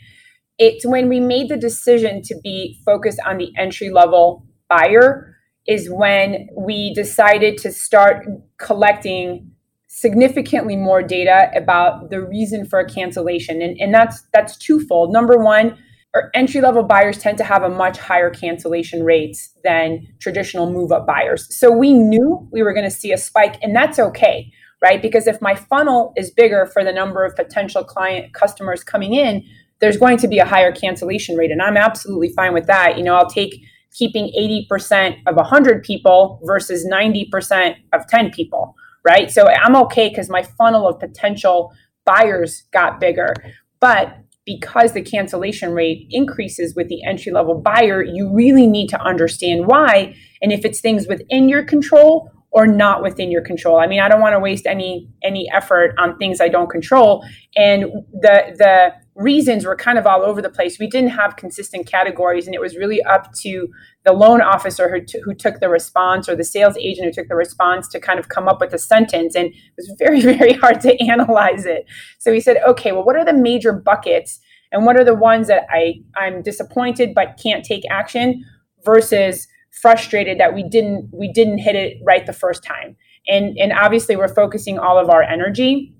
It's 0.60 0.86
when 0.86 1.10
we 1.10 1.20
made 1.20 1.50
the 1.50 1.58
decision 1.58 2.22
to 2.26 2.36
be 2.44 2.80
focused 2.86 3.20
on 3.26 3.40
the 3.40 3.52
entry 3.58 3.90
level 3.90 4.46
buyer 4.70 5.29
is 5.70 5.90
when 5.90 6.50
we 6.58 6.94
decided 6.96 7.58
to 7.60 7.72
start 7.72 8.26
collecting 8.58 9.52
significantly 9.88 10.76
more 10.76 11.04
data 11.04 11.52
about 11.56 12.10
the 12.10 12.22
reason 12.22 12.66
for 12.66 12.80
a 12.80 12.90
cancellation. 12.90 13.62
And, 13.62 13.80
and 13.80 13.94
that's 13.94 14.24
that's 14.34 14.58
twofold. 14.58 15.14
Number 15.14 15.38
one 15.38 15.78
our 16.16 16.32
entry 16.34 16.60
level 16.60 16.82
buyers 16.82 17.20
tend 17.20 17.38
to 17.38 17.44
have 17.44 17.62
a 17.62 17.70
much 17.70 18.00
higher 18.00 18.32
cancellation 18.32 19.04
rates 19.04 19.52
than 19.64 20.08
traditional 20.20 20.72
move 20.72 20.92
up 20.92 21.06
buyers. 21.06 21.56
So 21.56 21.70
we 21.72 21.94
knew 21.94 22.48
we 22.52 22.64
were 22.64 22.74
going 22.74 22.90
to 22.90 22.92
see 22.92 23.12
a 23.12 23.18
spike 23.18 23.58
and 23.62 23.76
that's 23.76 24.00
okay 24.00 24.52
right? 24.82 25.02
Because 25.02 25.28
if 25.28 25.42
my 25.42 25.56
funnel 25.56 26.14
is 26.16 26.32
bigger 26.32 26.66
for 26.66 26.86
the 26.86 26.94
number 26.94 27.26
of 27.26 27.36
potential 27.36 27.84
client 27.84 28.34
customers 28.34 28.84
coming 28.84 29.14
in 29.14 29.44
there's 29.80 29.98
going 29.98 30.18
to 30.18 30.28
be 30.28 30.40
a 30.40 30.46
higher 30.46 30.72
cancellation 30.74 31.38
rate 31.38 31.52
and 31.52 31.62
i'm 31.62 31.78
absolutely 31.78 32.30
fine 32.30 32.54
with 32.54 32.68
that. 32.68 32.98
You 32.98 33.04
know 33.04 33.16
i'll 33.16 33.30
take 33.30 33.62
keeping 33.94 34.32
80% 34.72 35.18
of 35.28 35.36
100 35.36 35.84
people 35.84 36.40
versus 36.44 36.86
90% 36.86 37.76
of 37.94 38.08
10 38.08 38.32
people, 38.32 38.76
right? 39.06 39.32
So 39.32 39.48
I'm 39.48 39.76
okay 39.76 40.10
because 40.10 40.30
my 40.30 40.44
funnel 40.44 40.88
of 40.88 41.00
potential 41.00 41.74
buyers 42.06 42.64
got 42.72 43.00
bigger. 43.00 43.34
But 43.80 44.18
because 44.46 44.94
the 44.94 45.02
cancellation 45.02 45.74
rate 45.74 46.08
increases 46.10 46.76
with 46.76 46.88
the 46.88 47.04
entry 47.04 47.32
level 47.32 47.56
buyer, 47.56 48.04
you 48.04 48.34
really 48.34 48.68
need 48.68 48.88
to 48.90 49.02
understand 49.02 49.68
why. 49.68 50.16
And 50.42 50.52
if 50.52 50.66
it's 50.66 50.82
things 50.82 51.08
within 51.08 51.50
your 51.50 51.64
control 51.64 52.32
or 52.52 52.66
not 52.66 53.02
within 53.04 53.32
your 53.32 53.42
control. 53.42 53.80
I 53.80 53.88
mean, 53.88 54.00
I 54.00 54.08
don't 54.08 54.22
want 54.22 54.34
to 54.34 54.40
waste 54.40 54.66
any 54.66 55.08
any 55.24 55.50
effort 55.54 55.94
on 55.98 56.18
things 56.18 56.42
I 56.42 56.48
don't 56.48 56.70
control. 56.70 57.24
And 57.56 57.84
the 58.12 58.56
the 58.58 58.92
reasons 59.20 59.66
were 59.66 59.76
kind 59.76 60.00
of 60.00 60.08
all 60.08 60.22
over 60.22 60.42
the 60.42 60.50
place. 60.50 60.80
We 60.80 60.88
didn't 60.88 61.12
have 61.12 61.36
consistent 61.36 61.86
categories, 61.86 62.46
and 62.46 62.56
it 62.56 62.62
was 62.62 62.76
really 62.76 63.04
up 63.04 63.34
to 63.42 63.68
the 64.06 64.14
loan 64.14 64.42
officer 64.42 64.90
who, 64.90 65.06
t- 65.06 65.22
who 65.24 65.36
took 65.36 65.60
the 65.60 65.70
response 65.70 66.28
or 66.28 66.36
the 66.36 66.44
sales 66.44 66.78
agent 66.78 67.06
who 67.06 67.12
took 67.12 67.28
the 67.28 67.36
response 67.36 67.88
to 67.90 68.00
kind 68.00 68.18
of 68.18 68.30
come 68.30 68.48
up 68.48 68.60
with 68.60 68.74
a 68.74 68.80
sentence. 68.80 69.36
And 69.36 69.48
it 69.48 69.74
was 69.78 69.94
very, 70.00 70.22
very 70.38 70.54
hard 70.54 70.82
to 70.82 70.98
analyze 71.06 71.66
it. 71.66 71.86
So 72.18 72.32
we 72.32 72.40
said, 72.40 72.58
okay, 72.68 72.92
well, 72.92 73.04
what 73.04 73.16
are 73.16 73.26
the 73.26 73.34
major 73.34 73.74
buckets? 73.74 74.40
and 74.72 74.86
what 74.86 74.98
are 74.98 75.04
the 75.04 75.16
ones 75.16 75.48
that 75.48 75.64
I 75.70 75.96
I'm 76.16 76.42
disappointed 76.42 77.14
but 77.14 77.40
can't 77.42 77.64
take 77.64 77.84
action 77.90 78.44
versus 78.86 79.48
frustrated 79.82 80.40
that 80.40 80.54
we 80.54 80.64
didn't 80.64 81.10
we 81.14 81.32
didn't 81.32 81.60
hit 81.60 81.76
it 81.76 81.98
right 82.04 82.26
the 82.26 82.34
first 82.34 82.64
time. 82.64 82.96
And 83.28 83.58
and 83.58 83.74
obviously 83.74 84.16
we're 84.16 84.34
focusing 84.34 84.80
all 84.80 84.98
of 84.98 85.10
our 85.10 85.24
energy 85.24 85.94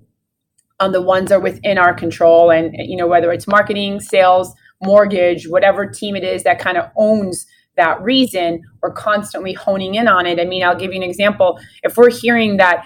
on 0.80 0.92
the 0.92 1.02
ones 1.02 1.28
that 1.28 1.36
are 1.36 1.40
within 1.40 1.78
our 1.78 1.94
control 1.94 2.50
and 2.50 2.74
you 2.78 2.96
know 2.96 3.06
whether 3.06 3.30
it's 3.32 3.46
marketing, 3.46 4.00
sales, 4.00 4.52
mortgage, 4.82 5.46
whatever 5.48 5.86
team 5.86 6.16
it 6.16 6.24
is 6.24 6.42
that 6.42 6.58
kind 6.58 6.76
of 6.76 6.90
owns 6.96 7.46
that 7.76 8.02
reason, 8.02 8.62
we're 8.82 8.92
constantly 8.92 9.52
honing 9.52 9.94
in 9.94 10.08
on 10.08 10.26
it. 10.26 10.40
I 10.40 10.44
mean, 10.44 10.62
I'll 10.62 10.76
give 10.76 10.92
you 10.92 11.00
an 11.00 11.08
example. 11.08 11.58
If 11.82 11.96
we're 11.96 12.10
hearing 12.10 12.56
that 12.56 12.84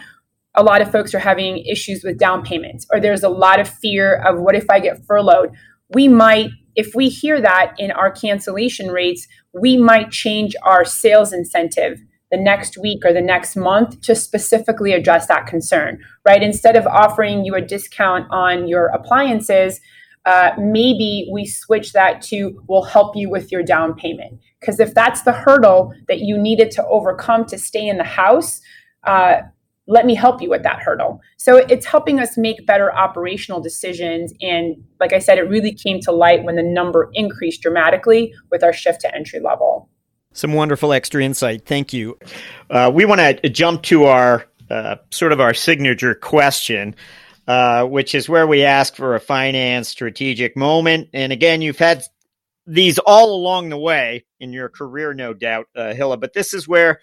a 0.54 0.62
lot 0.62 0.82
of 0.82 0.90
folks 0.90 1.14
are 1.14 1.18
having 1.20 1.58
issues 1.58 2.04
with 2.04 2.18
down 2.18 2.42
payments 2.42 2.86
or 2.92 3.00
there's 3.00 3.24
a 3.24 3.28
lot 3.28 3.58
of 3.58 3.68
fear 3.68 4.22
of 4.26 4.40
what 4.40 4.54
if 4.54 4.70
I 4.70 4.78
get 4.78 5.04
furloughed, 5.04 5.50
we 5.94 6.08
might 6.08 6.50
if 6.76 6.92
we 6.94 7.08
hear 7.08 7.40
that 7.40 7.74
in 7.78 7.92
our 7.92 8.10
cancellation 8.10 8.88
rates, 8.88 9.28
we 9.52 9.76
might 9.76 10.10
change 10.10 10.56
our 10.64 10.84
sales 10.84 11.32
incentive 11.32 12.00
the 12.34 12.42
next 12.42 12.76
week 12.76 13.04
or 13.04 13.12
the 13.12 13.20
next 13.22 13.54
month 13.54 14.00
to 14.00 14.14
specifically 14.14 14.92
address 14.92 15.28
that 15.28 15.46
concern, 15.46 16.00
right? 16.24 16.42
Instead 16.42 16.74
of 16.74 16.84
offering 16.86 17.44
you 17.44 17.54
a 17.54 17.60
discount 17.60 18.26
on 18.30 18.66
your 18.66 18.86
appliances, 18.86 19.80
uh, 20.26 20.50
maybe 20.58 21.28
we 21.32 21.46
switch 21.46 21.92
that 21.92 22.20
to 22.22 22.60
we'll 22.68 22.82
help 22.82 23.14
you 23.14 23.30
with 23.30 23.52
your 23.52 23.62
down 23.62 23.94
payment. 23.94 24.40
Because 24.58 24.80
if 24.80 24.94
that's 24.94 25.22
the 25.22 25.32
hurdle 25.32 25.92
that 26.08 26.20
you 26.20 26.36
needed 26.36 26.72
to 26.72 26.84
overcome 26.86 27.44
to 27.46 27.58
stay 27.58 27.86
in 27.86 27.98
the 27.98 28.04
house, 28.04 28.60
uh, 29.04 29.42
let 29.86 30.06
me 30.06 30.14
help 30.14 30.42
you 30.42 30.50
with 30.50 30.62
that 30.64 30.80
hurdle. 30.80 31.20
So 31.36 31.58
it's 31.58 31.86
helping 31.86 32.18
us 32.18 32.36
make 32.36 32.66
better 32.66 32.92
operational 32.92 33.60
decisions. 33.60 34.32
And 34.40 34.82
like 34.98 35.12
I 35.12 35.18
said, 35.20 35.38
it 35.38 35.42
really 35.42 35.74
came 35.74 36.00
to 36.00 36.10
light 36.10 36.42
when 36.42 36.56
the 36.56 36.62
number 36.62 37.10
increased 37.12 37.60
dramatically 37.62 38.32
with 38.50 38.64
our 38.64 38.72
shift 38.72 39.02
to 39.02 39.14
entry 39.14 39.40
level. 39.40 39.90
Some 40.34 40.52
wonderful 40.52 40.92
extra 40.92 41.22
insight. 41.22 41.64
Thank 41.64 41.92
you. 41.92 42.18
Uh, 42.68 42.90
we 42.92 43.04
want 43.04 43.20
to 43.20 43.48
jump 43.48 43.84
to 43.84 44.04
our 44.04 44.46
uh, 44.68 44.96
sort 45.10 45.32
of 45.32 45.40
our 45.40 45.54
signature 45.54 46.14
question, 46.14 46.96
uh, 47.46 47.84
which 47.84 48.16
is 48.16 48.28
where 48.28 48.46
we 48.46 48.64
ask 48.64 48.96
for 48.96 49.14
a 49.14 49.20
finance 49.20 49.88
strategic 49.88 50.56
moment. 50.56 51.10
And 51.12 51.32
again, 51.32 51.62
you've 51.62 51.78
had 51.78 52.02
these 52.66 52.98
all 52.98 53.34
along 53.34 53.68
the 53.68 53.78
way 53.78 54.24
in 54.40 54.52
your 54.52 54.68
career, 54.68 55.14
no 55.14 55.34
doubt, 55.34 55.66
uh, 55.76 55.94
Hilla, 55.94 56.16
but 56.16 56.32
this 56.32 56.52
is 56.52 56.66
where 56.66 57.00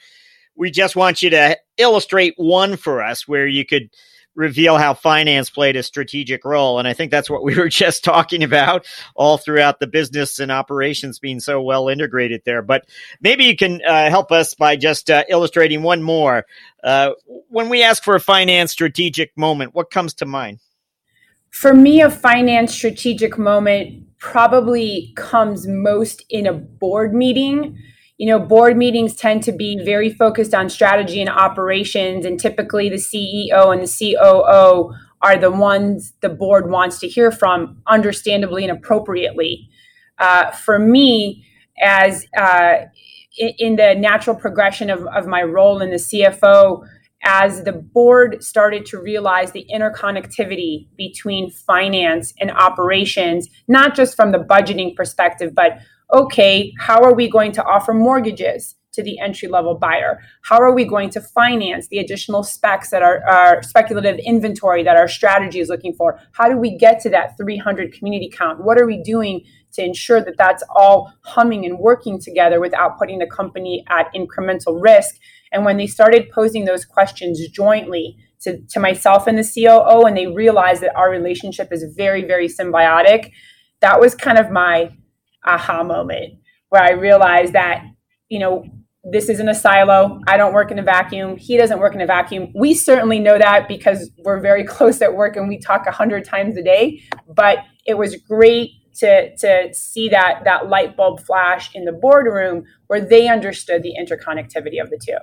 we 0.55 0.69
just 0.69 0.97
want 0.97 1.21
you 1.21 1.29
to 1.29 1.57
illustrate 1.77 2.33
one 2.35 2.75
for 2.75 3.01
us 3.01 3.27
where 3.27 3.47
you 3.47 3.65
could 3.65 3.89
reveal 4.35 4.77
how 4.77 4.93
finance 4.93 5.49
played 5.49 5.75
a 5.75 5.83
strategic 5.83 6.45
role. 6.45 6.79
And 6.79 6.87
I 6.87 6.93
think 6.93 7.11
that's 7.11 7.29
what 7.29 7.43
we 7.43 7.55
were 7.55 7.69
just 7.83 8.03
talking 8.03 8.43
about 8.43 8.85
all 9.15 9.37
throughout 9.37 9.79
the 9.79 9.87
business 9.87 10.39
and 10.39 10.51
operations 10.51 11.19
being 11.19 11.39
so 11.39 11.61
well 11.61 11.89
integrated 11.89 12.41
there. 12.45 12.61
But 12.61 12.85
maybe 13.21 13.45
you 13.45 13.55
can 13.55 13.81
uh, 13.85 14.09
help 14.09 14.31
us 14.31 14.53
by 14.53 14.75
just 14.75 15.09
uh, 15.09 15.23
illustrating 15.29 15.83
one 15.83 16.03
more. 16.03 16.45
Uh, 16.83 17.11
when 17.49 17.69
we 17.69 17.83
ask 17.83 18.03
for 18.03 18.15
a 18.15 18.19
finance 18.19 18.71
strategic 18.71 19.37
moment, 19.37 19.75
what 19.75 19.91
comes 19.91 20.13
to 20.15 20.25
mind? 20.25 20.59
For 21.49 21.73
me, 21.73 22.01
a 22.01 22.09
finance 22.09 22.73
strategic 22.73 23.37
moment 23.37 24.17
probably 24.19 25.11
comes 25.17 25.67
most 25.67 26.23
in 26.29 26.47
a 26.47 26.53
board 26.53 27.13
meeting 27.13 27.77
you 28.21 28.27
know, 28.27 28.37
board 28.37 28.77
meetings 28.77 29.15
tend 29.15 29.41
to 29.41 29.51
be 29.51 29.83
very 29.83 30.13
focused 30.13 30.53
on 30.53 30.69
strategy 30.69 31.21
and 31.21 31.29
operations, 31.29 32.23
and 32.23 32.39
typically 32.39 32.87
the 32.87 32.97
CEO 32.97 33.73
and 33.73 33.81
the 33.81 34.15
COO 34.15 34.93
are 35.23 35.37
the 35.39 35.49
ones 35.49 36.13
the 36.21 36.29
board 36.29 36.69
wants 36.69 36.99
to 36.99 37.07
hear 37.07 37.31
from, 37.31 37.81
understandably 37.87 38.63
and 38.63 38.71
appropriately. 38.71 39.67
Uh, 40.19 40.51
for 40.51 40.77
me, 40.77 41.43
as 41.81 42.27
uh, 42.37 42.85
in, 43.39 43.53
in, 43.57 43.75
the 43.77 43.95
natural 43.95 44.35
progression 44.35 44.91
of, 44.91 45.03
of 45.07 45.25
my 45.25 45.41
role 45.41 45.81
in 45.81 45.89
the 45.89 45.95
CFO, 45.95 46.85
as 47.23 47.63
the 47.63 47.73
board 47.73 48.43
started 48.43 48.85
to 48.85 48.99
realize 48.99 49.51
the 49.51 49.65
interconnectivity 49.73 50.87
between 50.95 51.49
finance 51.49 52.35
and 52.39 52.51
operations, 52.51 53.47
not 53.67 53.95
just 53.95 54.15
from 54.15 54.31
the 54.31 54.37
budgeting 54.37 54.95
perspective, 54.95 55.55
but 55.55 55.79
okay, 56.13 56.73
how 56.79 57.03
are 57.03 57.13
we 57.13 57.29
going 57.29 57.51
to 57.53 57.63
offer 57.63 57.93
mortgages 57.93 58.75
to 58.93 59.03
the 59.03 59.19
entry 59.19 59.47
level 59.47 59.75
buyer? 59.75 60.19
How 60.43 60.59
are 60.59 60.73
we 60.73 60.83
going 60.83 61.09
to 61.11 61.21
finance 61.21 61.87
the 61.87 61.99
additional 61.99 62.43
specs 62.43 62.89
that 62.89 63.01
are, 63.01 63.23
our 63.27 63.63
speculative 63.63 64.19
inventory 64.19 64.83
that 64.83 64.97
our 64.97 65.07
strategy 65.07 65.59
is 65.59 65.69
looking 65.69 65.93
for? 65.93 66.19
How 66.33 66.49
do 66.49 66.57
we 66.57 66.77
get 66.77 66.99
to 67.01 67.09
that 67.11 67.37
300 67.37 67.93
community 67.93 68.29
count? 68.29 68.63
What 68.63 68.79
are 68.79 68.85
we 68.85 69.01
doing 69.01 69.45
to 69.73 69.83
ensure 69.83 70.21
that 70.21 70.37
that's 70.37 70.63
all 70.75 71.13
humming 71.23 71.65
and 71.65 71.79
working 71.79 72.19
together 72.19 72.59
without 72.59 72.97
putting 72.97 73.19
the 73.19 73.27
company 73.27 73.85
at 73.89 74.13
incremental 74.13 74.81
risk? 74.81 75.15
And 75.53 75.63
when 75.63 75.77
they 75.77 75.87
started 75.87 76.29
posing 76.31 76.65
those 76.65 76.85
questions 76.85 77.39
jointly, 77.49 78.17
to, 78.41 78.59
to 78.69 78.79
myself 78.79 79.27
and 79.27 79.37
the 79.37 79.43
COO, 79.43 80.05
and 80.05 80.17
they 80.17 80.27
realized 80.27 80.81
that 80.81 80.95
our 80.95 81.11
relationship 81.11 81.71
is 81.71 81.85
very, 81.95 82.25
very 82.25 82.47
symbiotic. 82.47 83.31
That 83.81 83.99
was 83.99 84.15
kind 84.15 84.37
of 84.37 84.49
my 84.49 84.91
aha 85.45 85.83
moment 85.83 86.35
where 86.69 86.83
I 86.83 86.91
realized 86.91 87.53
that, 87.53 87.83
you 88.29 88.39
know, 88.39 88.65
this 89.03 89.29
isn't 89.29 89.49
a 89.49 89.55
silo. 89.55 90.21
I 90.27 90.37
don't 90.37 90.53
work 90.53 90.71
in 90.71 90.79
a 90.79 90.83
vacuum. 90.83 91.35
He 91.35 91.57
doesn't 91.57 91.79
work 91.79 91.95
in 91.95 92.01
a 92.01 92.05
vacuum. 92.05 92.51
We 92.53 92.73
certainly 92.73 93.19
know 93.19 93.37
that 93.37 93.67
because 93.67 94.11
we're 94.19 94.39
very 94.39 94.63
close 94.75 95.01
at 95.01 95.15
work 95.15 95.35
and 95.35 95.47
we 95.47 95.57
talk 95.57 95.85
a 95.87 95.91
hundred 95.91 96.25
times 96.25 96.55
a 96.57 96.63
day. 96.63 97.01
But 97.27 97.59
it 97.85 97.97
was 97.97 98.15
great 98.15 98.71
to 98.95 99.35
to 99.37 99.73
see 99.73 100.09
that 100.09 100.43
that 100.43 100.69
light 100.69 100.95
bulb 100.95 101.21
flash 101.21 101.73
in 101.73 101.85
the 101.85 101.91
boardroom 101.91 102.65
where 102.87 103.01
they 103.01 103.27
understood 103.27 103.83
the 103.83 103.95
interconnectivity 103.99 104.81
of 104.81 104.89
the 104.89 104.99
two. 105.03 105.17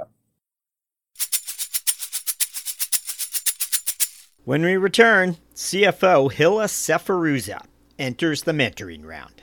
When 4.44 4.62
we 4.62 4.76
return, 4.78 5.36
CFO 5.54 6.32
Hilla 6.32 6.64
Sferruzza 6.64 7.66
enters 7.98 8.42
the 8.42 8.52
mentoring 8.52 9.04
round. 9.04 9.42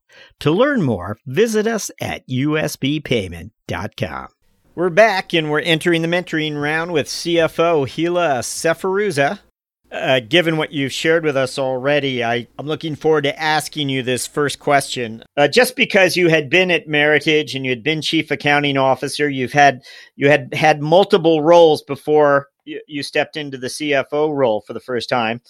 To 0.41 0.51
learn 0.51 0.81
more, 0.81 1.17
visit 1.25 1.67
us 1.67 1.91
at 1.99 2.27
usbpayment.com. 2.27 4.27
We're 4.73 4.89
back 4.89 5.33
and 5.33 5.51
we're 5.51 5.59
entering 5.59 6.01
the 6.01 6.07
mentoring 6.07 6.59
round 6.59 6.93
with 6.93 7.07
CFO 7.07 7.87
Hilla 7.87 8.39
Sferruzza. 8.39 9.39
Uh, 9.91 10.21
given 10.21 10.55
what 10.55 10.71
you've 10.71 10.93
shared 10.93 11.25
with 11.25 11.35
us 11.35 11.59
already, 11.59 12.23
I, 12.23 12.47
am 12.57 12.65
looking 12.65 12.95
forward 12.95 13.25
to 13.25 13.37
asking 13.37 13.89
you 13.89 14.01
this 14.01 14.25
first 14.25 14.59
question. 14.59 15.23
Uh, 15.35 15.49
just 15.49 15.75
because 15.75 16.15
you 16.15 16.29
had 16.29 16.49
been 16.49 16.71
at 16.71 16.87
Meritage 16.87 17.53
and 17.53 17.65
you 17.65 17.71
had 17.71 17.83
been 17.83 18.01
chief 18.01 18.31
accounting 18.31 18.77
officer, 18.77 19.29
you've 19.29 19.51
had 19.51 19.83
you 20.15 20.29
had 20.29 20.53
had 20.53 20.81
multiple 20.81 21.41
roles 21.41 21.81
before 21.81 22.47
you, 22.63 22.79
you 22.87 23.03
stepped 23.03 23.35
into 23.35 23.57
the 23.57 23.67
CFO 23.67 24.33
role 24.33 24.61
for 24.61 24.71
the 24.71 24.79
first 24.79 25.09
time. 25.09 25.41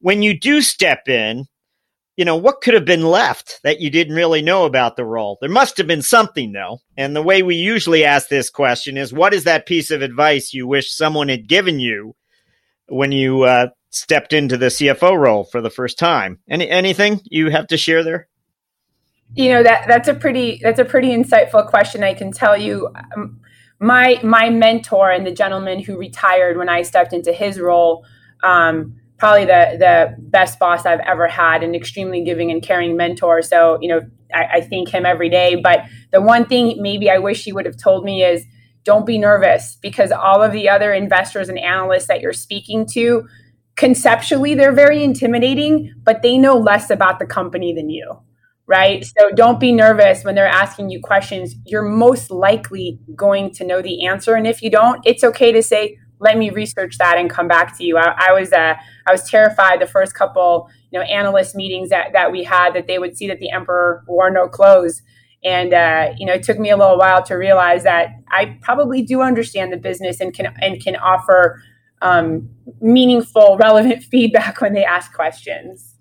When 0.00 0.22
you 0.22 0.38
do 0.38 0.60
step 0.60 1.08
in, 1.08 1.46
you 2.16 2.24
know, 2.24 2.36
what 2.36 2.60
could 2.60 2.74
have 2.74 2.84
been 2.84 3.02
left 3.02 3.60
that 3.64 3.80
you 3.80 3.90
didn't 3.90 4.14
really 4.14 4.42
know 4.42 4.64
about 4.64 4.96
the 4.96 5.04
role? 5.04 5.36
There 5.40 5.50
must 5.50 5.78
have 5.78 5.86
been 5.86 6.02
something, 6.02 6.52
though. 6.52 6.78
And 6.96 7.14
the 7.14 7.22
way 7.22 7.42
we 7.42 7.56
usually 7.56 8.04
ask 8.04 8.28
this 8.28 8.50
question 8.50 8.96
is 8.96 9.12
what 9.12 9.34
is 9.34 9.44
that 9.44 9.66
piece 9.66 9.90
of 9.90 10.02
advice 10.02 10.54
you 10.54 10.66
wish 10.66 10.92
someone 10.92 11.28
had 11.28 11.48
given 11.48 11.80
you 11.80 12.14
when 12.86 13.10
you 13.10 13.42
uh, 13.42 13.68
stepped 13.90 14.32
into 14.32 14.56
the 14.56 14.66
CFO 14.66 15.18
role 15.18 15.44
for 15.44 15.60
the 15.60 15.70
first 15.70 15.98
time? 15.98 16.38
Any 16.48 16.68
anything 16.68 17.20
you 17.24 17.50
have 17.50 17.66
to 17.68 17.76
share 17.76 18.04
there? 18.04 18.28
You 19.34 19.50
know 19.50 19.62
that 19.64 19.88
that's 19.88 20.06
a 20.06 20.14
pretty 20.14 20.60
that's 20.62 20.78
a 20.78 20.84
pretty 20.84 21.08
insightful 21.08 21.66
question. 21.66 22.04
I 22.04 22.14
can 22.14 22.30
tell 22.30 22.56
you, 22.56 22.88
um, 23.16 23.40
my 23.80 24.20
my 24.22 24.50
mentor 24.50 25.10
and 25.10 25.26
the 25.26 25.32
gentleman 25.32 25.82
who 25.82 25.98
retired 25.98 26.56
when 26.56 26.68
I 26.68 26.82
stepped 26.82 27.12
into 27.12 27.32
his 27.32 27.58
role. 27.58 28.04
Um, 28.44 29.00
probably 29.18 29.44
the 29.44 29.76
the 29.78 30.16
best 30.18 30.58
boss 30.58 30.86
I've 30.86 31.00
ever 31.00 31.28
had, 31.28 31.62
an 31.62 31.74
extremely 31.74 32.24
giving 32.24 32.50
and 32.50 32.62
caring 32.62 32.96
mentor. 32.96 33.42
So 33.42 33.78
you 33.80 33.88
know, 33.88 34.00
I, 34.34 34.44
I 34.54 34.60
thank 34.60 34.88
him 34.88 35.06
every 35.06 35.28
day. 35.28 35.56
But 35.56 35.84
the 36.12 36.20
one 36.20 36.46
thing 36.46 36.80
maybe 36.80 37.10
I 37.10 37.18
wish 37.18 37.44
he 37.44 37.52
would 37.52 37.66
have 37.66 37.76
told 37.76 38.04
me 38.04 38.24
is 38.24 38.44
don't 38.84 39.06
be 39.06 39.18
nervous 39.18 39.78
because 39.80 40.12
all 40.12 40.42
of 40.42 40.52
the 40.52 40.68
other 40.68 40.92
investors 40.92 41.48
and 41.48 41.58
analysts 41.58 42.06
that 42.06 42.20
you're 42.20 42.32
speaking 42.32 42.86
to 42.92 43.26
conceptually 43.76 44.54
they're 44.54 44.72
very 44.72 45.02
intimidating 45.02 45.92
but 46.04 46.22
they 46.22 46.38
know 46.38 46.56
less 46.56 46.90
about 46.90 47.18
the 47.18 47.26
company 47.26 47.74
than 47.74 47.90
you 47.90 48.08
right 48.66 49.04
so 49.04 49.30
don't 49.32 49.58
be 49.58 49.72
nervous 49.72 50.22
when 50.22 50.34
they're 50.34 50.46
asking 50.46 50.90
you 50.90 51.00
questions 51.02 51.56
you're 51.66 51.82
most 51.82 52.30
likely 52.30 53.00
going 53.16 53.50
to 53.50 53.64
know 53.64 53.82
the 53.82 54.06
answer 54.06 54.34
and 54.34 54.46
if 54.46 54.62
you 54.62 54.70
don't 54.70 55.04
it's 55.04 55.24
okay 55.24 55.50
to 55.50 55.60
say 55.60 55.98
let 56.20 56.38
me 56.38 56.50
research 56.50 56.98
that 56.98 57.18
and 57.18 57.28
come 57.28 57.48
back 57.48 57.76
to 57.76 57.84
you 57.84 57.98
i, 57.98 58.14
I 58.28 58.32
was 58.32 58.52
uh, 58.52 58.74
i 59.06 59.12
was 59.12 59.28
terrified 59.28 59.80
the 59.80 59.86
first 59.86 60.14
couple 60.14 60.68
you 60.90 60.98
know 60.98 61.04
analyst 61.06 61.54
meetings 61.54 61.88
that, 61.90 62.12
that 62.12 62.30
we 62.32 62.44
had 62.44 62.74
that 62.74 62.86
they 62.86 62.98
would 62.98 63.16
see 63.16 63.26
that 63.26 63.38
the 63.38 63.50
emperor 63.50 64.04
wore 64.06 64.30
no 64.30 64.48
clothes 64.48 65.02
and 65.42 65.74
uh, 65.74 66.12
you 66.16 66.26
know 66.26 66.32
it 66.32 66.42
took 66.42 66.58
me 66.58 66.70
a 66.70 66.76
little 66.76 66.98
while 66.98 67.22
to 67.22 67.34
realize 67.34 67.82
that 67.82 68.10
i 68.30 68.58
probably 68.62 69.02
do 69.02 69.20
understand 69.20 69.72
the 69.72 69.76
business 69.76 70.20
and 70.20 70.34
can 70.34 70.52
and 70.60 70.82
can 70.82 70.96
offer 70.96 71.62
um, 72.02 72.50
meaningful 72.80 73.56
relevant 73.58 74.02
feedback 74.10 74.60
when 74.60 74.74
they 74.74 74.84
ask 74.84 75.12
questions 75.12 75.93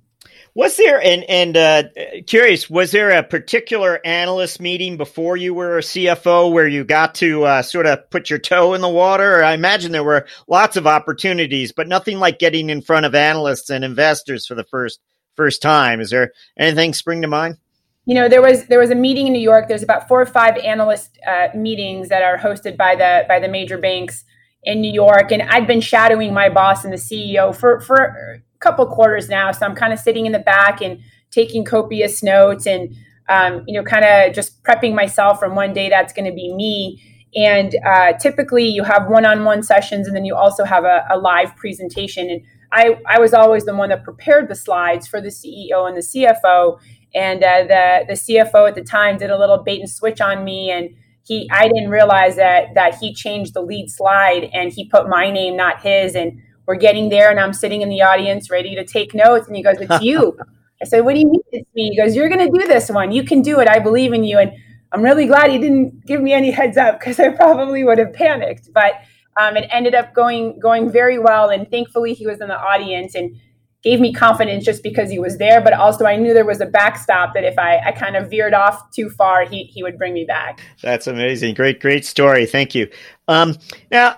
was 0.55 0.77
there 0.77 1.01
and 1.01 1.23
and 1.23 1.57
uh, 1.57 1.83
curious 2.27 2.69
was 2.69 2.91
there 2.91 3.11
a 3.11 3.23
particular 3.23 3.99
analyst 4.05 4.61
meeting 4.61 4.97
before 4.97 5.35
you 5.35 5.53
were 5.53 5.77
a 5.77 5.81
cfo 5.81 6.51
where 6.51 6.67
you 6.67 6.83
got 6.83 7.15
to 7.15 7.43
uh, 7.43 7.61
sort 7.61 7.85
of 7.85 8.09
put 8.09 8.29
your 8.29 8.39
toe 8.39 8.73
in 8.73 8.81
the 8.81 8.89
water? 8.89 9.43
I 9.43 9.53
imagine 9.53 9.91
there 9.91 10.03
were 10.03 10.27
lots 10.47 10.77
of 10.77 10.85
opportunities 10.85 11.71
but 11.71 11.87
nothing 11.87 12.19
like 12.19 12.39
getting 12.39 12.69
in 12.69 12.81
front 12.81 13.05
of 13.05 13.15
analysts 13.15 13.69
and 13.69 13.83
investors 13.83 14.45
for 14.45 14.55
the 14.55 14.63
first 14.65 14.99
first 15.35 15.61
time. 15.61 15.99
Is 15.99 16.11
there 16.11 16.31
anything 16.57 16.93
spring 16.93 17.21
to 17.23 17.27
mind? 17.27 17.57
You 18.05 18.15
know 18.15 18.29
there 18.29 18.41
was 18.41 18.65
there 18.67 18.79
was 18.79 18.91
a 18.91 18.95
meeting 18.95 19.27
in 19.27 19.33
new 19.33 19.39
york. 19.39 19.67
There's 19.67 19.83
about 19.83 20.07
four 20.07 20.21
or 20.21 20.25
five 20.25 20.57
analyst 20.57 21.17
uh, 21.27 21.47
meetings 21.55 22.09
that 22.09 22.21
are 22.21 22.37
hosted 22.37 22.77
by 22.77 22.95
the 22.95 23.25
by 23.27 23.39
the 23.39 23.47
major 23.47 23.77
banks 23.77 24.23
in 24.65 24.81
new 24.81 24.93
york. 24.93 25.31
And 25.31 25.41
i'd 25.41 25.67
been 25.67 25.81
shadowing 25.81 26.33
my 26.33 26.49
boss 26.49 26.83
and 26.83 26.93
the 26.93 26.97
ceo 26.97 27.55
for 27.55 27.81
for 27.81 28.41
couple 28.63 28.85
quarters 28.87 29.29
now 29.29 29.51
so 29.51 29.65
i'm 29.65 29.75
kind 29.75 29.93
of 29.93 29.99
sitting 29.99 30.25
in 30.25 30.31
the 30.31 30.39
back 30.39 30.81
and 30.81 30.99
taking 31.33 31.65
copious 31.65 32.23
notes 32.23 32.65
and 32.65 32.95
um, 33.29 33.63
you 33.67 33.73
know 33.73 33.83
kind 33.83 34.05
of 34.05 34.33
just 34.33 34.63
prepping 34.63 34.93
myself 34.93 35.39
from 35.39 35.55
one 35.55 35.73
day 35.73 35.89
that's 35.89 36.13
going 36.13 36.29
to 36.29 36.35
be 36.35 36.53
me. 36.53 37.01
And 37.35 37.75
uh, 37.83 38.13
typically 38.13 38.67
you 38.67 38.83
have 38.83 39.07
one-on-one 39.07 39.63
sessions 39.63 40.07
and 40.07 40.15
then 40.15 40.23
you 40.23 40.35
also 40.35 40.65
have 40.65 40.83
a, 40.83 41.03
a 41.09 41.17
live 41.17 41.55
presentation. 41.55 42.29
And 42.29 42.41
I, 42.71 42.99
I 43.07 43.19
was 43.19 43.33
always 43.33 43.65
the 43.65 43.75
one 43.75 43.89
that 43.89 44.03
prepared 44.03 44.49
the 44.49 44.55
slides 44.55 45.07
for 45.07 45.19
the 45.19 45.29
ceo 45.29 45.87
and 45.87 45.97
the 45.97 46.01
cfo 46.01 46.77
and 47.15 47.43
uh, 47.43 47.63
the 47.63 48.05
the 48.07 48.13
CFO 48.13 48.67
at 48.67 48.73
the 48.75 48.83
time 48.83 49.17
did 49.17 49.29
a 49.29 49.37
little 49.37 49.59
bait 49.59 49.79
and 49.79 49.87
switch 49.89 50.19
on 50.19 50.43
me, 50.43 50.71
and 50.71 50.89
he 51.23 51.47
I 51.51 51.67
didn't 51.67 51.91
realize 51.91 52.37
that 52.37 52.73
that 52.73 52.95
he 52.95 53.13
changed 53.13 53.53
the 53.53 53.61
lead 53.61 53.91
slide 53.91 54.49
and 54.51 54.71
he 54.73 54.89
put 54.89 55.07
my 55.07 55.29
name, 55.29 55.55
not 55.55 55.79
his, 55.81 56.15
and 56.15 56.41
we're 56.65 56.75
getting 56.75 57.09
there, 57.09 57.29
and 57.29 57.39
I'm 57.39 57.53
sitting 57.53 57.81
in 57.81 57.89
the 57.89 58.01
audience 58.01 58.49
ready 58.49 58.75
to 58.75 58.85
take 58.85 59.13
notes, 59.13 59.47
and 59.47 59.55
he 59.55 59.63
goes, 59.63 59.77
"It's 59.79 60.01
you." 60.01 60.37
I 60.81 60.85
said, 60.85 61.01
"What 61.01 61.13
do 61.13 61.19
you 61.19 61.27
mean 61.27 61.41
it's 61.51 61.69
me?" 61.75 61.89
He 61.89 61.97
goes, 61.97 62.15
"You're 62.15 62.29
going 62.29 62.45
to 62.51 62.59
do 62.59 62.67
this 62.67 62.89
one. 62.89 63.11
You 63.11 63.23
can 63.23 63.41
do 63.41 63.59
it. 63.59 63.67
I 63.67 63.79
believe 63.79 64.13
in 64.13 64.23
you." 64.23 64.37
And 64.37 64.51
I'm 64.91 65.01
really 65.01 65.25
glad 65.25 65.51
he 65.51 65.57
didn't 65.57 66.05
give 66.05 66.21
me 66.21 66.33
any 66.33 66.51
heads 66.51 66.77
up 66.77 66.99
because 66.99 67.19
I 67.19 67.29
probably 67.29 67.83
would 67.83 67.97
have 67.97 68.13
panicked. 68.13 68.71
But 68.73 68.93
um, 69.37 69.57
it 69.57 69.67
ended 69.71 69.95
up 69.95 70.13
going 70.13 70.59
going 70.59 70.91
very 70.91 71.19
well, 71.19 71.49
and 71.49 71.69
thankfully 71.69 72.13
he 72.13 72.25
was 72.27 72.41
in 72.41 72.47
the 72.47 72.59
audience 72.59 73.15
and 73.15 73.35
gave 73.83 73.99
me 73.99 74.13
confidence 74.13 74.63
just 74.63 74.81
because 74.81 75.09
he 75.09 75.19
was 75.19 75.37
there, 75.37 75.59
but 75.59 75.73
also 75.73 76.05
I 76.05 76.15
knew 76.15 76.33
there 76.33 76.45
was 76.45 76.61
a 76.61 76.65
backstop 76.65 77.33
that 77.33 77.43
if 77.43 77.59
I, 77.59 77.79
I 77.79 77.91
kind 77.91 78.15
of 78.15 78.29
veered 78.29 78.53
off 78.53 78.89
too 78.91 79.09
far, 79.09 79.45
he, 79.45 79.65
he 79.65 79.83
would 79.83 79.97
bring 79.97 80.13
me 80.13 80.23
back. 80.23 80.61
That's 80.81 81.05
amazing. 81.05 81.55
Great, 81.55 81.81
great 81.81 82.05
story. 82.05 82.45
Thank 82.45 82.73
you. 82.73 82.89
Um, 83.27 83.57
now, 83.91 84.17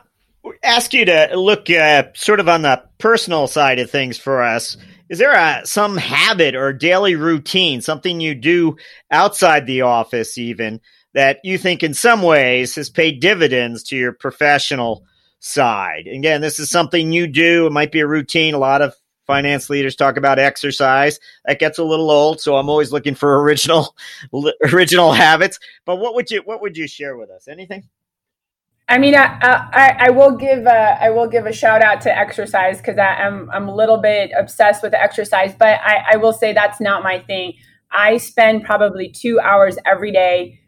ask 0.64 0.94
you 0.94 1.06
to 1.06 1.30
look 1.34 1.70
uh, 1.70 2.06
sort 2.14 2.40
of 2.40 2.50
on 2.50 2.62
the 2.62 2.84
personal 2.98 3.48
side 3.48 3.80
of 3.80 3.90
things 3.90 4.18
for 4.18 4.42
us. 4.42 4.78
Is 5.10 5.20
there 5.20 5.34
a, 5.34 5.66
some 5.66 5.98
habit 5.98 6.56
or 6.56 6.74
daily 6.74 7.16
routine, 7.16 7.82
something 7.82 8.20
you 8.20 8.34
do 8.34 8.78
outside 9.12 9.68
the 9.68 9.82
office, 9.82 10.38
even 10.38 10.82
that 11.14 11.40
you 11.44 11.58
think 11.58 11.84
in 11.84 11.94
some 11.94 12.22
ways 12.22 12.76
has 12.76 12.90
paid 12.90 13.20
dividends 13.20 13.84
to 13.84 13.96
your 13.96 14.14
professional 14.14 15.06
side? 15.40 16.08
Again, 16.08 16.42
this 16.42 16.60
is 16.60 16.70
something 16.70 17.12
you 17.12 17.28
do. 17.28 17.68
It 17.68 17.72
might 17.72 17.92
be 17.92 18.00
a 18.00 18.08
routine. 18.08 18.56
A 18.56 18.60
lot 18.60 18.82
of 18.82 18.96
finance 19.28 19.70
leaders 19.70 19.96
talk 19.96 20.18
about 20.18 20.40
exercise. 20.40 21.20
That 21.46 21.60
gets 21.60 21.78
a 21.78 21.84
little 21.84 22.10
old, 22.10 22.42
so 22.42 22.56
I'm 22.56 22.70
always 22.70 22.92
looking 22.92 23.16
for 23.16 23.42
original 23.44 23.96
original 24.74 25.12
habits. 25.14 25.60
But 25.86 25.98
what 25.98 26.16
would 26.16 26.32
you 26.32 26.42
what 26.46 26.62
would 26.62 26.78
you 26.78 26.88
share 26.88 27.16
with 27.16 27.30
us? 27.30 27.48
Anything? 27.48 27.90
I 28.88 29.00
mean, 29.00 29.16
I, 29.16 29.38
I, 29.42 29.96
I 30.00 30.10
will 30.12 30.36
give 30.36 30.66
a, 30.66 30.98
I 31.02 31.10
will 31.10 31.28
give 31.28 31.48
a 31.48 31.54
shout 31.54 31.82
out 31.82 32.02
to 32.02 32.16
exercise 32.16 32.78
because 32.78 33.00
I'm 33.00 33.50
I'm 33.52 33.68
a 33.68 33.76
little 33.76 33.98
bit 33.98 34.32
obsessed 34.38 34.84
with 34.84 34.94
exercise, 34.94 35.56
but 35.58 35.80
I, 35.84 36.04
I 36.14 36.18
will 36.18 36.34
say 36.34 36.54
that's 36.54 36.80
not 36.80 37.04
my 37.04 37.20
thing. 37.20 37.54
I 37.92 38.18
spend 38.18 38.64
probably 38.64 39.10
two 39.10 39.40
hours 39.40 39.78
every 39.86 40.12
day 40.12 40.60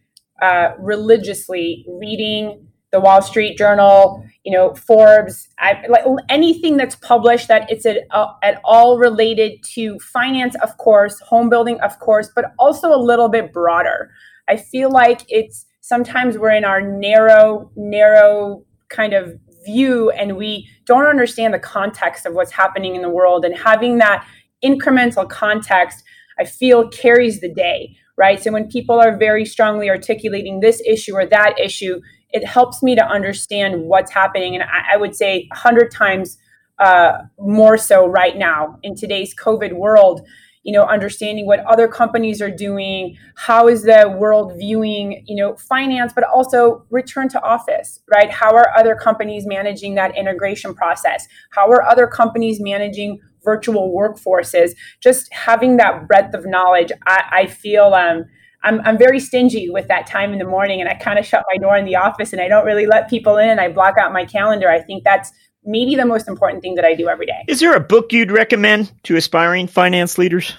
uh, 0.41 0.70
religiously 0.80 1.86
reading 1.88 2.68
the 2.91 2.99
Wall 2.99 3.22
Street 3.22 3.57
Journal, 3.57 4.24
you 4.47 4.53
know 4.53 4.74
forbes 4.74 5.49
I, 5.59 5.84
like 5.89 6.05
anything 6.30 6.78
that's 6.78 6.95
published 6.95 7.49
that 7.49 7.70
it's 7.70 7.86
at, 7.86 7.97
uh, 8.11 8.32
at 8.41 8.61
all 8.63 8.97
related 8.97 9.61
to 9.74 9.99
finance 9.99 10.55
of 10.63 10.78
course 10.78 11.20
home 11.20 11.49
building 11.49 11.82
of 11.82 11.99
course 11.99 12.30
but 12.34 12.53
also 12.57 12.93
a 12.93 13.01
little 13.09 13.28
bit 13.28 13.51
broader 13.51 14.09
i 14.47 14.55
feel 14.55 14.89
like 14.89 15.24
it's 15.28 15.65
sometimes 15.88 16.38
we're 16.38 16.51
in 16.51 16.65
our 16.65 16.81
narrow 16.81 17.71
narrow 17.75 18.63
kind 18.89 19.13
of 19.13 19.38
view 19.65 20.09
and 20.11 20.38
we 20.38 20.67
don't 20.85 21.05
understand 21.05 21.53
the 21.53 21.59
context 21.59 22.25
of 22.25 22.33
what's 22.33 22.51
happening 22.51 22.95
in 22.95 23.01
the 23.01 23.09
world 23.09 23.43
and 23.43 23.57
having 23.57 23.97
that 23.97 24.25
incremental 24.63 25.27
context 25.29 26.03
i 26.39 26.45
feel 26.45 26.88
carries 26.89 27.41
the 27.41 27.53
day 27.53 27.95
right 28.17 28.41
so 28.41 28.51
when 28.51 28.67
people 28.67 28.99
are 28.99 29.17
very 29.17 29.45
strongly 29.45 29.89
articulating 29.89 30.59
this 30.61 30.81
issue 30.85 31.13
or 31.13 31.25
that 31.25 31.53
issue 31.59 31.99
it 32.29 32.45
helps 32.45 32.83
me 32.83 32.95
to 32.95 33.05
understand 33.05 33.83
what's 33.83 34.11
happening. 34.11 34.55
And 34.55 34.63
I, 34.63 34.93
I 34.93 34.97
would 34.97 35.15
say 35.15 35.47
100 35.51 35.91
times 35.91 36.38
uh, 36.79 37.19
more 37.39 37.77
so 37.77 38.05
right 38.05 38.38
now 38.38 38.77
in 38.83 38.95
today's 38.95 39.33
COVID 39.35 39.73
world. 39.73 40.21
You 40.68 40.74
know, 40.74 40.84
understanding 40.84 41.47
what 41.47 41.61
other 41.61 41.88
companies 41.88 42.41
are 42.41 42.51
doing, 42.51 43.18
how 43.36 43.68
is 43.68 43.84
the 43.84 44.13
world 44.20 44.53
viewing, 44.57 45.24
you 45.26 45.36
know, 45.36 45.55
finance, 45.55 46.11
but 46.13 46.26
also 46.26 46.86
return 46.89 47.30
to 47.30 47.41
office, 47.41 48.01
right? 48.13 48.30
How 48.30 48.53
are 48.53 48.70
other 48.78 48.93
companies 48.93 49.47
managing 49.47 49.95
that 49.95 50.15
integration 50.18 50.76
process? 50.76 51.26
How 51.51 51.70
are 51.72 51.84
other 51.84 52.05
companies 52.05 52.59
managing 52.59 53.22
virtual 53.45 53.95
workforces? 53.97 54.72
Just 55.01 55.34
having 55.34 55.78
that 55.78 56.05
breadth 56.05 56.36
of 56.36 56.45
knowledge, 56.45 56.91
I, 57.07 57.24
I 57.32 57.47
feel 57.47 57.93
um, 57.93 58.26
I'm, 58.63 58.82
I'm 58.82 58.97
very 58.97 59.20
stingy 59.22 59.70
with 59.70 59.88
that 59.88 60.07
time 60.07 60.34
in 60.34 60.39
the 60.39 60.45
morning 60.45 60.82
and 60.82 60.89
I 60.89 60.95
kind 60.95 61.18
of 61.18 61.26
shut 61.26 61.45
my 61.49 61.57
door 61.57 61.78
in 61.78 61.86
the 61.86 61.95
office 61.95 62.34
and 62.34 62.41
I 62.41 62.49
don't 62.49 62.65
really 62.65 62.86
let 62.86 63.09
people 63.09 63.38
in. 63.38 63.59
I 63.59 63.70
block 63.70 63.97
out 63.97 64.11
my 64.11 64.26
calendar. 64.26 64.70
I 64.70 64.82
think 64.82 65.05
that's 65.05 65.32
maybe 65.68 65.95
the 65.95 66.05
most 66.05 66.28
important 66.28 66.63
thing 66.63 66.76
that 66.76 66.86
I 66.86 66.95
do 66.95 67.07
every 67.07 67.26
day. 67.26 67.43
Is 67.47 67.59
there 67.59 67.76
a 67.76 67.80
book 67.80 68.11
you'd 68.11 68.32
recommend 68.32 68.91
to 69.03 69.15
aspiring 69.15 69.68
finance 69.68 70.18
leaders? 70.18 70.55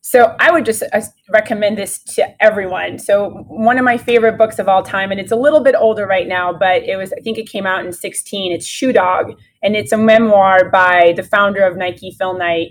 So 0.00 0.34
I 0.40 0.50
would 0.50 0.64
just 0.64 0.82
uh, 0.92 1.02
recommend 1.30 1.76
this 1.76 2.02
to 2.14 2.42
everyone. 2.42 2.98
So 2.98 3.44
one 3.46 3.78
of 3.78 3.84
my 3.84 3.98
favorite 3.98 4.38
books 4.38 4.58
of 4.58 4.66
all 4.66 4.82
time, 4.82 5.10
and 5.10 5.20
it's 5.20 5.32
a 5.32 5.36
little 5.36 5.62
bit 5.62 5.74
older 5.78 6.06
right 6.06 6.26
now, 6.26 6.50
but 6.52 6.82
it 6.82 6.96
was 6.96 7.12
I 7.12 7.20
think 7.20 7.36
it 7.36 7.48
came 7.48 7.66
out 7.66 7.84
in 7.84 7.92
16. 7.92 8.52
It's 8.52 8.66
Shoe 8.66 8.92
Dog, 8.92 9.38
and 9.62 9.76
it's 9.76 9.92
a 9.92 9.98
memoir 9.98 10.70
by 10.70 11.12
the 11.14 11.22
founder 11.22 11.62
of 11.62 11.76
Nike, 11.76 12.10
Phil 12.18 12.38
Knight 12.38 12.70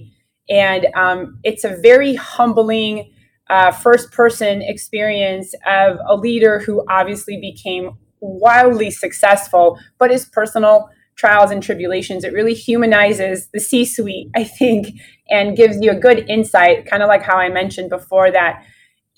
and 0.49 0.87
um, 0.95 1.39
it's 1.43 1.63
a 1.63 1.77
very 1.81 2.15
humbling 2.15 3.11
uh, 3.49 3.71
first 3.71 4.11
person 4.11 4.61
experience 4.61 5.53
of 5.65 5.97
a 6.07 6.15
leader 6.15 6.59
who 6.59 6.83
obviously 6.89 7.39
became 7.39 7.97
wildly 8.21 8.91
successful, 8.91 9.79
but 9.97 10.11
his 10.11 10.25
personal 10.25 10.89
trials 11.15 11.51
and 11.51 11.63
tribulations, 11.63 12.23
it 12.23 12.33
really 12.33 12.53
humanizes 12.53 13.49
the 13.53 13.59
C 13.59 13.85
suite, 13.85 14.29
I 14.35 14.43
think, 14.43 14.99
and 15.29 15.57
gives 15.57 15.77
you 15.81 15.91
a 15.91 15.95
good 15.95 16.29
insight, 16.29 16.85
kind 16.85 17.01
of 17.01 17.07
like 17.07 17.23
how 17.23 17.37
I 17.37 17.49
mentioned 17.49 17.89
before 17.89 18.31
that. 18.31 18.63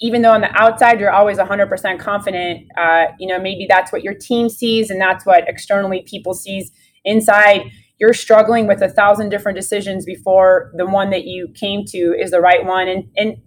Even 0.02 0.22
though 0.22 0.32
on 0.32 0.40
the 0.40 0.52
outside 0.56 1.00
you're 1.00 1.12
always 1.12 1.38
100% 1.38 2.00
confident, 2.00 2.66
uh, 2.78 3.08
you 3.20 3.28
know 3.28 3.40
maybe 3.40 3.66
that's 3.68 3.92
what 3.92 4.04
your 4.04 4.14
team 4.14 4.48
sees, 4.48 4.90
and 4.90 5.00
that's 5.02 5.26
what 5.26 5.44
externally 5.48 6.06
people 6.08 6.34
sees. 6.34 6.72
Inside, 7.04 7.70
you're 8.00 8.14
struggling 8.14 8.66
with 8.66 8.82
a 8.82 8.90
thousand 8.90 9.30
different 9.30 9.58
decisions 9.58 10.06
before 10.06 10.72
the 10.76 10.86
one 10.86 11.10
that 11.10 11.26
you 11.26 11.50
came 11.54 11.84
to 11.86 12.16
is 12.20 12.32
the 12.32 12.42
right 12.42 12.66
one 12.66 12.88
and 12.88 13.10
and 13.18 13.38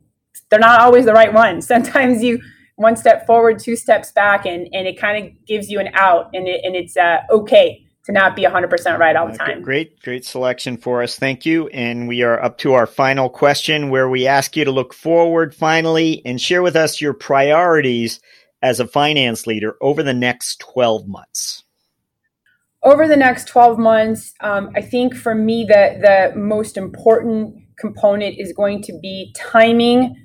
they're 0.50 0.60
not 0.60 0.80
always 0.80 1.04
the 1.04 1.12
right 1.12 1.32
one 1.32 1.60
sometimes 1.72 2.22
you 2.22 2.38
one 2.76 2.96
step 2.96 3.26
forward 3.26 3.58
two 3.58 3.76
steps 3.76 4.12
back 4.12 4.46
and 4.46 4.68
and 4.72 4.86
it 4.86 4.98
kind 4.98 5.24
of 5.24 5.46
gives 5.46 5.70
you 5.70 5.78
an 5.78 5.88
out 5.94 6.30
and, 6.34 6.48
it, 6.48 6.60
and 6.64 6.74
it's 6.74 6.96
uh, 6.96 7.18
okay 7.30 7.86
to 8.04 8.12
not 8.12 8.34
be 8.34 8.42
100% 8.42 8.98
right 8.98 9.14
all 9.14 9.30
the 9.30 9.38
time. 9.38 9.62
Great, 9.62 10.00
great 10.02 10.24
selection 10.24 10.76
for 10.76 11.02
us. 11.02 11.16
Thank 11.16 11.46
you. 11.46 11.68
And 11.68 12.08
we 12.08 12.22
are 12.22 12.42
up 12.42 12.58
to 12.58 12.72
our 12.72 12.86
final 12.86 13.30
question 13.30 13.90
where 13.90 14.08
we 14.08 14.26
ask 14.26 14.56
you 14.56 14.64
to 14.64 14.72
look 14.72 14.92
forward 14.92 15.54
finally 15.54 16.20
and 16.24 16.40
share 16.40 16.62
with 16.62 16.74
us 16.74 17.00
your 17.00 17.14
priorities 17.14 18.20
as 18.60 18.80
a 18.80 18.88
finance 18.88 19.46
leader 19.46 19.76
over 19.80 20.02
the 20.02 20.14
next 20.14 20.58
12 20.60 21.06
months. 21.06 21.62
Over 22.82 23.06
the 23.06 23.16
next 23.16 23.46
12 23.46 23.78
months, 23.78 24.34
um, 24.40 24.70
I 24.74 24.82
think 24.82 25.14
for 25.14 25.36
me, 25.36 25.64
the, 25.64 25.98
the 26.00 26.38
most 26.38 26.76
important 26.76 27.54
component 27.78 28.36
is 28.38 28.52
going 28.52 28.82
to 28.82 28.98
be 29.00 29.32
timing 29.38 30.16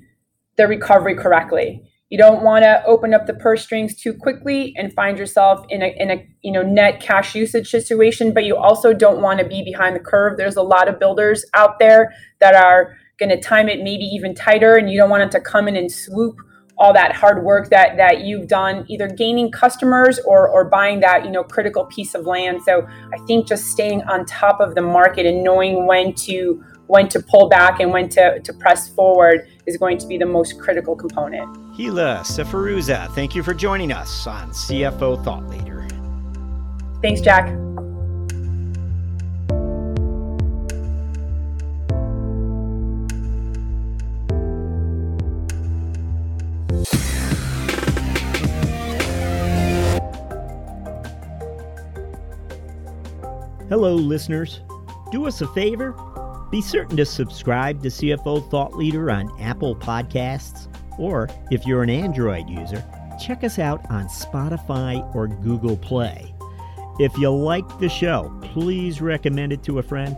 the 0.56 0.66
recovery 0.66 1.14
correctly. 1.14 1.87
You 2.10 2.16
don't 2.16 2.42
want 2.42 2.64
to 2.64 2.82
open 2.86 3.12
up 3.12 3.26
the 3.26 3.34
purse 3.34 3.62
strings 3.62 3.94
too 3.94 4.14
quickly 4.14 4.74
and 4.78 4.92
find 4.94 5.18
yourself 5.18 5.66
in 5.68 5.82
a, 5.82 5.94
in 5.98 6.10
a 6.10 6.26
you 6.42 6.52
know 6.52 6.62
net 6.62 7.00
cash 7.00 7.34
usage 7.34 7.68
situation, 7.68 8.32
but 8.32 8.44
you 8.44 8.56
also 8.56 8.94
don't 8.94 9.20
want 9.20 9.40
to 9.40 9.46
be 9.46 9.62
behind 9.62 9.94
the 9.94 10.00
curve. 10.00 10.38
There's 10.38 10.56
a 10.56 10.62
lot 10.62 10.88
of 10.88 10.98
builders 10.98 11.44
out 11.52 11.78
there 11.78 12.14
that 12.40 12.54
are 12.54 12.96
going 13.18 13.30
to 13.30 13.40
time 13.40 13.68
it 13.68 13.82
maybe 13.82 14.04
even 14.04 14.34
tighter, 14.34 14.76
and 14.76 14.90
you 14.90 14.98
don't 14.98 15.10
want 15.10 15.24
it 15.24 15.30
to 15.32 15.40
come 15.40 15.68
in 15.68 15.76
and 15.76 15.92
swoop 15.92 16.36
all 16.78 16.92
that 16.92 17.12
hard 17.12 17.44
work 17.44 17.70
that 17.70 17.96
that 17.96 18.22
you've 18.22 18.46
done 18.46 18.84
either 18.88 19.08
gaining 19.08 19.50
customers 19.50 20.18
or 20.24 20.48
or 20.48 20.64
buying 20.64 21.00
that 21.00 21.24
you 21.24 21.30
know 21.30 21.42
critical 21.42 21.84
piece 21.86 22.14
of 22.14 22.24
land 22.24 22.60
so 22.62 22.86
i 23.12 23.18
think 23.26 23.46
just 23.46 23.66
staying 23.66 24.02
on 24.02 24.24
top 24.24 24.60
of 24.60 24.74
the 24.74 24.80
market 24.80 25.26
and 25.26 25.42
knowing 25.42 25.86
when 25.86 26.14
to 26.14 26.62
when 26.88 27.08
to 27.08 27.20
pull 27.20 27.48
back 27.48 27.80
and 27.80 27.92
when 27.92 28.08
to, 28.08 28.40
to 28.40 28.52
press 28.52 28.88
forward 28.88 29.46
is 29.66 29.76
going 29.76 29.98
to 29.98 30.06
be 30.06 30.18
the 30.18 30.26
most 30.26 30.58
critical 30.58 30.96
component. 30.96 31.76
Hilla 31.76 32.22
Sferruzza, 32.24 33.14
thank 33.14 33.34
you 33.34 33.42
for 33.42 33.54
joining 33.54 33.92
us 33.92 34.26
on 34.26 34.50
CFO 34.50 35.22
Thought 35.22 35.48
Leader. 35.48 35.86
Thanks, 37.00 37.20
Jack. 37.20 37.48
Hello, 53.68 53.94
listeners. 53.94 54.60
Do 55.12 55.26
us 55.26 55.42
a 55.42 55.46
favor 55.48 55.92
be 56.50 56.60
certain 56.60 56.96
to 56.96 57.04
subscribe 57.04 57.82
to 57.82 57.88
CFO 57.88 58.48
Thought 58.50 58.74
Leader 58.74 59.10
on 59.10 59.30
Apple 59.40 59.76
Podcasts, 59.76 60.68
or 60.98 61.28
if 61.50 61.66
you're 61.66 61.82
an 61.82 61.90
Android 61.90 62.48
user, 62.48 62.84
check 63.20 63.44
us 63.44 63.58
out 63.58 63.88
on 63.90 64.06
Spotify 64.06 65.14
or 65.14 65.28
Google 65.28 65.76
Play. 65.76 66.34
If 66.98 67.16
you 67.18 67.30
like 67.30 67.78
the 67.78 67.88
show, 67.88 68.36
please 68.42 69.00
recommend 69.00 69.52
it 69.52 69.62
to 69.64 69.78
a 69.78 69.82
friend. 69.82 70.16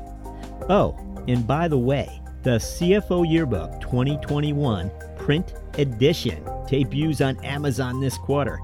Oh, 0.68 0.96
and 1.26 1.46
by 1.46 1.68
the 1.68 1.78
way, 1.78 2.20
the 2.42 2.58
CFO 2.58 3.30
Yearbook 3.30 3.80
2021 3.80 4.90
print 5.18 5.54
edition 5.74 6.42
debuts 6.68 7.20
on 7.20 7.42
Amazon 7.44 8.00
this 8.00 8.16
quarter, 8.16 8.58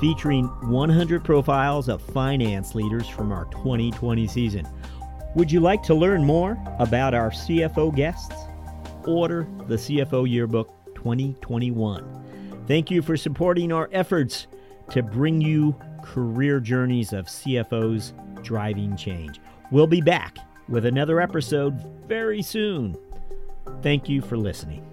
featuring 0.00 0.46
100 0.70 1.24
profiles 1.24 1.88
of 1.88 2.02
finance 2.02 2.74
leaders 2.74 3.08
from 3.08 3.32
our 3.32 3.46
2020 3.46 4.26
season. 4.28 4.68
Would 5.36 5.52
you 5.52 5.60
like 5.60 5.82
to 5.82 5.94
learn 5.94 6.24
more 6.24 6.56
about 6.78 7.12
our 7.12 7.28
CFO 7.28 7.94
guests? 7.94 8.34
Order 9.06 9.46
the 9.66 9.74
CFO 9.74 10.26
Yearbook 10.26 10.94
2021. 10.94 12.64
Thank 12.66 12.90
you 12.90 13.02
for 13.02 13.18
supporting 13.18 13.70
our 13.70 13.90
efforts 13.92 14.46
to 14.92 15.02
bring 15.02 15.42
you 15.42 15.76
career 16.02 16.58
journeys 16.58 17.12
of 17.12 17.26
CFOs 17.26 18.14
driving 18.42 18.96
change. 18.96 19.38
We'll 19.70 19.86
be 19.86 20.00
back 20.00 20.38
with 20.70 20.86
another 20.86 21.20
episode 21.20 21.74
very 22.08 22.40
soon. 22.40 22.96
Thank 23.82 24.08
you 24.08 24.22
for 24.22 24.38
listening. 24.38 24.85